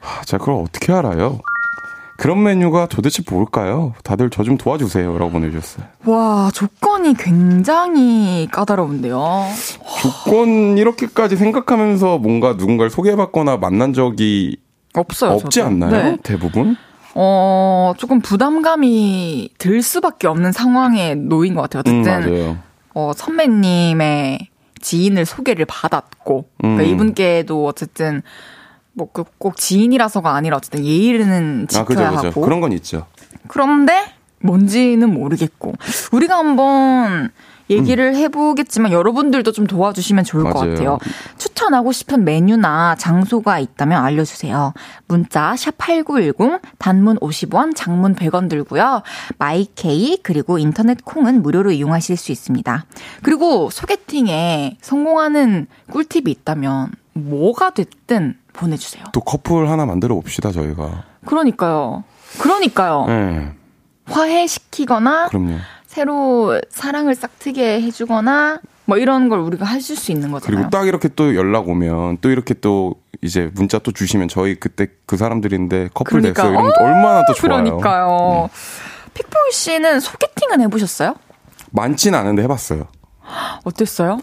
하, 0.00 0.22
자, 0.24 0.38
그걸 0.38 0.54
어떻게 0.62 0.92
알아요? 0.92 1.40
그런 2.16 2.42
메뉴가 2.42 2.86
도대체 2.86 3.22
뭘까요? 3.30 3.92
다들 4.02 4.30
저 4.30 4.42
좀 4.42 4.56
도와주세요. 4.56 5.18
라고 5.18 5.30
보내주셨어요. 5.32 5.86
와, 6.06 6.50
조건이 6.54 7.14
굉장히 7.14 8.48
까다로운데요. 8.52 9.44
조건 10.02 10.78
이렇게까지 10.78 11.36
생각하면서 11.36 12.18
뭔가 12.18 12.52
누군가를 12.54 12.90
소개받거나 12.90 13.56
만난 13.58 13.92
적이 13.92 14.56
없어요. 14.94 15.32
없지 15.32 15.60
저도. 15.60 15.66
않나요? 15.66 15.90
네. 16.12 16.16
대부분? 16.22 16.76
어, 17.14 17.92
조금 17.96 18.20
부담감이 18.20 19.50
들 19.58 19.82
수밖에 19.82 20.26
없는 20.26 20.52
상황에 20.52 21.14
놓인 21.14 21.54
것 21.54 21.62
같아요. 21.62 21.80
어쨌든, 21.80 22.32
음, 22.32 22.60
어, 22.94 23.12
선배님의 23.16 24.48
지인을 24.80 25.24
소개를 25.26 25.64
받았고, 25.66 26.48
그러니까 26.58 26.82
음. 26.84 26.88
이분께도 26.88 27.66
어쨌든 27.66 28.22
뭐꼭 28.96 29.38
그 29.38 29.50
지인이라서가 29.56 30.34
아니라 30.34 30.56
어쨌든 30.56 30.84
예의는 30.84 31.68
지켜야 31.68 31.82
아, 31.82 31.84
그죠, 31.84 32.16
그죠. 32.16 32.28
하고 32.28 32.40
그런 32.40 32.60
건 32.60 32.72
있죠. 32.72 33.06
그런데 33.46 34.12
뭔지는 34.40 35.12
모르겠고 35.12 35.74
우리가 36.12 36.38
한번 36.38 37.30
얘기를 37.68 38.10
음. 38.10 38.14
해보겠지만 38.14 38.92
여러분들도 38.92 39.50
좀 39.52 39.66
도와주시면 39.66 40.24
좋을 40.24 40.44
맞아요. 40.44 40.54
것 40.54 40.60
같아요. 40.60 40.98
추천하고 41.36 41.90
싶은 41.92 42.24
메뉴나 42.24 42.94
장소가 42.96 43.58
있다면 43.58 44.02
알려주세요. 44.02 44.72
문자 45.08 45.52
샵8910 45.54 46.60
단문 46.78 47.18
50원 47.18 47.74
장문 47.74 48.14
100원 48.14 48.48
들고요. 48.48 49.02
마이케이 49.38 50.16
그리고 50.22 50.58
인터넷 50.58 51.04
콩은 51.04 51.42
무료로 51.42 51.72
이용하실 51.72 52.16
수 52.16 52.30
있습니다. 52.30 52.86
그리고 53.22 53.68
소개팅에 53.70 54.76
성공하는 54.80 55.66
꿀팁이 55.90 56.30
있다면 56.30 56.92
뭐가 57.14 57.70
됐든 57.70 58.36
보내주세요. 58.56 59.04
또 59.12 59.20
커플 59.20 59.68
하나 59.70 59.86
만들어 59.86 60.14
봅시다, 60.14 60.50
저희가. 60.50 61.04
그러니까요. 61.24 62.04
그러니까요. 62.40 63.04
네. 63.06 63.52
화해시키거나, 64.06 65.28
그럼요. 65.28 65.58
새로 65.86 66.60
사랑을 66.70 67.14
싹트게 67.14 67.80
해주거나, 67.82 68.60
뭐 68.84 68.98
이런 68.98 69.28
걸 69.28 69.40
우리가 69.40 69.64
하실 69.64 69.96
수 69.96 70.12
있는 70.12 70.30
거잖아요. 70.30 70.56
그리고 70.56 70.70
딱 70.70 70.86
이렇게 70.86 71.08
또 71.08 71.34
연락 71.34 71.68
오면, 71.68 72.18
또 72.20 72.30
이렇게 72.30 72.54
또 72.54 72.94
이제 73.22 73.50
문자 73.54 73.78
또 73.78 73.92
주시면 73.92 74.28
저희 74.28 74.54
그때 74.60 74.88
그 75.06 75.16
사람들인데 75.16 75.88
커플 75.94 76.20
그러니까. 76.20 76.42
됐어요. 76.42 76.52
이러면 76.52 76.72
얼마나 76.78 77.24
또 77.26 77.32
좋아요. 77.34 77.62
그러니까요. 77.62 78.50
네. 78.52 79.12
픽보이 79.14 79.50
씨는 79.52 80.00
소개팅은 80.00 80.60
해보셨어요? 80.62 81.14
많진 81.72 82.14
않은데 82.14 82.42
해봤어요. 82.42 82.86
어땠어요? 83.64 84.18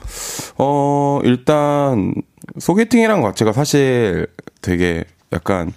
어, 0.58 1.20
일단 1.24 2.14
소개팅이란 2.60 3.22
것 3.22 3.30
자체가 3.30 3.54
사실 3.54 4.28
되게 4.62 5.04
약간 5.32 5.72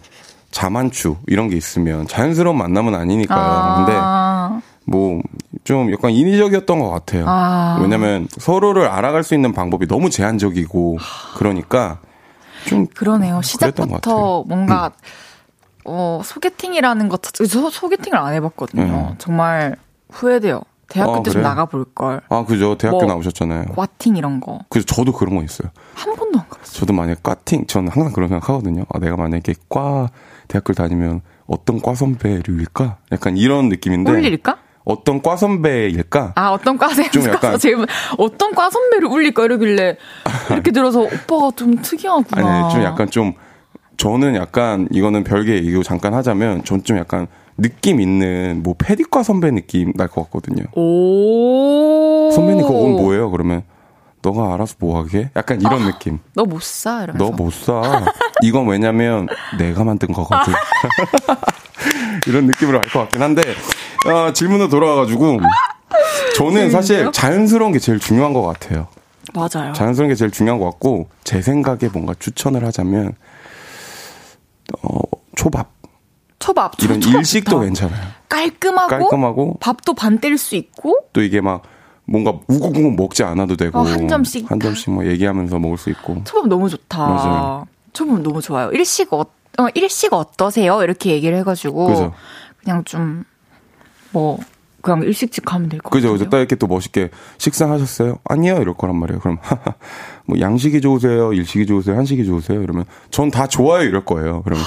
자만추 0.51 1.17
이런 1.27 1.49
게 1.49 1.57
있으면 1.57 2.07
자연스러운 2.07 2.57
만남은 2.57 2.95
아니니까요. 2.95 3.39
아. 3.41 3.77
근데 4.85 4.93
뭐 4.97 5.23
좀 5.67 5.93
약간 5.93 6.13
인위적이었던 6.13 6.79
것 6.79 6.91
같아요. 6.91 7.25
아. 7.27 7.79
왜냐면 7.83 8.29
서로를 8.39 8.87
알아갈 8.87 9.25
수 9.25 9.35
있는 9.35 9.53
방법이 9.53 9.89
너무 9.89 10.11
제한적이고 10.11 10.99
그러니까 11.37 11.99
좀 12.67 12.87
그러네요. 12.87 13.43
시작부터 13.43 14.45
뭔가 14.47 14.87
음. 14.87 14.91
어 15.87 16.21
소개팅이라는 16.25 17.09
것 17.09 17.21
소, 17.47 17.69
소개팅을 17.69 18.17
안 18.17 18.33
해봤거든요. 18.35 19.09
음. 19.11 19.15
정말 19.19 19.77
후회돼요. 20.11 20.63
대학교 20.89 21.17
아, 21.17 21.23
때좀 21.23 21.43
나가볼 21.43 21.85
걸. 21.95 22.21
아 22.29 22.45
그죠. 22.45 22.77
대학교 22.77 22.99
뭐, 22.99 23.07
나오셨잖아요. 23.07 23.67
과팅 23.75 24.17
이런 24.17 24.41
거. 24.41 24.61
그래서 24.69 24.87
저도 24.87 25.13
그런 25.13 25.37
거 25.37 25.43
있어요. 25.43 25.71
한 25.95 26.15
번도 26.15 26.39
안 26.39 26.49
가봤어요. 26.49 26.81
저도 26.81 26.93
만약 26.93 27.23
과팅, 27.23 27.67
저는 27.67 27.91
항상 27.91 28.13
그런 28.13 28.29
생각하거든요. 28.29 28.85
아 28.93 28.99
내가 28.99 29.17
만약에 29.17 29.55
과 29.69 30.11
대학교 30.49 30.69
를 30.73 30.75
다니면 30.77 31.23
어떤 31.47 31.81
과 31.81 31.95
선배류일까? 31.95 32.99
약간 33.13 33.37
이런 33.37 33.69
느낌인데. 33.69 34.11
울릴까? 34.11 34.59
어떤 34.85 35.21
과 35.21 35.37
선배일까? 35.37 36.33
아, 36.37 36.51
어떤 36.53 36.79
과생 36.79 37.11
좀 37.11 37.25
약간 37.25 37.59
제일 37.59 37.85
어떤 38.19 38.55
과 38.55 38.71
선배를 38.71 39.09
울릴까 39.09 39.45
이러길래 39.45 39.97
이렇게 40.51 40.71
들어서 40.71 41.01
오빠가 41.01 41.51
좀 41.57 41.77
특이하구나. 41.83 42.47
아니, 42.47 42.73
좀 42.73 42.83
약간 42.83 43.11
좀 43.11 43.35
저는 43.97 44.35
약간 44.37 44.89
이거는 44.91 45.25
별개 45.25 45.55
얘기고 45.55 45.83
잠깐 45.83 46.15
하자면 46.15 46.65
전 46.65 46.83
좀 46.85 46.99
약간 46.99 47.27
느낌 47.59 48.01
있는 48.01 48.61
뭐 48.63 48.75
패디과 48.79 49.23
선배 49.23 49.51
느낌 49.51 49.93
날 49.97 50.09
것 50.09 50.25
같거든요. 50.25 50.65
오. 50.75 52.31
선배님 52.33 52.63
그건 52.67 52.93
뭐예요? 52.93 53.31
그러면 53.31 53.63
너가 54.23 54.53
알아서 54.55 54.75
뭐 54.79 54.99
하게? 54.99 55.31
약간 55.37 55.61
이런 55.61 55.83
아, 55.83 55.87
느낌. 55.87 56.19
너 56.35 56.45
못 56.45 56.63
사, 56.63 57.05
이러면서. 57.05 57.25
너 57.25 57.31
못 57.31 57.51
사. 57.53 58.05
이건 58.43 58.67
왜냐면 58.69 59.27
내가 59.59 59.85
만든 59.85 60.13
거거든. 60.13 60.53
이런 62.27 62.47
느낌으로 62.47 62.81
알 62.81 62.87
것 62.89 62.99
같긴 63.01 63.23
한데, 63.23 63.43
어, 64.07 64.33
질문으로 64.33 64.69
돌아와가지고, 64.69 65.39
저는 66.37 66.71
사실 66.71 67.11
자연스러운 67.13 67.73
게 67.73 67.79
제일 67.79 67.99
중요한 68.01 68.33
것 68.33 68.43
같아요. 68.43 68.89
맞아요. 69.35 69.73
자연스러운 69.75 70.09
게 70.09 70.15
제일 70.15 70.31
중요한 70.31 70.59
것 70.59 70.67
같고, 70.67 71.09
제 71.25 71.41
생각에 71.41 71.89
뭔가 71.93 72.15
추천을 72.19 72.65
하자면, 72.65 73.15
어, 74.83 74.99
초밥. 75.35 75.73
초밥. 76.39 76.73
이런 76.83 77.01
초밥 77.01 77.19
일식도 77.19 77.51
좋다. 77.51 77.65
괜찮아요. 77.65 78.07
깔끔하고, 78.29 78.89
깔끔하고, 78.89 79.57
밥도 79.61 79.95
반 79.95 80.19
때릴 80.19 80.39
수 80.39 80.57
있고, 80.57 80.97
또 81.13 81.23
이게 81.23 81.41
막, 81.41 81.63
뭔가 82.05 82.39
우거우거 82.47 82.91
먹지 82.91 83.25
않아도 83.25 83.57
되고 83.57 83.81
어, 83.81 83.83
한 83.83 84.07
점씩 84.07 84.49
한 84.49 84.61
점씩 84.61 84.93
뭐 84.93 85.05
얘기하면서 85.05 85.59
먹을 85.59 85.77
수 85.77 85.91
있고 85.91 86.23
초밥 86.23 86.47
너무 86.47 86.69
좋다. 86.69 86.99
맞아요. 86.99 87.67
초밥 87.93 88.21
너무 88.21 88.41
좋아요. 88.41 88.71
일식 88.71 89.13
어, 89.13 89.23
어 89.59 89.67
일식 89.75 90.13
어떠세요? 90.13 90.85
이렇게 90.85 91.11
얘기를 91.11 91.37
해가지고 91.39 91.87
그죠. 91.87 92.15
그냥 92.63 92.85
좀 92.85 93.25
뭐 94.17 94.39
그냥 94.87 95.03
일식집 95.03 95.45
가면 95.45 95.69
될 95.69 95.81
것 95.81 95.91
같아요. 95.91 96.01
그죠, 96.13 96.13
그죠. 96.13 96.31
딱 96.31 96.39
이렇게 96.39 96.55
또 96.57 96.67
멋있게 96.67 97.11
식사하셨어요? 97.39 98.19
아니요, 98.25 98.59
이럴 98.61 98.75
거란 98.75 98.97
말이에요. 98.97 99.21
그럼 99.21 99.39
뭐 100.27 100.39
양식이 100.41 100.81
좋으세요, 100.81 101.33
일식이 101.33 101.67
좋으세요, 101.67 101.97
한식이 101.97 102.25
좋으세요? 102.25 102.63
이러면 102.63 102.85
전 103.11 103.31
다 103.31 103.47
좋아요 103.47 103.83
이럴 103.83 104.05
거예요. 104.05 104.43
그러면 104.43 104.65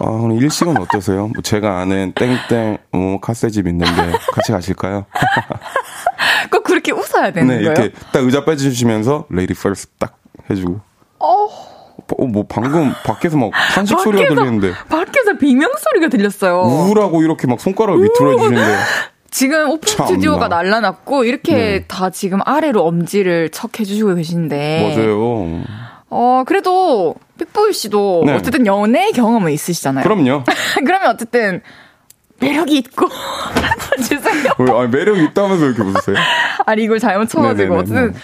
아, 0.00 0.04
그럼 0.06 0.32
일식은 0.40 0.76
어떠세요? 0.78 1.28
뭐 1.28 1.42
제가 1.42 1.78
아는 1.80 2.12
땡땡 2.14 2.78
오마카세집 2.92 3.66
있는데 3.68 4.12
같이 4.32 4.52
가실까요? 4.52 5.04
꼭 6.50 6.64
그렇게 6.64 6.92
웃어야 6.92 7.32
되는 7.32 7.48
네, 7.48 7.62
거예요? 7.62 7.72
이렇게 7.72 7.92
딱 8.12 8.24
의자 8.24 8.44
빼주시면서 8.44 9.26
lady 9.30 9.54
first 9.54 9.88
딱 9.98 10.16
해주고. 10.50 10.80
어. 11.20 11.48
어, 12.18 12.26
뭐 12.26 12.44
방금 12.48 12.92
밖에서 13.04 13.36
막 13.36 13.50
한식 13.52 13.96
밖에서, 13.96 14.02
소리가 14.18 14.34
들리는데. 14.34 14.72
밖에서 14.88 15.34
비명 15.38 15.70
소리가 15.78 16.08
들렸어요. 16.08 16.62
우라고 16.90 17.22
이렇게 17.22 17.46
막 17.46 17.60
손가락을 17.60 18.00
밑으로 18.02 18.32
해주시는데. 18.32 18.78
지금 19.30 19.70
오픈 19.70 19.88
참나. 19.88 20.06
스튜디오가 20.08 20.48
날라났고 20.48 21.24
이렇게 21.24 21.54
네. 21.54 21.84
다 21.86 22.10
지금 22.10 22.40
아래로 22.44 22.84
엄지를 22.84 23.50
척 23.50 23.78
해주시고 23.78 24.14
계신데. 24.16 24.94
맞아요. 24.96 25.62
어 26.08 26.42
그래도 26.46 27.14
픽보이 27.38 27.72
씨도 27.72 28.24
네. 28.26 28.34
어쨌든 28.34 28.66
연애 28.66 29.10
경험은 29.12 29.52
있으시잖아요. 29.52 30.02
그럼요. 30.02 30.44
그러면 30.84 31.10
어쨌든 31.10 31.62
매력이 32.40 32.76
있고. 32.78 33.06
왜, 34.58 34.72
아니, 34.72 34.88
매력이 34.88 35.24
있다면서 35.24 35.66
이렇게 35.66 35.82
웃으세요? 35.82 36.16
아니 36.66 36.82
이걸 36.84 36.98
잘못 36.98 37.28
쳐가지고 37.28 37.74
어쨌든 37.76 38.14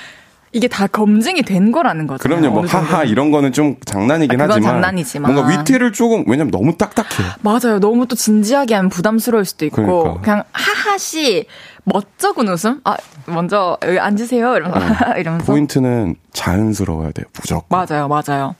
이게 0.56 0.68
다 0.68 0.86
검증이 0.86 1.42
된 1.42 1.70
거라는 1.70 2.06
거죠. 2.06 2.22
그럼요. 2.22 2.48
뭐 2.48 2.64
하하 2.66 3.04
이런 3.04 3.30
거는 3.30 3.52
좀 3.52 3.76
장난이긴 3.84 4.40
아, 4.40 4.44
하지만 4.44 4.62
장난이지만 4.62 5.30
뭔가 5.34 5.50
위트를 5.50 5.92
조금 5.92 6.24
왜냐면 6.26 6.50
너무 6.50 6.78
딱딱해요. 6.78 7.32
맞아요. 7.42 7.78
너무 7.78 8.06
또 8.06 8.16
진지하게 8.16 8.74
하면 8.74 8.88
부담스러울 8.88 9.44
수도 9.44 9.66
있고 9.66 9.76
그러니까. 9.84 10.20
그냥 10.22 10.44
하하씨 10.52 11.44
멋쩍은 11.84 12.48
웃음? 12.48 12.80
아 12.84 12.96
먼저 13.26 13.76
여기 13.84 13.98
앉으세요. 13.98 14.56
이러면서, 14.56 15.14
네. 15.14 15.20
이러면서 15.20 15.44
포인트는 15.44 16.16
자연스러워야 16.32 17.12
돼요. 17.12 17.26
무조건. 17.38 17.86
맞아요. 17.86 18.08
맞아요. 18.08 18.54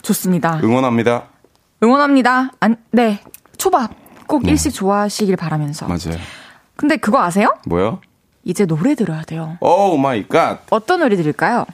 좋습니다. 0.00 0.58
응원합니다. 0.64 1.24
응원합니다. 1.82 2.50
안, 2.60 2.76
네. 2.92 3.20
초밥 3.58 3.90
꼭 4.26 4.42
네. 4.44 4.52
일식 4.52 4.70
좋아하시길 4.70 5.36
바라면서. 5.36 5.86
맞아요. 5.86 6.18
근데 6.76 6.96
그거 6.96 7.22
아세요? 7.22 7.54
뭐요? 7.66 8.00
이제 8.44 8.66
노래 8.66 8.94
들어야 8.94 9.22
돼요. 9.22 9.56
Oh 9.60 9.96
my 9.96 10.26
God. 10.28 10.60
어떤 10.70 11.00
노래 11.00 11.16
들을까요? 11.16 11.66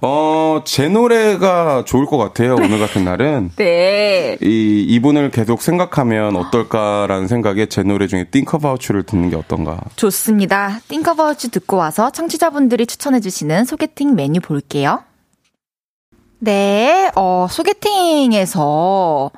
어, 0.00 0.62
제 0.64 0.88
노래가 0.88 1.82
좋을 1.84 2.06
것 2.06 2.18
같아요. 2.18 2.54
오늘 2.54 2.78
같은 2.78 3.04
날은. 3.04 3.50
네. 3.58 4.36
이, 4.40 4.84
이분을 4.88 5.30
계속 5.30 5.60
생각하면 5.60 6.36
어떨까라는 6.36 7.26
생각에 7.26 7.66
제 7.66 7.82
노래 7.82 8.06
중에 8.06 8.24
Think 8.30 8.56
About 8.56 8.86
You를 8.86 9.02
듣는 9.02 9.30
게 9.30 9.36
어떤가. 9.36 9.80
좋습니다. 9.96 10.78
Think 10.86 11.10
About 11.10 11.44
You 11.44 11.50
듣고 11.50 11.78
와서 11.78 12.10
청취자분들이 12.10 12.86
추천해주시는 12.86 13.64
소개팅 13.64 14.14
메뉴 14.14 14.40
볼게요. 14.40 15.02
네, 16.38 17.10
어, 17.16 17.48
소개팅에서 17.50 19.32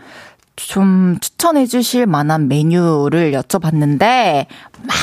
좀 0.56 1.16
추천해 1.22 1.64
주실 1.64 2.04
만한 2.04 2.48
메뉴를 2.48 3.32
여쭤봤는데 3.32 4.44
많이 4.82 5.00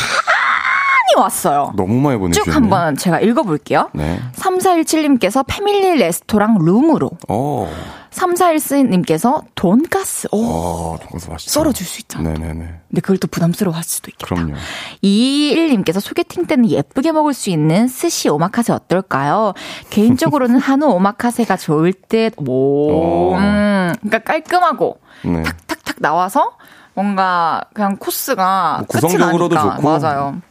왔어요. 1.22 1.74
너무 1.76 2.00
많이 2.02 2.18
보내주셨네요. 2.18 2.52
쭉 2.52 2.56
한번 2.56 2.96
제가 2.96 3.20
읽어볼게요. 3.20 3.90
네. 3.94 4.20
3417님께서 4.36 5.44
패밀리 5.48 5.98
레스토랑 5.98 6.58
룸으로. 6.60 7.12
오. 7.30 7.68
3414님께서 8.12 9.44
돈가스. 9.56 10.28
오. 10.32 10.38
오 10.38 10.98
돈가스 11.00 11.30
맛있어. 11.30 11.52
썰어줄 11.52 11.86
수 11.86 12.00
있잖아. 12.02 12.32
네네네. 12.32 12.66
근데 12.90 13.02
그걸 13.02 13.18
또 13.18 13.28
부담스러워 13.28 13.76
할 13.76 13.84
수도 13.84 14.10
있겠다. 14.10 14.34
그럼요. 14.34 14.56
221님께서 15.04 16.00
소개팅 16.00 16.46
때는 16.46 16.70
예쁘게 16.70 17.12
먹을 17.12 17.34
수 17.34 17.50
있는 17.50 17.88
스시 17.88 18.30
오마카세 18.30 18.74
어떨까요? 18.74 19.54
개인적으로는 19.90 20.58
한우 20.60 20.88
오마카세가 20.88 21.58
좋을 21.58 21.94
듯. 21.94 22.34
오. 22.38 23.36
음, 23.36 23.94
그러니까 24.02 24.20
깔끔하고 24.20 25.00
네. 25.24 25.44
탁탁탁 25.44 25.98
나와서 26.00 26.54
뭔가 26.94 27.62
그냥 27.74 27.98
코스가 27.98 28.78
뭐 28.80 28.88
구성적으로도 28.88 29.56
좋고 29.56 29.82
맞아요. 29.82 30.42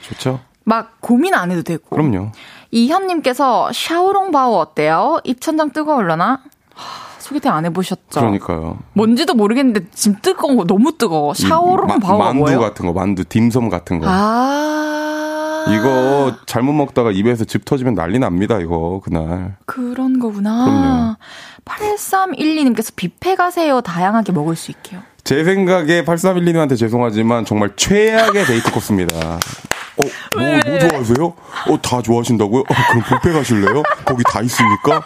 좋죠. 0.00 0.40
막 0.64 1.00
고민 1.00 1.34
안 1.34 1.50
해도 1.50 1.62
되고. 1.62 1.88
그럼요. 1.90 2.32
이현님께서 2.70 3.70
샤오롱 3.72 4.32
바오 4.32 4.56
어때요? 4.56 5.20
입천장 5.24 5.70
뜨거울려나? 5.70 6.42
소개팅 7.26 7.52
안 7.52 7.64
해보셨죠? 7.64 8.20
그러니까요. 8.20 8.78
뭔지도 8.92 9.34
모르겠는데 9.34 9.88
지금 9.92 10.18
뜨거운 10.22 10.56
거 10.56 10.64
너무 10.64 10.96
뜨거워. 10.96 11.34
샤오롱바오가 11.34 12.24
만두 12.24 12.38
뭐예요? 12.38 12.60
같은 12.60 12.86
거, 12.86 12.92
만두, 12.92 13.24
딤섬 13.24 13.68
같은 13.68 13.98
거. 13.98 14.06
아. 14.08 15.64
이거 15.68 16.36
잘못 16.46 16.72
먹다가 16.72 17.10
입에서 17.10 17.44
집 17.44 17.64
터지면 17.64 17.94
난리 17.94 18.20
납니다, 18.20 18.60
이거, 18.60 19.00
그날. 19.02 19.56
그런 19.66 20.20
거구나. 20.20 20.64
그럼요. 20.64 21.16
8312님께서 21.64 22.92
뷔페 22.94 23.34
가세요. 23.34 23.80
다양하게 23.80 24.30
먹을 24.30 24.54
수 24.54 24.70
있게요. 24.70 25.00
제 25.24 25.42
생각에 25.42 26.04
8312님한테 26.04 26.78
죄송하지만 26.78 27.44
정말 27.44 27.72
최악의 27.74 28.44
데이트 28.44 28.70
코스입니다. 28.70 29.40
어, 29.98 30.02
뭐, 30.36 30.42
뭐 30.66 30.78
좋아하세요? 30.78 31.24
어, 31.70 31.82
다 31.82 32.02
좋아하신다고요? 32.02 32.60
어, 32.62 32.74
그럼 32.90 33.02
뷔페 33.22 33.32
가실래요? 33.32 33.82
거기 34.04 34.22
다 34.24 34.40
있습니까? 34.42 35.02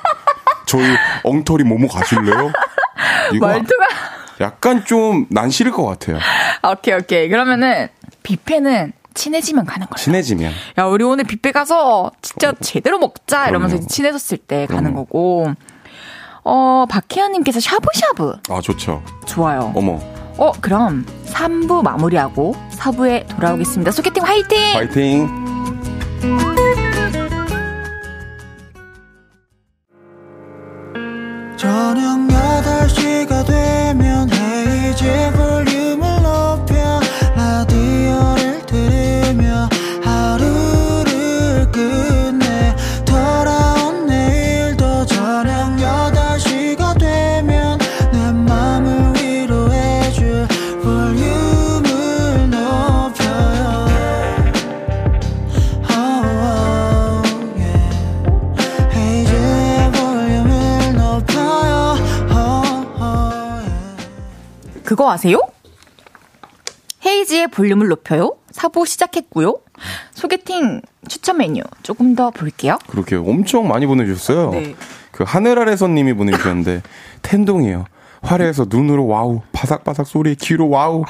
저희 0.66 0.84
엉터리 1.24 1.64
모모 1.64 1.88
가실래요? 1.88 2.52
이거 3.32 3.46
말투가 3.46 3.86
약간 4.40 4.84
좀난 4.84 5.50
싫을 5.50 5.72
것 5.72 5.84
같아요. 5.84 6.18
오케이 6.72 6.94
오케이 6.94 7.28
그러면은 7.28 7.88
뷔페는 8.22 8.92
친해지면 9.14 9.66
가는 9.66 9.86
거예요. 9.86 9.96
친해지면. 10.02 10.52
야 10.78 10.84
우리 10.84 11.04
오늘 11.04 11.24
뷔페 11.24 11.52
가서 11.52 12.10
진짜 12.22 12.50
어, 12.50 12.54
제대로 12.60 12.98
먹자 12.98 13.48
이러면서. 13.48 13.78
친해졌을 13.86 14.38
때 14.38 14.66
그럼요. 14.66 14.82
가는 14.82 14.94
거고. 14.96 15.52
어 16.42 16.86
박혜연님께서 16.88 17.60
샤브샤브. 17.60 18.32
아 18.48 18.60
좋죠. 18.60 19.02
좋아요. 19.26 19.72
어머. 19.74 20.00
어 20.40 20.52
그럼 20.60 21.04
3부 21.26 21.82
마무리하고 21.82 22.54
4부에 22.72 23.28
돌아오겠습니다. 23.36 23.92
소개팅 23.92 24.24
화이팅! 24.24 24.58
화이팅! 24.74 25.28
저녁 31.56 32.26
8시가 32.28 33.46
되면 33.46 34.30
헤이즈 34.30 35.32
볼 35.36 35.69
그거 65.00 65.12
아세요? 65.12 65.40
헤이즈의 67.06 67.48
볼륨을 67.48 67.88
높여요. 67.88 68.36
사보 68.50 68.84
시작했고요. 68.84 69.56
소개팅 70.12 70.82
추천 71.08 71.38
메뉴 71.38 71.62
조금 71.82 72.14
더 72.14 72.28
볼게요. 72.30 72.78
그렇게 72.86 73.16
엄청 73.16 73.66
많이 73.66 73.86
보내주셨어요. 73.86 74.50
네. 74.50 74.74
그 75.10 75.24
하늘 75.26 75.58
아래서 75.58 75.88
님이 75.88 76.12
보내주셨는데 76.12 76.82
텐동이에요. 77.22 77.86
화려해서 78.20 78.66
눈으로 78.68 79.06
wow, 79.06 79.40
바삭바삭 79.52 80.06
소리에 80.06 80.34
귀로 80.38 80.68
wow. 80.68 81.04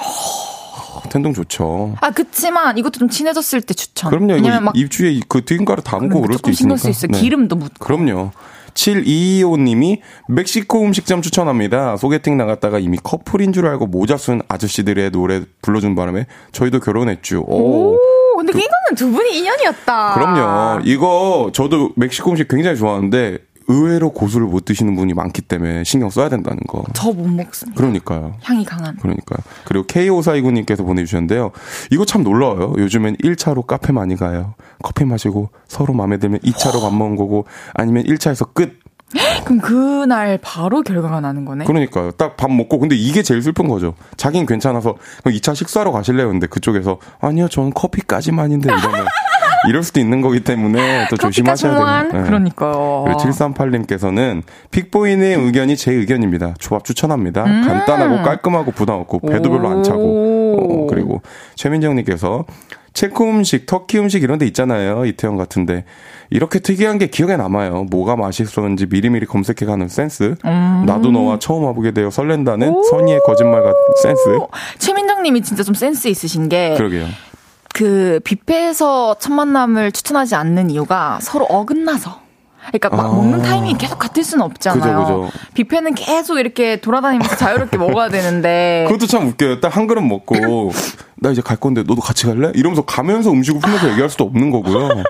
텐동 1.11 1.35
좋죠. 1.35 1.97
아 2.01 2.11
그치만 2.11 2.79
이것도 2.79 3.01
좀 3.01 3.09
친해졌을 3.09 3.61
때 3.61 3.75
추천. 3.75 4.11
그럼요. 4.11 4.35
왜냐면 4.35 4.65
막 4.67 4.77
입 4.77 4.89
주위에 4.89 5.19
그 5.29 5.45
튀김가루 5.45 5.83
담고 5.83 6.21
그럴 6.21 6.35
수도 6.35 6.37
조금 6.37 6.53
신경 6.53 6.77
있으니까. 6.77 6.93
쓸수 6.93 7.07
있어. 7.07 7.13
네. 7.13 7.21
기름도 7.21 7.57
묻고. 7.57 7.85
그럼요. 7.85 8.31
7225님이 8.75 10.01
멕시코 10.29 10.83
음식점 10.83 11.23
추천합니다. 11.23 11.97
소개팅 11.97 12.37
나갔다가 12.37 12.79
이미 12.79 12.99
커플인 13.03 13.53
줄 13.53 13.67
알고 13.67 13.87
모자 13.87 14.17
쓴 14.17 14.41
아저씨들의 14.49 15.11
노래 15.11 15.43
불러준 15.63 15.95
바람에 15.95 16.27
저희도 16.53 16.81
결혼했죠. 16.81 17.41
오. 17.47 17.95
오, 17.95 18.37
근데 18.37 18.53
이거는 18.53 18.97
두 18.97 19.11
분이 19.11 19.39
인연이었다. 19.39 20.15
그럼요. 20.15 20.81
이거 20.85 21.51
저도 21.53 21.91
멕시코 21.97 22.31
음식 22.31 22.49
굉장히 22.49 22.77
좋아하는데 22.77 23.39
의외로 23.71 24.11
고수를 24.13 24.47
못 24.47 24.65
드시는 24.65 24.97
분이 24.97 25.15
많기 25.15 25.43
때문에 25.43 25.85
신경 25.85 26.11
써야 26.11 26.29
된다는 26.29 26.59
거. 26.69 26.85
저 26.93 27.13
못 27.13 27.27
먹습니다. 27.29 27.77
그러니까요. 27.79 28.35
향이 28.43 28.65
강한. 28.65 28.97
그러니까요. 28.97 29.39
그리고 29.65 29.87
K5429님께서 29.87 30.85
보내주셨는데요. 30.85 31.53
이거 31.91 32.05
참 32.05 32.23
놀라워요. 32.23 32.75
요즘엔 32.79 33.17
1차로 33.17 33.67
카페 33.67 33.93
많이 33.93 34.17
가요. 34.17 34.55
커피 34.83 35.05
마시고 35.05 35.51
서로 35.69 35.95
마음에 35.95 36.17
들면 36.19 36.41
2차로 36.41 36.81
밥 36.81 36.93
먹은 36.95 37.17
거고 37.17 37.47
아니면 37.75 38.05
1차에서 38.05 38.53
끝. 38.55 38.79
그럼 39.45 39.61
그날 39.61 40.39
바로 40.41 40.83
결과가 40.83 41.21
나는 41.21 41.45
거네. 41.45 41.65
그러니까요. 41.65 42.13
딱 42.13 42.37
밥 42.37 42.51
먹고 42.53 42.79
근데 42.79 42.95
이게 42.95 43.23
제일 43.23 43.43
슬픈 43.43 43.67
거죠. 43.69 43.95
자긴 44.17 44.47
괜찮아서 44.47 44.95
그럼 45.25 45.37
2차 45.37 45.55
식사하러 45.57 45.91
가실래요? 45.93 46.29
근데 46.29 46.47
그쪽에서 46.47 46.99
아니요. 47.21 47.49
저는 47.49 47.73
커피까지만인데 47.75 48.69
이러면 48.73 49.07
이럴 49.69 49.83
수도 49.83 50.01
있는 50.01 50.21
거기 50.21 50.41
때문에 50.41 51.07
또 51.11 51.17
조심하셔야? 51.17 52.03
됩니다. 52.03 52.19
네. 52.19 52.27
그러니까요. 52.27 53.05
그리고 53.07 53.21
738님께서는 53.21 54.43
픽보이의 54.71 55.35
의견이 55.37 55.77
제 55.77 55.93
의견입니다. 55.93 56.55
조합 56.59 56.85
추천합니다. 56.85 57.45
음. 57.45 57.67
간단하고 57.67 58.23
깔끔하고 58.23 58.73
부담 58.73 59.01
없고 59.01 59.21
배도 59.21 59.51
별로 59.51 59.69
안 59.69 59.83
차고. 59.83 60.01
오. 60.01 60.85
어, 60.85 60.87
그리고 60.89 61.23
최민정님께서 61.57 62.45
체코 62.93 63.25
음식, 63.31 63.67
터키 63.67 63.99
음식 63.99 64.23
이런 64.23 64.39
데 64.39 64.47
있잖아요. 64.47 65.05
이태원 65.05 65.37
같은데. 65.37 65.85
이렇게 66.31 66.59
특이한 66.59 66.99
게 66.99 67.07
기억에 67.07 67.37
남아요. 67.37 67.85
뭐가 67.91 68.17
맛있었는지 68.17 68.87
미리미리 68.87 69.27
검색해가는 69.27 69.89
센스. 69.89 70.35
음. 70.45 70.85
나도 70.87 71.11
너와 71.11 71.39
처음 71.39 71.65
와보게 71.65 71.93
되어 71.93 72.11
설렌다는 72.11 72.83
선의의 72.91 73.21
거짓말 73.25 73.63
같은 73.63 73.79
센스. 74.03 74.39
최민정님이 74.79 75.43
진짜 75.43 75.63
좀 75.63 75.75
센스 75.75 76.09
있으신 76.09 76.49
게 76.49 76.75
그러게요. 76.77 77.07
그 77.81 78.21
뷔페에서 78.25 79.17
첫 79.21 79.33
만남을 79.33 79.93
추천하지 79.93 80.35
않는 80.35 80.69
이유가 80.69 81.19
서로 81.23 81.47
어긋나서. 81.47 82.21
그러니까 82.67 82.91
막 82.91 83.07
아. 83.07 83.09
먹는 83.09 83.41
타이밍이 83.41 83.79
계속 83.79 83.99
같을 83.99 84.23
수는 84.23 84.45
없잖아요. 84.45 84.99
그죠, 84.99 85.21
그죠. 85.23 85.39
뷔페는 85.55 85.95
계속 85.95 86.39
이렇게 86.39 86.77
돌아다니면서 86.79 87.37
자유롭게 87.37 87.79
먹어야 87.79 88.11
되는데. 88.11 88.85
그것도 88.93 89.07
참 89.07 89.29
웃겨요. 89.29 89.61
딱 89.61 89.75
한 89.75 89.87
그릇 89.87 90.03
먹고 90.03 90.73
나 91.17 91.31
이제 91.31 91.41
갈 91.41 91.57
건데 91.57 91.83
너도 91.87 92.03
같이 92.03 92.27
갈래? 92.27 92.53
이러면서 92.55 92.83
가면서 92.83 93.31
음식을 93.31 93.61
풀면서 93.63 93.89
얘기할 93.93 94.11
수도 94.11 94.25
없는 94.25 94.51
거고요. 94.51 95.03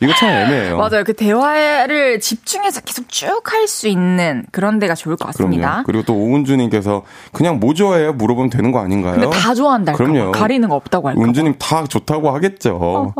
이거 0.00 0.12
참 0.14 0.28
애매해요. 0.28 0.76
맞아요. 0.76 1.04
그 1.04 1.14
대화를 1.14 2.20
집중해서 2.20 2.80
계속 2.82 3.08
쭉 3.08 3.26
할 3.52 3.66
수 3.66 3.88
있는 3.88 4.44
그런 4.52 4.78
데가 4.78 4.94
좋을 4.94 5.16
것 5.16 5.26
같습니다. 5.26 5.68
그럼요. 5.70 5.82
그리고 5.86 6.02
또 6.04 6.14
오은주님께서 6.14 7.02
그냥 7.32 7.58
뭐 7.58 7.74
좋아해요? 7.74 8.12
물어보면 8.12 8.50
되는 8.50 8.70
거 8.72 8.80
아닌가요? 8.80 9.14
근데 9.18 9.30
다 9.30 9.54
좋아한다 9.54 9.92
할까 9.92 10.04
그럼요. 10.04 10.32
봐. 10.32 10.38
가리는 10.38 10.68
거 10.68 10.74
없다고 10.76 11.08
할까 11.08 11.20
봐. 11.20 11.26
은주님 11.26 11.54
다 11.58 11.84
좋다고 11.84 12.30
하겠죠. 12.30 13.12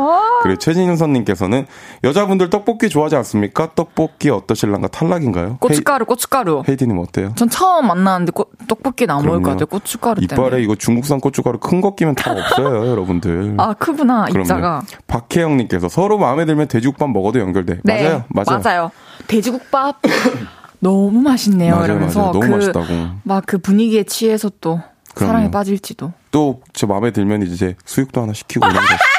그리고 0.42 0.58
최진선님께서는 0.58 1.66
여자분들 2.04 2.50
떡볶이 2.50 2.88
좋아하지 2.88 3.16
않습니까? 3.16 3.70
떡볶이 3.74 4.30
어떠실랑가 4.30 4.88
탈락인가요? 4.88 5.56
고춧가루, 5.60 6.04
고춧가루. 6.04 6.62
헤이, 6.68 6.76
디님 6.76 6.98
어때요? 6.98 7.32
전 7.36 7.48
처음 7.48 7.86
만났는데 7.88 8.32
꽃- 8.32 8.50
떡볶이 8.68 9.06
안 9.08 9.24
먹을 9.24 9.42
것 9.42 9.50
같아요. 9.50 9.66
고춧가루 9.66 10.26
때문에. 10.26 10.46
이빨에 10.48 10.62
이거 10.62 10.74
중국산 10.74 11.20
고춧가루 11.20 11.58
큰 11.58 11.80
거 11.80 11.94
끼면 11.94 12.14
다 12.14 12.32
없어요, 12.32 12.86
여러분들. 12.90 13.54
아, 13.58 13.72
크구나, 13.74 14.24
그럼요. 14.26 14.40
입자가. 14.42 14.82
박혜영님께서 15.06 15.88
서로 15.88 16.18
마음에 16.18 16.44
들면 16.44 16.65
돼지국밥 16.66 17.10
먹어도 17.10 17.40
연결돼. 17.40 17.80
네, 17.84 18.22
맞아요, 18.28 18.60
맞아요. 18.62 18.90
돼지국밥 19.26 20.00
너무 20.80 21.20
맛있네요. 21.20 21.74
맞아요, 21.74 21.84
이러면서 21.86 22.20
맞아요. 22.20 22.32
너무 22.32 22.46
그, 22.46 22.52
맛있다고. 22.54 22.86
막 23.24 23.44
그 23.46 23.58
분위기에 23.58 24.02
취해서 24.04 24.50
또 24.60 24.80
그럼요. 25.14 25.32
사랑에 25.32 25.50
빠질지도. 25.50 26.12
또저 26.30 26.86
마음에 26.86 27.10
들면 27.10 27.42
이제 27.42 27.74
수육도 27.86 28.20
하나 28.22 28.32
시키고 28.34 28.66
이런 28.66 28.76
거. 28.76 28.80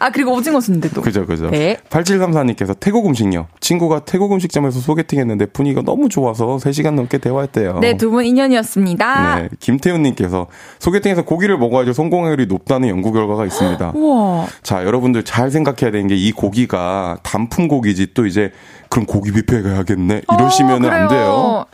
아 0.00 0.10
그리고 0.10 0.32
오징어 0.32 0.60
순대도. 0.60 1.00
그죠, 1.02 1.26
그죠. 1.26 1.50
네. 1.50 1.76
8734님께서 1.90 2.78
태국 2.78 3.06
음식요. 3.06 3.46
친구가 3.60 4.00
태국 4.04 4.32
음식점에서 4.32 4.78
소개팅 4.80 5.18
했는데 5.18 5.46
분위기가 5.46 5.82
너무 5.82 6.08
좋아서 6.08 6.56
3시간 6.58 6.94
넘게 6.94 7.18
대화했대요. 7.18 7.78
네, 7.80 7.96
두 7.96 8.10
분 8.10 8.24
인연이었습니다. 8.24 9.36
네. 9.36 9.48
김태훈님께서 9.60 10.46
소개팅에서 10.78 11.22
고기를 11.22 11.58
먹어야지 11.58 11.92
성공률이 11.94 12.46
높다는 12.46 12.88
연구 12.88 13.12
결과가 13.12 13.44
있습니다. 13.46 13.92
우와. 13.96 14.46
자, 14.62 14.84
여러분들 14.84 15.24
잘 15.24 15.50
생각해야 15.50 15.90
되는 15.90 16.06
게 16.06 16.14
이 16.18 16.32
고기가 16.32 17.18
단품 17.22 17.68
고기지 17.68 18.08
또 18.14 18.26
이제 18.26 18.52
그럼 18.88 19.06
고기 19.06 19.30
뷔페 19.32 19.62
가야겠네. 19.62 20.22
이러시면 20.32 20.84
어, 20.84 20.88
안 20.88 21.08
그래요. 21.08 21.08
돼요. 21.08 21.64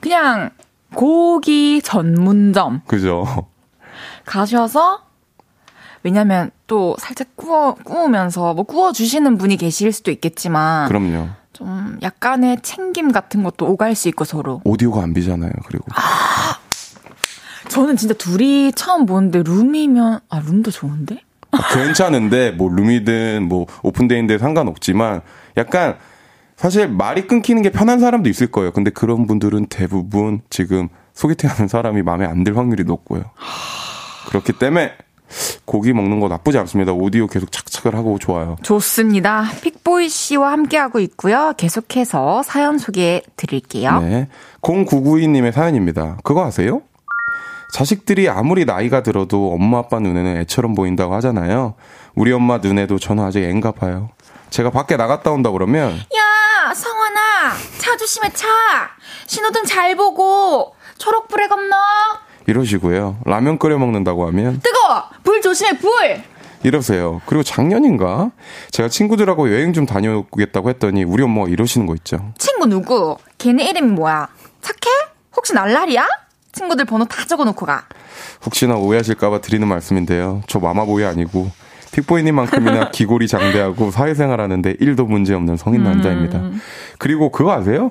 그냥 0.00 0.50
고기 0.94 1.80
전문점 1.82 2.82
그죠. 2.86 3.24
가셔서 4.24 5.00
왜냐면 6.02 6.50
또 6.66 6.96
살짝 6.98 7.28
구워 7.36 7.74
구우면서 7.74 8.54
뭐 8.54 8.64
구워 8.64 8.92
주시는 8.92 9.38
분이 9.38 9.56
계실 9.56 9.92
수도 9.92 10.10
있겠지만 10.10 10.88
그럼요. 10.88 11.28
좀 11.52 11.98
약간의 12.02 12.58
챙김 12.62 13.12
같은 13.12 13.42
것도 13.42 13.66
오갈 13.66 13.94
수 13.94 14.08
있고 14.08 14.24
서로. 14.24 14.60
오디오가 14.64 15.02
안 15.02 15.12
비잖아요. 15.14 15.50
그리고. 15.66 15.84
저는 17.68 17.96
진짜 17.96 18.14
둘이 18.14 18.72
처음 18.72 19.06
보는데 19.06 19.42
룸이면 19.42 20.20
아 20.28 20.40
룸도 20.40 20.70
좋은데? 20.70 21.20
아, 21.52 21.58
괜찮은데 21.74 22.50
뭐 22.52 22.70
룸이든 22.74 23.46
뭐 23.48 23.66
오픈데이인데 23.82 24.38
상관없지만 24.38 25.20
약간 25.56 25.96
사실 26.56 26.88
말이 26.88 27.26
끊기는 27.26 27.60
게 27.62 27.70
편한 27.70 27.98
사람도 28.00 28.28
있을 28.28 28.48
거예요. 28.48 28.72
근데 28.72 28.90
그런 28.90 29.26
분들은 29.26 29.66
대부분 29.66 30.40
지금 30.50 30.88
소개팅하는 31.14 31.68
사람이 31.68 32.02
마음에 32.02 32.24
안 32.26 32.44
들 32.44 32.56
확률이 32.56 32.84
높고요. 32.84 33.24
그렇기 34.28 34.54
때문에 34.54 34.92
고기 35.64 35.92
먹는 35.92 36.20
거 36.20 36.28
나쁘지 36.28 36.58
않습니다. 36.58 36.92
오디오 36.92 37.26
계속 37.26 37.50
착착을 37.52 37.96
하고 37.96 38.18
좋아요. 38.18 38.56
좋습니다. 38.62 39.44
픽보이 39.62 40.08
씨와 40.08 40.52
함께하고 40.52 41.00
있고요. 41.00 41.54
계속해서 41.56 42.42
사연 42.42 42.78
소개해 42.78 43.22
드릴게요. 43.36 44.00
네. 44.00 44.28
0992님의 44.62 45.52
사연입니다. 45.52 46.18
그거 46.22 46.44
아세요? 46.44 46.82
자식들이 47.72 48.28
아무리 48.28 48.64
나이가 48.66 49.02
들어도 49.02 49.52
엄마 49.52 49.78
아빠 49.78 49.98
눈에는 49.98 50.36
애처럼 50.42 50.74
보인다고 50.74 51.14
하잖아요. 51.14 51.74
우리 52.14 52.32
엄마 52.32 52.58
눈에도 52.58 52.98
저는 52.98 53.24
아직 53.24 53.42
앤가 53.44 53.72
봐요. 53.72 54.10
제가 54.50 54.70
밖에 54.70 54.96
나갔다 54.96 55.30
온다 55.30 55.50
그러면 55.50 55.92
야, 55.94 56.74
성환아, 56.74 57.54
차 57.78 57.96
조심해, 57.96 58.30
차. 58.34 58.46
신호등 59.26 59.64
잘 59.64 59.96
보고, 59.96 60.74
초록불에 60.98 61.48
건너. 61.48 61.74
이러시고요. 62.46 63.18
라면 63.24 63.58
끓여 63.58 63.78
먹는다고 63.78 64.26
하면 64.28 64.60
뜨거워! 64.62 65.04
불 65.22 65.40
조심해, 65.40 65.78
불! 65.78 65.90
이러세요. 66.64 67.20
그리고 67.26 67.42
작년인가 67.42 68.30
제가 68.70 68.88
친구들하고 68.88 69.52
여행 69.52 69.72
좀 69.72 69.84
다녀오겠다고 69.84 70.68
했더니 70.70 71.02
우리 71.04 71.22
엄마가 71.24 71.48
이러시는 71.48 71.86
거 71.86 71.94
있죠. 71.96 72.32
친구 72.38 72.66
누구? 72.66 73.16
걔네 73.38 73.70
이름이 73.70 73.92
뭐야? 73.92 74.28
착해? 74.60 75.10
혹시 75.36 75.54
날라리야? 75.54 76.06
친구들 76.52 76.84
번호 76.84 77.04
다 77.06 77.24
적어놓고 77.26 77.66
가. 77.66 77.84
혹시나 78.44 78.76
오해하실까봐 78.76 79.40
드리는 79.40 79.66
말씀인데요. 79.66 80.42
저 80.46 80.60
마마보이 80.60 81.04
아니고 81.04 81.50
픽보이님만큼이나 81.92 82.90
기골이 82.92 83.26
장대하고 83.26 83.90
사회생활하는데 83.90 84.74
1도 84.74 85.06
문제없는 85.08 85.56
성인 85.56 85.82
남자입니다. 85.82 86.42
그리고 86.98 87.30
그거 87.32 87.52
아세요? 87.52 87.90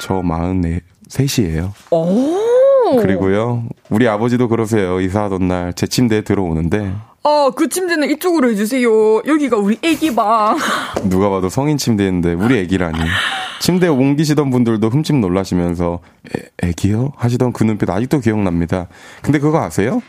저 0.00 0.14
43이에요. 0.22 1.70
오! 1.90 2.53
그리고요, 3.02 3.64
우리 3.90 4.08
아버지도 4.08 4.48
그러세요. 4.48 5.00
이사하던 5.00 5.48
날 5.48 5.72
제 5.74 5.86
침대에 5.86 6.20
들어오는데 6.22 6.94
아, 7.26 7.50
그 7.56 7.68
침대는 7.68 8.10
이쪽으로 8.10 8.50
해주세요. 8.50 9.22
여기가 9.26 9.56
우리 9.56 9.78
애기 9.82 10.14
방. 10.14 10.56
누가 11.08 11.30
봐도 11.30 11.48
성인 11.48 11.78
침대인데 11.78 12.34
우리 12.34 12.58
애기라니. 12.58 12.98
침대에 13.60 13.88
옮기시던 13.88 14.50
분들도 14.50 14.88
흠집 14.90 15.16
놀라시면서 15.16 16.00
애, 16.36 16.68
애기요? 16.68 17.12
하시던 17.16 17.52
그 17.54 17.64
눈빛 17.64 17.88
아직도 17.88 18.20
기억납니다. 18.20 18.88
근데 19.22 19.38
그거 19.38 19.58
아세요? 19.62 20.02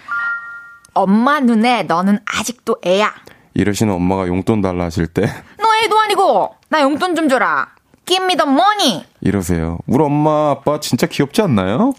엄마 0.94 1.40
눈에 1.40 1.84
너는 1.84 2.20
아직도 2.26 2.78
애야. 2.86 3.14
이러시는 3.54 3.94
엄마가 3.94 4.28
용돈 4.28 4.60
달라 4.62 4.84
하실 4.86 5.08
때 5.08 5.22
너 5.58 5.68
애도 5.86 5.98
아니고, 5.98 6.56
나 6.70 6.82
용돈 6.82 7.16
좀 7.16 7.30
줘라. 7.30 7.68
Give 8.06 8.26
me 8.26 8.36
the 8.36 8.52
money. 8.52 9.06
이러세요. 9.22 9.80
우리 9.88 10.04
엄마 10.04 10.52
아빠 10.52 10.80
진짜 10.82 11.08
귀엽지 11.08 11.42
않나요? 11.42 11.94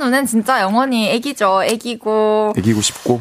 눈엔 0.00 0.26
진짜 0.26 0.60
영원히 0.62 1.08
애기죠. 1.10 1.62
애기고 1.64 2.54
애기고 2.56 2.80
싶고. 2.80 3.20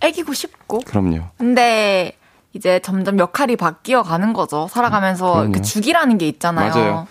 애기고 0.00 0.32
싶고. 0.34 0.80
그럼요. 0.80 1.22
근데 1.38 2.12
이제 2.52 2.78
점점 2.80 3.18
역할이 3.18 3.56
바뀌어 3.56 4.02
가는 4.02 4.32
거죠. 4.32 4.68
살아가면서 4.70 5.32
그럼요. 5.32 5.52
그 5.52 5.62
주기라는 5.62 6.18
게 6.18 6.28
있잖아요. 6.28 6.72
맞아요. 6.74 7.06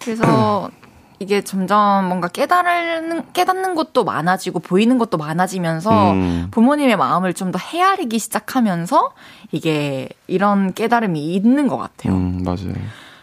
그래서 0.00 0.70
이게 1.20 1.42
점점 1.42 2.06
뭔가 2.08 2.28
깨달는 2.28 3.32
깨닫는 3.32 3.74
것도 3.76 4.04
많아지고 4.04 4.58
보이는 4.60 4.98
것도 4.98 5.16
많아지면서 5.16 6.10
음. 6.12 6.48
부모님의 6.50 6.96
마음을 6.96 7.32
좀 7.34 7.50
더 7.52 7.58
헤아리기 7.58 8.18
시작하면서 8.18 9.12
이게 9.52 10.08
이런 10.26 10.74
깨달음이 10.74 11.34
있는 11.34 11.68
것 11.68 11.76
같아요. 11.78 12.14
음, 12.14 12.42
맞아요. 12.44 12.74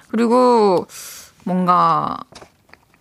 그리고 0.09 0.87
뭔가 1.43 2.17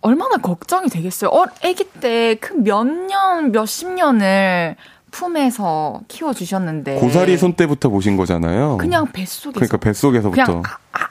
얼마나 0.01 0.37
걱정이 0.37 0.87
되겠어요. 0.89 1.29
어, 1.31 1.45
아기 1.63 1.83
때 1.99 2.35
그 2.35 2.53
몇 2.55 2.85
년, 2.85 3.51
몇십 3.51 3.89
년을 3.89 4.75
품에서 5.11 6.01
키워주셨는데. 6.07 6.95
고사리 6.95 7.37
손 7.37 7.53
때부터 7.53 7.89
보신 7.89 8.17
거잖아요. 8.17 8.77
그냥 8.77 9.05
뱃속에서. 9.11 9.51
그러니까 9.53 9.77
뱃속에서부터. 9.77 10.45
그냥 10.45 10.63
아, 10.65 10.77
아, 11.03 11.07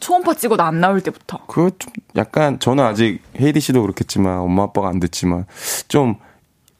초음파 0.00 0.34
찍어도 0.34 0.62
안 0.62 0.80
나올 0.80 1.00
때부터. 1.00 1.38
그거 1.46 1.70
좀 1.78 1.92
약간 2.16 2.58
저는 2.58 2.82
아직 2.84 3.20
헤이디 3.40 3.60
씨도 3.60 3.82
그렇겠지만 3.82 4.38
엄마 4.38 4.64
아빠가 4.64 4.88
안 4.88 4.98
됐지만 4.98 5.46
좀 5.88 6.16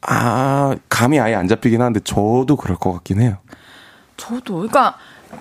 아, 0.01 0.75
감이 0.89 1.21
아예 1.21 1.35
안 1.35 1.49
잡히긴 1.49 1.81
하는데 1.81 2.01
저도 2.01 2.57
그럴 2.57 2.77
것 2.77 2.93
같긴 2.95 3.21
해요. 3.21 3.37
저도. 4.17 4.55
그러니까 4.57 4.97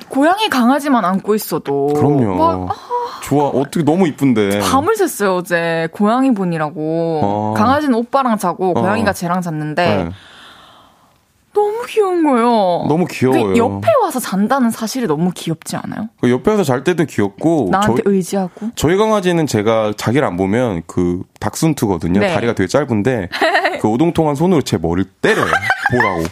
고양이 0.09 0.49
강아지만 0.49 1.05
안고 1.05 1.35
있어도. 1.35 1.87
그럼요. 1.87 2.35
막, 2.35 2.69
아, 2.71 3.21
좋아. 3.21 3.47
어떻게 3.47 3.83
너무 3.83 4.07
이쁜데. 4.07 4.59
밤을 4.59 4.95
샜어요, 4.95 5.37
어제. 5.37 5.87
고양이 5.91 6.33
분이라고. 6.33 7.19
어. 7.23 7.53
강아지는 7.55 7.95
오빠랑 7.95 8.37
자고 8.37 8.71
어. 8.71 8.73
고양이가 8.73 9.13
쟤랑 9.13 9.41
잤는데 9.41 10.03
네. 10.05 10.09
너무 11.53 11.83
귀여운 11.87 12.23
거예요. 12.23 12.85
너무 12.87 13.05
귀여워요. 13.05 13.53
그 13.53 13.57
옆에 13.57 13.87
와서 14.01 14.19
잔다는 14.19 14.71
사실이 14.71 15.05
너무 15.05 15.31
귀엽지 15.33 15.75
않아요? 15.75 16.09
그 16.19 16.29
옆에서 16.31 16.63
잘 16.63 16.83
때도 16.83 17.05
귀엽고 17.05 17.67
나한테 17.71 18.01
저희, 18.03 18.15
의지하고. 18.15 18.71
저희 18.75 18.97
강아지는 18.97 19.45
제가 19.45 19.93
자기를 19.95 20.27
안 20.27 20.35
보면 20.35 20.81
그 20.87 21.21
닥순투거든요. 21.39 22.19
네. 22.19 22.33
다리가 22.33 22.55
되게 22.55 22.67
짧은데 22.67 23.29
그 23.81 23.87
오동통한 23.87 24.35
손으로 24.35 24.61
제 24.63 24.77
머리를 24.77 25.11
때려요. 25.21 25.51
보라고. 25.91 26.23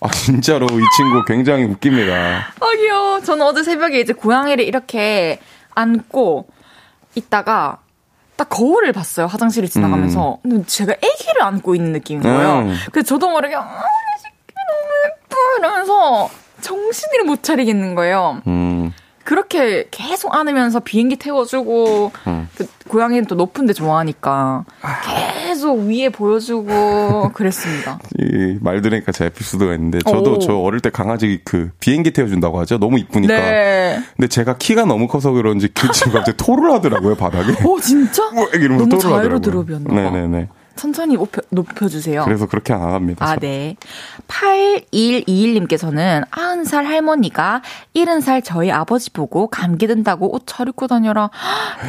아 0.00 0.08
진짜로 0.08 0.66
이 0.66 0.82
친구 0.96 1.24
굉장히 1.26 1.64
웃깁니다. 1.64 2.12
아, 2.60 2.70
귀여워. 2.76 3.20
저는 3.20 3.44
어제 3.46 3.62
새벽에 3.62 4.00
이제 4.00 4.12
고양이를 4.12 4.64
이렇게 4.64 5.38
안고 5.74 6.48
있다가 7.14 7.78
딱 8.36 8.48
거울을 8.48 8.92
봤어요. 8.92 9.26
화장실을 9.26 9.68
지나가면서. 9.68 10.38
근데 10.42 10.64
제가 10.66 10.92
아기를 10.94 11.42
안고 11.42 11.74
있는 11.74 11.92
느낌인 11.92 12.22
거예요. 12.22 12.60
음. 12.60 12.76
그래서 12.90 13.06
저도 13.08 13.28
모르게, 13.30 13.54
아, 13.54 13.60
내 13.62 14.22
새끼 14.22 14.54
너무 14.54 15.04
예뻐. 15.04 15.36
이러면서 15.58 16.30
정신을 16.62 17.24
못 17.26 17.42
차리겠는 17.42 17.94
거예요. 17.94 18.40
음, 18.46 18.92
그렇게 19.24 19.86
계속 19.90 20.34
안으면서 20.34 20.80
비행기 20.80 21.16
태워주고, 21.16 22.12
음. 22.26 22.48
그 22.56 22.66
고양이는 22.88 23.26
또 23.26 23.34
높은 23.34 23.66
데 23.66 23.72
좋아하니까 23.72 24.64
계속 25.04 25.80
위에 25.80 26.08
보여주고 26.08 27.30
그랬습니다. 27.32 27.98
이말 28.18 28.82
들으니까 28.82 29.12
제 29.12 29.26
에피소드가 29.26 29.74
있는데 29.74 29.98
저도 30.00 30.34
오. 30.34 30.38
저 30.38 30.56
어릴 30.56 30.80
때 30.80 30.90
강아지 30.90 31.40
그 31.44 31.70
비행기 31.80 32.12
태워준다고 32.12 32.58
하죠. 32.60 32.78
너무 32.78 32.98
이쁘니까. 32.98 33.34
네. 33.34 34.00
근데 34.16 34.28
제가 34.28 34.56
키가 34.56 34.84
너무 34.86 35.06
커서 35.06 35.30
그런지 35.30 35.68
그 35.68 35.90
친구가 35.92 36.20
갑자기 36.20 36.36
토를 36.36 36.72
하더라고요 36.72 37.14
바닥에. 37.14 37.52
오, 37.64 37.78
진짜? 37.80 38.24
우악 38.34 38.54
이러면서 38.54 38.86
너무 38.86 39.02
토를 39.02 39.34
하더라고요. 39.34 39.78
네네네. 39.78 40.48
천천히 40.76 41.16
높여, 41.16 41.42
높여 41.50 41.88
주세요. 41.88 42.24
그래서 42.24 42.46
그렇게 42.46 42.72
안 42.72 42.82
합니다. 42.82 43.26
아, 43.26 43.36
네. 43.36 43.76
8121님께서는 44.28 46.28
90살 46.30 46.84
할머니가 46.84 47.62
70살 47.94 48.42
저희 48.44 48.70
아버지 48.70 49.10
보고 49.10 49.48
감기 49.48 49.86
든다고 49.86 50.34
옷 50.34 50.44
잘 50.46 50.68
입고 50.68 50.86
다녀라. 50.88 51.30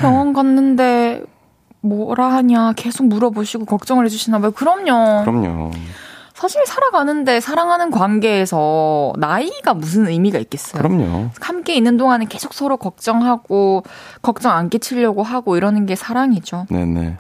병원 0.02 0.34
갔는데 0.34 1.24
뭐라 1.82 2.32
하냐 2.34 2.74
계속 2.76 3.08
물어보시고 3.08 3.66
걱정을 3.66 4.06
해주시나 4.06 4.40
봐요. 4.40 4.52
그럼요. 4.52 5.24
그럼요. 5.24 5.72
사실 6.34 6.62
살아가는데 6.66 7.40
사랑하는 7.40 7.92
관계에서 7.92 9.14
나이가 9.18 9.76
무슨 9.76 10.08
의미가 10.08 10.40
있겠어요. 10.40 10.82
그럼요. 10.82 11.30
함께 11.40 11.76
있는 11.76 11.98
동안에 11.98 12.26
계속 12.26 12.54
서로 12.54 12.78
걱정하고 12.78 13.84
걱정 14.24 14.52
안 14.52 14.70
끼치려고 14.70 15.22
하고 15.22 15.56
이러는 15.56 15.86
게 15.86 15.96
사랑이죠. 15.96 16.66
네네. 16.70 17.18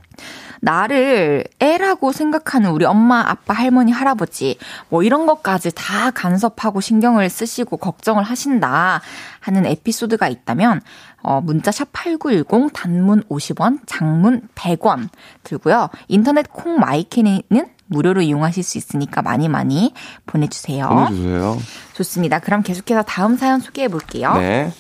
나를 0.62 1.44
애라고 1.60 2.12
생각하는 2.12 2.70
우리 2.70 2.86
엄마, 2.86 3.24
아빠, 3.28 3.54
할머니, 3.54 3.92
할아버지, 3.92 4.58
뭐 4.90 5.04
이런 5.04 5.26
것까지 5.26 5.72
다 5.76 6.12
간섭하고 6.12 6.82
신경을 6.82 7.30
쓰시고 7.30 7.78
걱정을 7.78 8.24
하신다 8.24 9.02
하는 9.40 9.66
에피소드가 9.66 10.28
있다면, 10.28 10.82
어, 11.24 11.42
문자 11.42 11.72
샵 11.72 11.90
8910, 11.92 12.72
단문 12.74 13.24
50원, 13.24 13.80
장문 13.88 14.48
100원 14.56 15.10
들고요. 15.44 15.90
인터넷 16.08 16.48
콩 16.52 16.80
마이케는 16.80 17.42
무료로 17.88 18.22
이용하실 18.22 18.64
수 18.64 18.78
있으니까 18.78 19.22
많이 19.22 19.50
많이 19.50 19.94
보내주세요. 20.26 20.88
보내주세요. 20.88 21.58
좋습니다. 21.94 22.40
그럼 22.40 22.62
계속해서 22.62 23.02
다음 23.04 23.36
사연 23.36 23.60
소개해 23.60 23.90
볼게요. 23.90 24.34
네. 24.38 24.72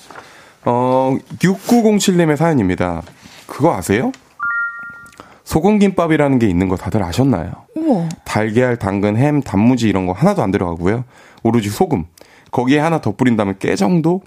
어, 0.63 1.17
6907님의 1.39 2.37
사연입니다. 2.37 3.01
그거 3.47 3.73
아세요? 3.75 4.11
소금김밥이라는 5.51 6.39
게 6.39 6.47
있는 6.47 6.69
거 6.69 6.77
다들 6.77 7.03
아셨나요? 7.03 7.51
우와. 7.75 8.07
달걀, 8.23 8.77
당근, 8.77 9.17
햄, 9.17 9.41
단무지 9.41 9.89
이런 9.89 10.05
거 10.05 10.13
하나도 10.13 10.41
안 10.41 10.49
들어가고요. 10.49 11.03
오로지 11.43 11.69
소금. 11.69 12.05
거기에 12.51 12.79
하나 12.79 13.01
더 13.01 13.11
뿌린다면 13.11 13.59
깨 13.59 13.75
정도? 13.75 14.21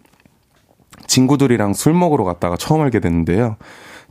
친구들이랑 1.07 1.73
술 1.73 1.95
먹으러 1.95 2.25
갔다가 2.25 2.59
처음 2.59 2.83
알게 2.83 3.01
됐는데요. 3.01 3.57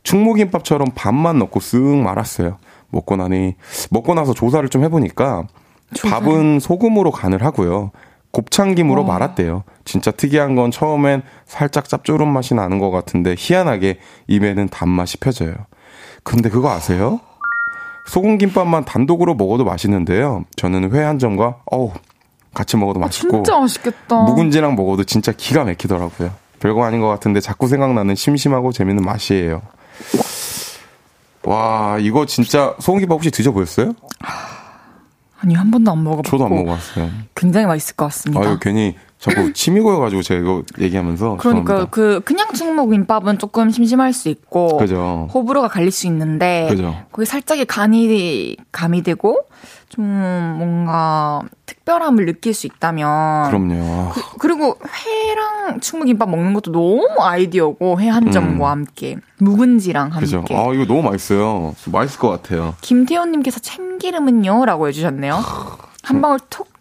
충무김밥처럼 0.02 0.88
밥만 0.96 1.38
넣고 1.38 1.60
쓱 1.60 2.02
말았어요. 2.02 2.58
먹고 2.90 3.14
나니, 3.14 3.54
먹고 3.90 4.14
나서 4.14 4.34
조사를 4.34 4.68
좀 4.68 4.82
해보니까 4.82 5.46
밥은 6.02 6.58
소금으로 6.58 7.12
간을 7.12 7.44
하고요. 7.44 7.92
곱창김으로 8.32 9.04
말았대요. 9.04 9.62
진짜 9.84 10.10
특이한 10.10 10.56
건 10.56 10.72
처음엔 10.72 11.22
살짝 11.46 11.88
짭조름 11.88 12.28
맛이 12.28 12.54
나는 12.54 12.80
것 12.80 12.90
같은데 12.90 13.36
희한하게 13.38 13.98
입에는 14.26 14.68
단맛이 14.68 15.18
펴져요. 15.18 15.54
근데 16.24 16.48
그거 16.48 16.70
아세요? 16.70 17.20
소금김밥만 18.06 18.84
단독으로 18.84 19.34
먹어도 19.34 19.64
맛있는데요. 19.64 20.44
저는 20.56 20.92
회 20.92 21.02
한 21.04 21.18
점과 21.18 21.56
어우 21.66 21.92
같이 22.52 22.76
먹어도 22.76 22.98
맛있고 23.00 23.30
진짜 23.42 23.58
맛있겠다. 23.58 24.22
묵은지랑 24.24 24.74
먹어도 24.76 25.04
진짜 25.04 25.32
기가 25.32 25.64
막히더라고요. 25.64 26.32
별거 26.60 26.84
아닌 26.84 27.00
것 27.00 27.08
같은데 27.08 27.40
자꾸 27.40 27.68
생각나는 27.68 28.14
심심하고 28.14 28.72
재밌는 28.72 29.04
맛이에요. 29.04 29.62
와 31.44 31.98
이거 32.00 32.24
진짜 32.26 32.74
소금김밥 32.80 33.16
혹시 33.16 33.30
드셔보셨어요? 33.30 33.92
아니, 35.40 35.54
한 35.54 35.70
번도 35.70 35.90
안 35.92 36.02
먹어봤고. 36.02 36.30
저도 36.30 36.44
안 36.46 36.50
먹어봤어요. 36.54 37.10
굉장히 37.34 37.66
맛있을 37.66 37.96
것 37.96 38.06
같습니다. 38.06 38.40
아유 38.48 38.58
괜히 38.60 38.96
자꾸 39.24 39.52
침이 39.54 39.80
고여가지고 39.80 40.20
제가 40.22 40.40
이거 40.40 40.62
얘기하면서 40.78 41.38
그러니까. 41.38 41.86
그 41.90 42.20
그냥 42.24 42.52
충무김밥은 42.52 43.38
조금 43.38 43.70
심심할 43.70 44.12
수 44.12 44.28
있고 44.28 44.76
그죠. 44.76 45.28
호불호가 45.32 45.68
갈릴 45.68 45.90
수 45.90 46.06
있는데 46.08 46.66
그죠. 46.68 46.94
거기 47.10 47.24
살짝의 47.24 47.64
간이 47.64 48.56
가미되고 48.70 49.38
좀 49.88 50.04
뭔가 50.58 51.40
특별함을 51.66 52.26
느낄 52.26 52.52
수 52.52 52.66
있다면 52.66 53.48
그럼요. 53.48 54.10
그 54.38 54.46
리고 54.46 54.76
회랑 55.06 55.80
충무김밥 55.80 56.28
먹는 56.28 56.52
것도 56.52 56.72
너무 56.72 57.08
아이디어고 57.20 58.00
회 58.00 58.08
한 58.08 58.30
점과 58.30 58.70
함께 58.70 59.16
묵은지랑 59.38 60.12
함께 60.12 60.36
음. 60.36 60.42
그죠. 60.42 60.54
아 60.54 60.72
이거 60.74 60.84
너무 60.84 61.02
맛있어요. 61.02 61.74
맛있을 61.86 62.20
것 62.20 62.28
같아요. 62.28 62.74
김태훈님께서 62.82 63.60
참기름은요? 63.60 64.66
라고 64.66 64.86
해주셨네요. 64.88 65.40
한 66.02 66.20
방울 66.20 66.38
톡. 66.50 66.73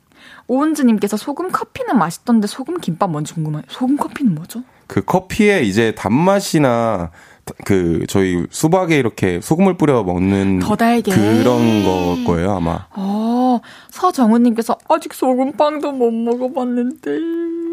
오은주님께서 0.48 1.18
소금 1.18 1.52
커피는 1.52 1.98
맛있던데 1.98 2.48
소금 2.48 2.80
김밥 2.80 3.10
뭔지 3.10 3.34
궁금해요. 3.34 3.64
소금 3.70 3.98
커피는 3.98 4.36
뭐죠? 4.36 4.64
그 4.88 5.04
커피에 5.04 5.62
이제 5.62 5.96
단맛이나 5.96 7.12
그 7.66 8.06
저희 8.08 8.46
수박에 8.50 8.98
이렇게 8.98 9.41
소금을 9.41 9.76
뿌려 9.78 10.04
먹는 10.04 10.60
더 10.60 10.76
달게. 10.76 11.12
그런 11.12 11.84
거 11.84 12.18
거예요 12.26 12.52
아마. 12.56 12.88
어, 12.96 13.60
서정훈님께서 13.91 14.78
아직 14.89 15.14
소금빵도 15.14 15.91
못 15.91 16.12
먹어봤는데. 16.12 17.12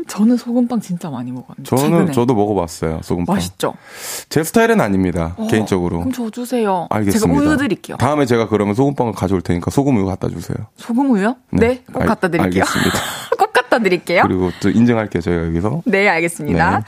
저는 0.08 0.36
소금빵 0.38 0.80
진짜 0.80 1.08
많이 1.08 1.30
먹었는데. 1.30 1.62
저는 1.64 1.82
최근에. 1.84 2.12
저도 2.12 2.34
먹어봤어요 2.34 3.00
소금빵. 3.02 3.36
맛있죠? 3.36 3.74
제 4.28 4.42
스타일은 4.42 4.80
아닙니다 4.80 5.34
어, 5.36 5.46
개인적으로. 5.46 5.98
그럼 6.00 6.12
저 6.12 6.28
주세요. 6.30 6.86
알겠습니다. 6.90 7.26
제가 7.32 7.50
우유 7.50 7.56
드릴게요. 7.56 7.96
다음에 7.98 8.26
제가 8.26 8.48
그러면 8.48 8.74
소금빵을 8.74 9.12
가져올 9.12 9.40
테니까 9.42 9.70
소금 9.70 9.96
우유 9.98 10.06
갖다 10.06 10.28
주세요. 10.28 10.56
소금 10.76 11.10
우유요? 11.12 11.36
네. 11.50 11.60
네, 11.68 11.84
꼭 11.92 12.00
알- 12.02 12.08
갖다 12.08 12.28
드릴게요. 12.28 12.64
알겠습니다. 12.64 12.98
꼭 13.38 13.52
갖다 13.52 13.78
드릴게요. 13.78 14.22
그리고 14.26 14.50
또 14.60 14.68
인증할게요 14.70 15.20
저희가 15.20 15.46
여기서. 15.46 15.82
네, 15.84 16.08
알겠습니다. 16.08 16.78
네. 16.80 16.84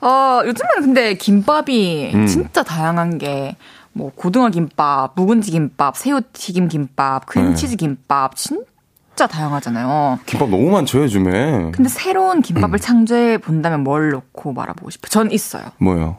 어, 0.00 0.42
요즘은 0.44 0.70
근데 0.82 1.14
김밥이 1.14 2.12
음. 2.14 2.26
진짜 2.26 2.62
다양한 2.62 3.18
게, 3.18 3.56
뭐, 3.92 4.12
고등어 4.14 4.50
김밥, 4.50 5.12
묵은지 5.16 5.50
김밥, 5.50 5.96
새우 5.96 6.20
튀김 6.32 6.68
김밥, 6.68 7.26
크림치즈 7.26 7.72
네. 7.72 7.76
김밥, 7.76 8.36
진짜 8.36 9.26
다양하잖아요. 9.26 10.18
김밥 10.26 10.48
너무 10.50 10.70
많죠, 10.70 11.02
요즘에. 11.02 11.70
근데 11.72 11.88
새로운 11.88 12.38
음. 12.38 12.42
김밥을 12.42 12.78
창조해 12.78 13.38
본다면 13.38 13.84
뭘 13.84 14.10
넣고 14.10 14.52
말아보고 14.52 14.90
싶어요? 14.90 15.08
전 15.08 15.30
있어요. 15.30 15.64
뭐요? 15.78 16.18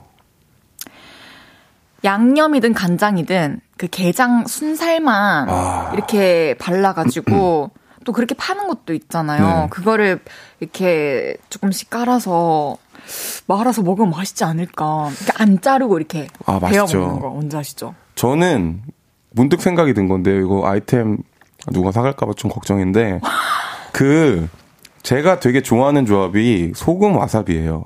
양념이든 2.03 2.73
간장이든 2.73 3.59
그 3.77 3.87
게장 3.89 4.45
순살만 4.47 5.49
아. 5.49 5.91
이렇게 5.93 6.55
발라가지고 6.59 7.71
또 8.05 8.11
그렇게 8.13 8.35
파는 8.35 8.67
것도 8.67 8.93
있잖아요. 8.93 9.63
네. 9.63 9.67
그거를 9.69 10.19
이렇게 10.59 11.35
조금씩 11.49 11.89
깔아서 11.89 12.77
말아서 13.47 13.81
먹으면 13.81 14.09
맛있지 14.11 14.43
않을까. 14.43 15.09
이렇게 15.09 15.31
안 15.43 15.61
자르고 15.61 15.97
이렇게 15.97 16.27
아, 16.45 16.59
베어. 16.59 16.85
먹는 16.85 17.19
거 17.19 17.29
뭔지 17.29 17.55
아시죠? 17.57 17.93
저는 18.15 18.81
문득 19.31 19.61
생각이 19.61 19.93
든 19.93 20.07
건데 20.07 20.37
이거 20.37 20.67
아이템 20.67 21.17
누가 21.71 21.91
사갈까봐 21.91 22.33
좀 22.35 22.49
걱정인데 22.51 23.19
그 23.93 24.47
제가 25.03 25.39
되게 25.39 25.61
좋아하는 25.61 26.05
조합이 26.05 26.71
소금 26.75 27.15
와사비예요. 27.17 27.85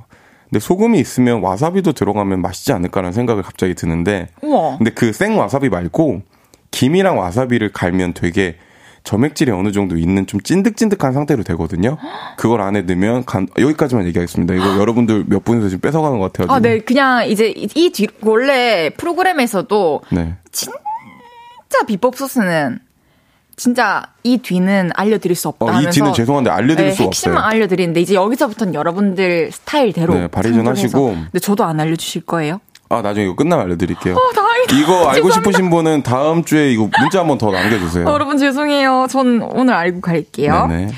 근데 0.50 0.60
소금이 0.60 1.00
있으면 1.00 1.42
와사비도 1.42 1.94
들어가면 1.94 2.42
맛있지 2.42 2.74
않을까라는 2.74 3.14
생각을 3.14 3.42
갑자기 3.44 3.74
드는데 3.74 4.28
우와. 4.42 4.78
근데 4.78 4.92
그 4.92 5.14
생 5.14 5.38
와사비 5.38 5.70
말고 5.70 6.22
김이랑 6.72 7.18
와사비를 7.20 7.72
갈면 7.72 8.14
되게 8.14 8.58
점액질이 9.04 9.52
어느 9.52 9.72
정도 9.72 9.98
있는 9.98 10.28
좀 10.28 10.40
찐득찐득한 10.42 11.14
상태로 11.14 11.44
되거든요. 11.44 11.98
그걸 12.38 12.62
안에 12.62 12.84
넣으면 12.84 13.26
간, 13.26 13.48
여기까지만 13.58 14.06
얘기하겠습니다. 14.08 14.54
이거 14.54 14.78
여러분들 14.78 15.26
몇 15.28 15.44
분에서 15.44 15.70
지금 15.70 15.82
뺏어가는 15.82 16.20
것 16.20 16.32
같아요. 16.32 16.54
아, 16.56 16.60
네. 16.60 16.80
그냥 16.80 17.28
이제 17.28 17.50
이, 17.50 17.68
이 17.76 17.90
뒤, 17.92 18.08
원래 18.22 18.92
프로그램에서도 18.98 20.02
네. 20.12 20.36
진짜 20.52 20.78
비법 21.88 22.16
소스는 22.16 22.80
진짜 23.56 24.04
이 24.24 24.38
뒤는 24.38 24.90
알려드릴 24.96 25.36
수 25.36 25.48
없다 25.50 25.66
어, 25.66 25.82
이 25.82 25.90
뒤는 25.90 26.14
죄송한데 26.14 26.50
알려드릴 26.50 26.92
네, 26.94 27.04
핵심만 27.04 27.38
없어요. 27.38 27.52
알려드리는데 27.52 28.02
이제 28.02 28.16
여기서부터는 28.16 28.74
여러분들 28.74 29.52
스타일대로 29.52 30.14
네, 30.16 30.28
창조해서. 30.32 30.70
하시고. 30.72 31.06
근데 31.14 31.40
저도 31.40 31.64
안 31.64 31.80
알려주실 31.80 32.26
거예요? 32.26 32.60
아, 32.92 33.02
나중에 33.02 33.26
이거 33.26 33.36
끝나면 33.36 33.66
알려드릴게요. 33.66 34.16
어, 34.16 34.32
다행이다. 34.34 34.76
이거 34.76 34.94
알고 35.10 35.30
죄송합니다. 35.30 35.34
싶으신 35.34 35.70
분은 35.70 36.04
다음 36.04 36.44
주에 36.44 36.72
이거 36.74 36.90
문자 37.00 37.22
한번 37.22 37.38
더 37.38 37.50
남겨주세요. 37.52 38.06
어, 38.08 38.12
여러분 38.12 38.38
죄송해요. 38.38 39.08
전 39.10 39.42
오늘 39.42 39.74
알고 39.74 40.02
갈게요. 40.02 40.68
네네. 40.68 40.92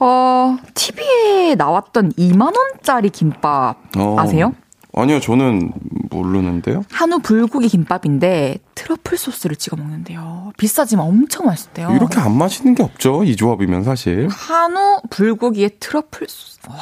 어, 0.00 0.56
TV에 0.74 1.54
나왔던 1.54 2.12
2만 2.12 2.54
원짜리 2.56 3.08
김밥 3.08 3.76
어, 3.96 4.16
아세요? 4.18 4.52
아니요, 4.94 5.20
저는 5.20 5.72
모르는데요. 6.10 6.82
한우 6.90 7.20
불고기 7.20 7.68
김밥인데 7.68 8.58
트러플 8.74 9.16
소스를 9.16 9.54
찍어 9.56 9.76
먹는데요. 9.76 10.52
비싸지만 10.56 11.06
엄청 11.06 11.46
맛있대요. 11.46 11.92
이렇게 11.94 12.18
안 12.20 12.36
맛있는 12.36 12.74
게 12.74 12.82
없죠. 12.82 13.22
이 13.24 13.36
조합이면 13.36 13.84
사실. 13.84 14.28
한우 14.30 15.00
불고기에 15.10 15.68
트러플 15.80 16.26
소스. 16.28 16.58
와, 16.68 16.76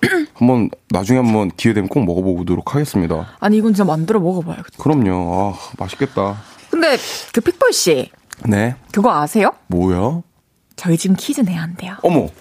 한번 0.34 0.70
나중에 0.90 1.18
한번 1.18 1.50
기회 1.56 1.72
되면 1.74 1.88
꼭 1.88 2.04
먹어보도록 2.04 2.74
하겠습니다. 2.74 3.28
아니 3.40 3.56
이건 3.58 3.72
진짜 3.74 3.84
만들어 3.84 4.20
먹어봐야겠다. 4.20 4.82
그럼요. 4.82 5.54
아, 5.54 5.58
맛있겠다. 5.78 6.36
근데 6.70 6.96
그 7.32 7.40
픽보이 7.40 7.72
씨 7.72 8.10
네. 8.44 8.76
그거 8.92 9.12
아세요? 9.12 9.52
뭐야? 9.68 10.22
저희 10.76 10.96
지금 10.98 11.16
퀴즈 11.18 11.40
내야 11.40 11.62
한대요. 11.62 11.96
어머. 12.02 12.28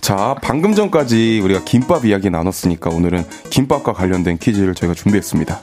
자, 0.00 0.34
방금 0.42 0.74
전까지 0.74 1.40
우리가 1.44 1.62
김밥 1.64 2.04
이야기 2.04 2.28
나눴으니까 2.28 2.90
오늘은 2.90 3.24
김밥과 3.50 3.92
관련된 3.92 4.38
퀴즈를 4.38 4.74
저희가 4.74 4.94
준비했습니다. 4.94 5.60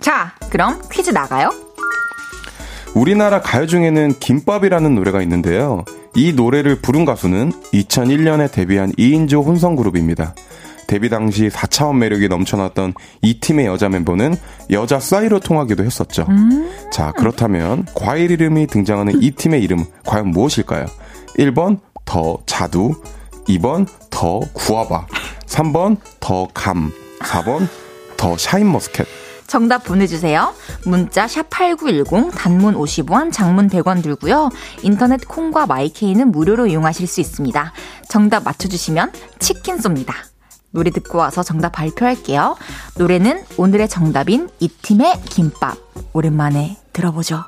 자, 0.00 0.34
그럼 0.48 0.80
퀴즈 0.90 1.10
나가요. 1.10 1.50
우리나라 2.94 3.42
가요 3.42 3.66
중에는 3.66 4.18
김밥이라는 4.18 4.94
노래가 4.94 5.20
있는데요. 5.22 5.84
이 6.16 6.32
노래를 6.32 6.76
부른 6.76 7.04
가수는 7.04 7.52
2001년에 7.72 8.50
데뷔한 8.52 8.92
2인조 8.92 9.44
혼성 9.44 9.76
그룹입니다. 9.76 10.34
데뷔 10.86 11.08
당시 11.08 11.48
4차원 11.48 11.96
매력이 11.96 12.28
넘쳐났던 12.28 12.94
이 13.22 13.40
팀의 13.40 13.66
여자 13.66 13.88
멤버는 13.88 14.36
여자 14.70 15.00
싸이로 15.00 15.40
통하기도 15.40 15.82
했었죠. 15.84 16.26
자, 16.92 17.10
그렇다면 17.12 17.86
과일 17.94 18.30
이름이 18.30 18.66
등장하는 18.66 19.22
이 19.22 19.30
팀의 19.30 19.62
이름 19.62 19.84
과연 20.04 20.28
무엇일까요? 20.28 20.86
1번 21.38 21.80
더 22.04 22.38
자두, 22.46 22.94
2번 23.48 23.86
더 24.10 24.40
구아바, 24.52 25.06
3번 25.46 25.96
더 26.20 26.46
감, 26.52 26.92
4번 27.20 27.66
더 28.16 28.36
샤인머스켓. 28.36 29.23
정답 29.46 29.84
보내주세요. 29.84 30.54
문자 30.86 31.26
샵8910 31.26 32.32
단문 32.34 32.74
50원, 32.74 33.32
장문 33.32 33.68
100원 33.68 34.02
들고요. 34.02 34.50
인터넷 34.82 35.26
콩과 35.26 35.66
마이케이는 35.66 36.32
무료로 36.32 36.66
이용하실 36.66 37.06
수 37.06 37.20
있습니다. 37.20 37.72
정답 38.08 38.44
맞춰주시면 38.44 39.12
치킨 39.38 39.76
쏩니다. 39.78 40.12
노래 40.70 40.90
듣고 40.90 41.18
와서 41.18 41.42
정답 41.42 41.72
발표할게요. 41.72 42.56
노래는 42.98 43.44
오늘의 43.56 43.88
정답인 43.88 44.48
이 44.58 44.68
팀의 44.68 45.22
김밥. 45.22 45.76
오랜만에 46.12 46.76
들어보죠. 46.92 47.44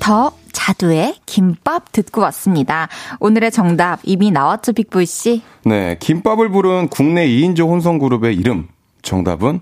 더 0.00 0.32
자두의 0.52 1.16
김밥 1.26 1.92
듣고 1.92 2.22
왔습니다. 2.22 2.88
오늘의 3.20 3.50
정답 3.50 4.00
이미 4.04 4.30
나왔죠, 4.30 4.72
빅보이 4.72 5.04
씨? 5.04 5.42
네, 5.64 5.96
김밥을 6.00 6.48
부른 6.48 6.88
국내 6.88 7.26
2인조 7.28 7.68
혼성 7.68 7.98
그룹의 7.98 8.34
이름. 8.36 8.68
정답은 9.02 9.60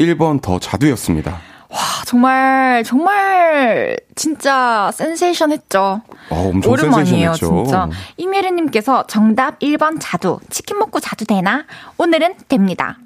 1번 0.00 0.40
더 0.40 0.58
자두였습니다. 0.58 1.40
와, 1.68 1.78
정말, 2.04 2.82
정말, 2.84 3.96
진짜 4.16 4.90
센세이션 4.92 5.52
했죠. 5.52 6.02
어, 6.30 6.52
오랜만이에요. 6.66 7.32
진짜. 7.34 7.88
이미르님께서 8.16 9.06
정답 9.06 9.58
1번 9.60 9.98
자두. 10.00 10.40
치킨 10.50 10.78
먹고 10.78 10.98
자두 10.98 11.24
되나? 11.26 11.64
오늘은 11.98 12.34
됩니다. 12.48 12.98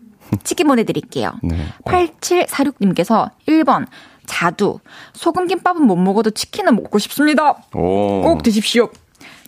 치킨 0.44 0.68
보내드릴게요. 0.68 1.32
네. 1.42 1.66
8746님께서 1.84 3.30
1번 3.48 3.86
자두. 4.24 4.78
소금김밥은 5.12 5.82
못 5.82 5.96
먹어도 5.96 6.30
치킨은 6.30 6.74
먹고 6.76 6.98
싶습니다. 6.98 7.56
오. 7.74 8.22
꼭 8.22 8.42
드십시오. 8.42 8.88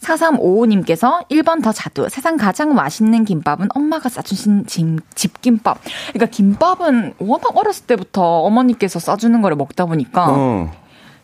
4355님께서 0.01 1.27
1번 1.29 1.63
더 1.63 1.73
자두. 1.73 2.09
세상 2.09 2.37
가장 2.37 2.75
맛있는 2.75 3.25
김밥은 3.25 3.69
엄마가 3.75 4.09
싸주신 4.09 4.67
집, 4.67 4.99
집김밥. 5.15 5.81
그러니까 6.13 6.27
김밥은 6.27 7.15
워낙 7.19 7.57
어렸을 7.57 7.87
때부터 7.87 8.23
어머니께서 8.43 8.99
싸주는 8.99 9.41
거를 9.43 9.57
먹다 9.57 9.87
보니까 9.87 10.27
어, 10.29 10.73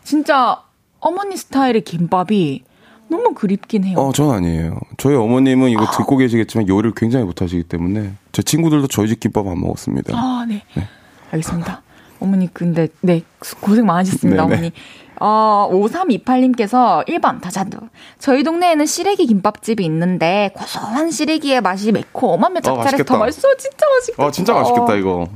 진짜 0.03 0.61
어머니 0.99 1.37
스타일의 1.37 1.81
김밥이 1.81 2.63
너무 3.09 3.33
그립긴 3.33 3.83
해요. 3.83 3.97
어, 3.99 4.11
전 4.11 4.31
아니에요. 4.31 4.79
저희 4.97 5.15
어머님은 5.15 5.69
이거 5.69 5.85
듣고 5.91 6.17
계시겠지만 6.17 6.67
요리를 6.67 6.93
굉장히 6.95 7.25
못하시기 7.25 7.63
때문에 7.63 8.13
제 8.31 8.41
친구들도 8.41 8.87
저희 8.87 9.07
집 9.07 9.19
김밥 9.19 9.45
안 9.47 9.59
먹었습니다. 9.59 10.17
아, 10.17 10.45
네. 10.47 10.63
알겠습니다. 11.31 11.81
어머니, 12.19 12.51
근데, 12.51 12.87
네, 13.01 13.21
고생 13.59 13.85
많으셨습니다, 13.85 14.43
네네. 14.43 14.53
어머니. 14.55 14.71
어, 15.19 15.69
5328님께서 15.71 17.07
1번 17.07 17.41
다자두. 17.41 17.77
저희 18.19 18.43
동네에는 18.43 18.85
시래기 18.85 19.25
김밥집이 19.27 19.83
있는데 19.85 20.51
고소한 20.55 21.11
시래기의 21.11 21.61
맛이 21.61 21.91
매콤하며 21.91 22.61
짭짤해서 22.61 22.83
맛있겠다. 22.83 23.13
더 23.13 23.19
맛있어. 23.19 23.47
진짜 23.57 23.85
맛있겠다. 23.95 24.23
아, 24.25 24.31
진짜 24.31 24.53
맛있겠다, 24.53 24.95
이거. 24.95 25.27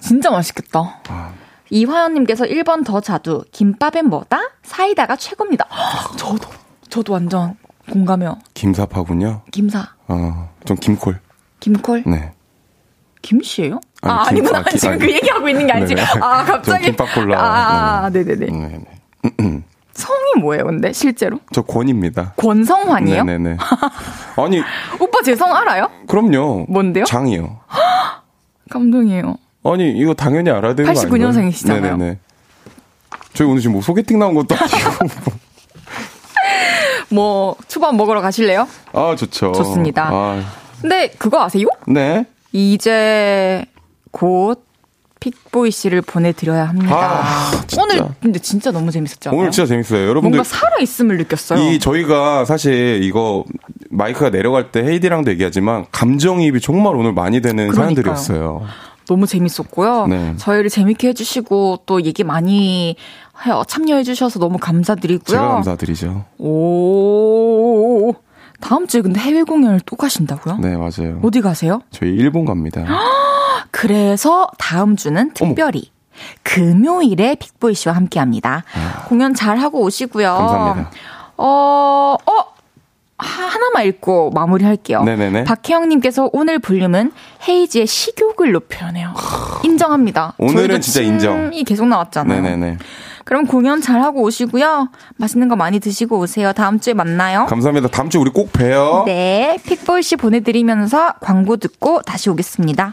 진짜 0.00 0.30
맛있겠다. 0.30 1.00
아. 1.08 1.32
이화연님께서 1.70 2.44
1번 2.44 2.84
더 2.84 3.00
자두. 3.00 3.44
김밥엔 3.52 4.08
뭐다? 4.08 4.40
사이다가 4.62 5.16
최고입니다. 5.16 5.66
헉, 5.70 6.16
저도, 6.18 6.48
저도 6.88 7.12
완전 7.14 7.56
공감해요. 7.90 8.38
김사파군요. 8.54 9.42
김사, 9.50 9.94
어, 10.08 10.50
좀 10.66 10.76
김콜. 10.76 11.18
김콜, 11.60 12.02
네. 12.06 12.32
김씨예요? 13.22 13.80
아니, 14.02 14.12
아, 14.12 14.24
김- 14.24 14.38
아니구나. 14.38 14.58
아, 14.58 14.62
김- 14.64 14.78
지금 14.78 14.92
아니. 14.94 15.00
그 15.06 15.12
얘기하고 15.12 15.48
있는 15.48 15.66
게 15.66 15.72
아니지. 15.72 15.94
네네. 15.94 16.06
아, 16.20 16.44
갑자기. 16.44 16.84
저 16.84 16.90
김밥 16.90 17.14
콜라. 17.14 17.38
아, 17.40 18.10
네. 18.10 18.24
네네네. 18.24 18.46
네네. 18.50 19.62
성이 19.94 20.40
뭐예요, 20.40 20.64
근데, 20.64 20.92
실제로? 20.92 21.38
저 21.52 21.62
권입니다. 21.62 22.32
권성환이요? 22.36 23.24
네네네. 23.24 23.56
아니, 24.36 24.60
오빠 24.98 25.20
제 25.22 25.36
성 25.36 25.54
알아요? 25.54 25.88
그럼요. 26.08 26.66
뭔데요? 26.68 27.04
장이요. 27.04 27.58
감동이에요. 28.70 29.36
아니, 29.64 29.90
이거 29.92 30.14
당연히 30.14 30.50
알아야 30.50 30.74
되는 30.74 30.84
거 30.92 30.98
아니에요? 30.98 31.02
89 31.10 31.18
년생이시잖아요. 31.18 31.96
네네네. 31.96 32.18
저희 33.34 33.46
오늘 33.48 33.60
지금 33.60 33.74
뭐 33.74 33.82
소개팅 33.82 34.18
나온 34.18 34.34
것도 34.34 34.54
아니고. 34.56 35.32
뭐, 37.10 37.56
초밥 37.68 37.94
먹으러 37.94 38.20
가실래요? 38.20 38.66
아, 38.92 39.14
좋죠. 39.16 39.52
좋습니다. 39.52 40.08
아, 40.10 40.42
근데 40.80 41.08
그거 41.18 41.42
아세요? 41.44 41.66
네. 41.86 42.24
이제 42.52 43.64
곧 44.12 44.64
픽보이 45.20 45.70
씨를 45.70 46.02
보내드려야 46.02 46.68
합니다. 46.68 46.96
아. 46.96 47.50
오늘 47.80 48.04
근데 48.20 48.38
진짜 48.40 48.70
너무 48.72 48.90
재밌었죠? 48.90 49.30
오늘 49.32 49.50
진짜 49.52 49.66
재밌어요. 49.68 50.02
여러분들. 50.08 50.36
뭔가 50.36 50.42
살아 50.44 50.78
있음을 50.80 51.16
느꼈어요. 51.18 51.60
이 51.60 51.78
저희가 51.78 52.44
사실 52.44 53.00
이거 53.04 53.44
마이크가 53.90 54.30
내려갈 54.30 54.72
때 54.72 54.82
헤이디랑도 54.82 55.30
얘기하지만 55.32 55.86
감정이입이 55.92 56.60
정말 56.60 56.96
오늘 56.96 57.12
많이 57.12 57.40
되는 57.40 57.68
그러니까요. 57.68 57.84
사연들이었어요. 58.16 58.62
너무 59.08 59.26
재밌었고요. 59.26 60.06
네. 60.08 60.34
저희를 60.38 60.70
재밌게 60.70 61.08
해주시고 61.08 61.80
또 61.86 62.02
얘기 62.02 62.24
많이 62.24 62.96
해- 63.46 63.50
참여해주셔서 63.68 64.38
너무 64.40 64.58
감사드리고요. 64.58 65.36
제가 65.36 65.48
감사드리죠. 65.48 66.24
오. 66.38 68.12
다음 68.60 68.86
주에 68.86 69.00
근데 69.02 69.20
해외 69.20 69.42
공연을 69.42 69.80
또 69.86 69.96
가신다고요? 69.96 70.58
네, 70.58 70.76
맞아요. 70.76 71.20
어디 71.22 71.40
가세요? 71.40 71.80
저희 71.90 72.10
일본 72.10 72.44
갑니다. 72.44 72.84
그래서 73.70 74.48
다음 74.58 74.96
주는 74.96 75.32
특별히 75.34 75.90
금요일에 76.42 77.36
빅보이 77.36 77.74
씨와 77.74 77.94
함께 77.94 78.18
합니다. 78.18 78.64
공연 79.08 79.34
잘 79.34 79.58
하고 79.58 79.80
오시고요. 79.82 80.28
아. 80.30 80.36
감사합니다. 80.38 80.90
어, 81.36 82.16
어, 82.26 82.32
하- 83.18 83.46
하나만 83.46 83.86
읽고 83.86 84.30
마무리할게요. 84.30 85.02
네네네. 85.04 85.44
박혜영님께서 85.44 86.30
오늘 86.32 86.58
볼륨은 86.58 87.12
헤이지의 87.48 87.86
식욕을 87.86 88.52
높여내요. 88.52 89.14
인정합니다. 89.64 90.34
오늘은 90.38 90.80
진짜 90.80 91.00
인정. 91.00 91.50
침이 91.50 91.64
계속 91.64 91.86
나왔잖아요. 91.86 92.40
네네네. 92.42 92.78
그럼 93.24 93.46
공연 93.46 93.80
잘 93.80 94.02
하고 94.02 94.22
오시고요. 94.22 94.88
맛있는 95.16 95.46
거 95.48 95.54
많이 95.54 95.78
드시고 95.78 96.18
오세요. 96.18 96.52
다음 96.52 96.80
주에 96.80 96.92
만나요. 96.92 97.46
감사합니다. 97.46 97.86
다음 97.88 98.10
주에 98.10 98.20
우리 98.20 98.30
꼭 98.32 98.52
봬요. 98.52 99.04
네, 99.06 99.58
픽보이 99.64 100.02
씨 100.02 100.16
보내드리면서 100.16 101.14
광고 101.20 101.56
듣고 101.56 102.02
다시 102.02 102.30
오겠습니다. 102.30 102.92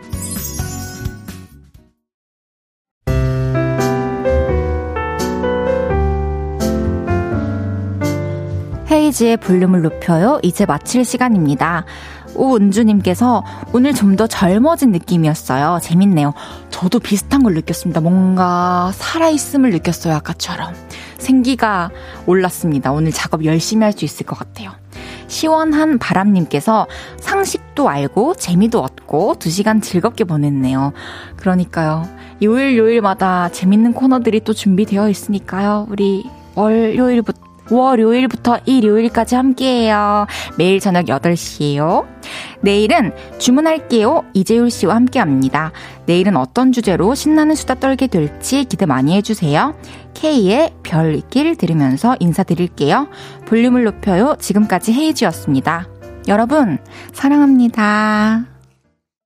헤이지의 9.11 9.37
볼륨을 9.37 9.81
높여요. 9.81 10.39
이제 10.41 10.65
마칠 10.65 11.03
시간입니다. 11.05 11.85
오은주님께서 12.35 13.43
오늘 13.73 13.93
좀 13.93 14.15
더 14.15 14.27
젊어진 14.27 14.91
느낌이었어요. 14.91 15.79
재밌네요. 15.81 16.33
저도 16.69 16.99
비슷한 16.99 17.43
걸 17.43 17.53
느꼈습니다. 17.53 18.01
뭔가 18.01 18.91
살아있음을 18.93 19.69
느꼈어요. 19.71 20.15
아까처럼. 20.15 20.73
생기가 21.17 21.91
올랐습니다. 22.25 22.91
오늘 22.91 23.11
작업 23.11 23.45
열심히 23.45 23.83
할 23.83 23.93
수 23.93 24.05
있을 24.05 24.25
것 24.25 24.37
같아요. 24.37 24.71
시원한 25.27 25.97
바람님께서 25.97 26.87
상식도 27.19 27.87
알고 27.89 28.35
재미도 28.35 28.81
얻고 28.81 29.35
두 29.39 29.49
시간 29.49 29.81
즐겁게 29.81 30.23
보냈네요. 30.23 30.91
그러니까요. 31.37 32.07
요일 32.43 32.77
요일마다 32.77 33.49
재밌는 33.49 33.93
코너들이 33.93 34.41
또 34.41 34.53
준비되어 34.53 35.09
있으니까요. 35.09 35.87
우리 35.89 36.25
월요일부터 36.55 37.39
월요일부터 37.71 38.59
일요일까지 38.65 39.35
함께해요. 39.35 40.27
매일 40.57 40.79
저녁 40.79 41.05
8시에요. 41.05 42.05
내일은 42.61 43.13
주문할게요. 43.39 44.23
이재율 44.33 44.69
씨와 44.69 44.95
함께 44.95 45.19
합니다. 45.19 45.71
내일은 46.05 46.35
어떤 46.37 46.71
주제로 46.71 47.15
신나는 47.15 47.55
수다 47.55 47.75
떨게 47.75 48.07
될지 48.07 48.65
기대 48.65 48.85
많이 48.85 49.15
해주세요. 49.15 49.75
K의 50.13 50.73
별길 50.83 51.55
들으면서 51.55 52.15
인사드릴게요. 52.19 53.07
볼륨을 53.47 53.83
높여요. 53.85 54.35
지금까지 54.39 54.93
헤이즈였습니다. 54.93 55.87
여러분, 56.27 56.77
사랑합니다. 57.13 58.50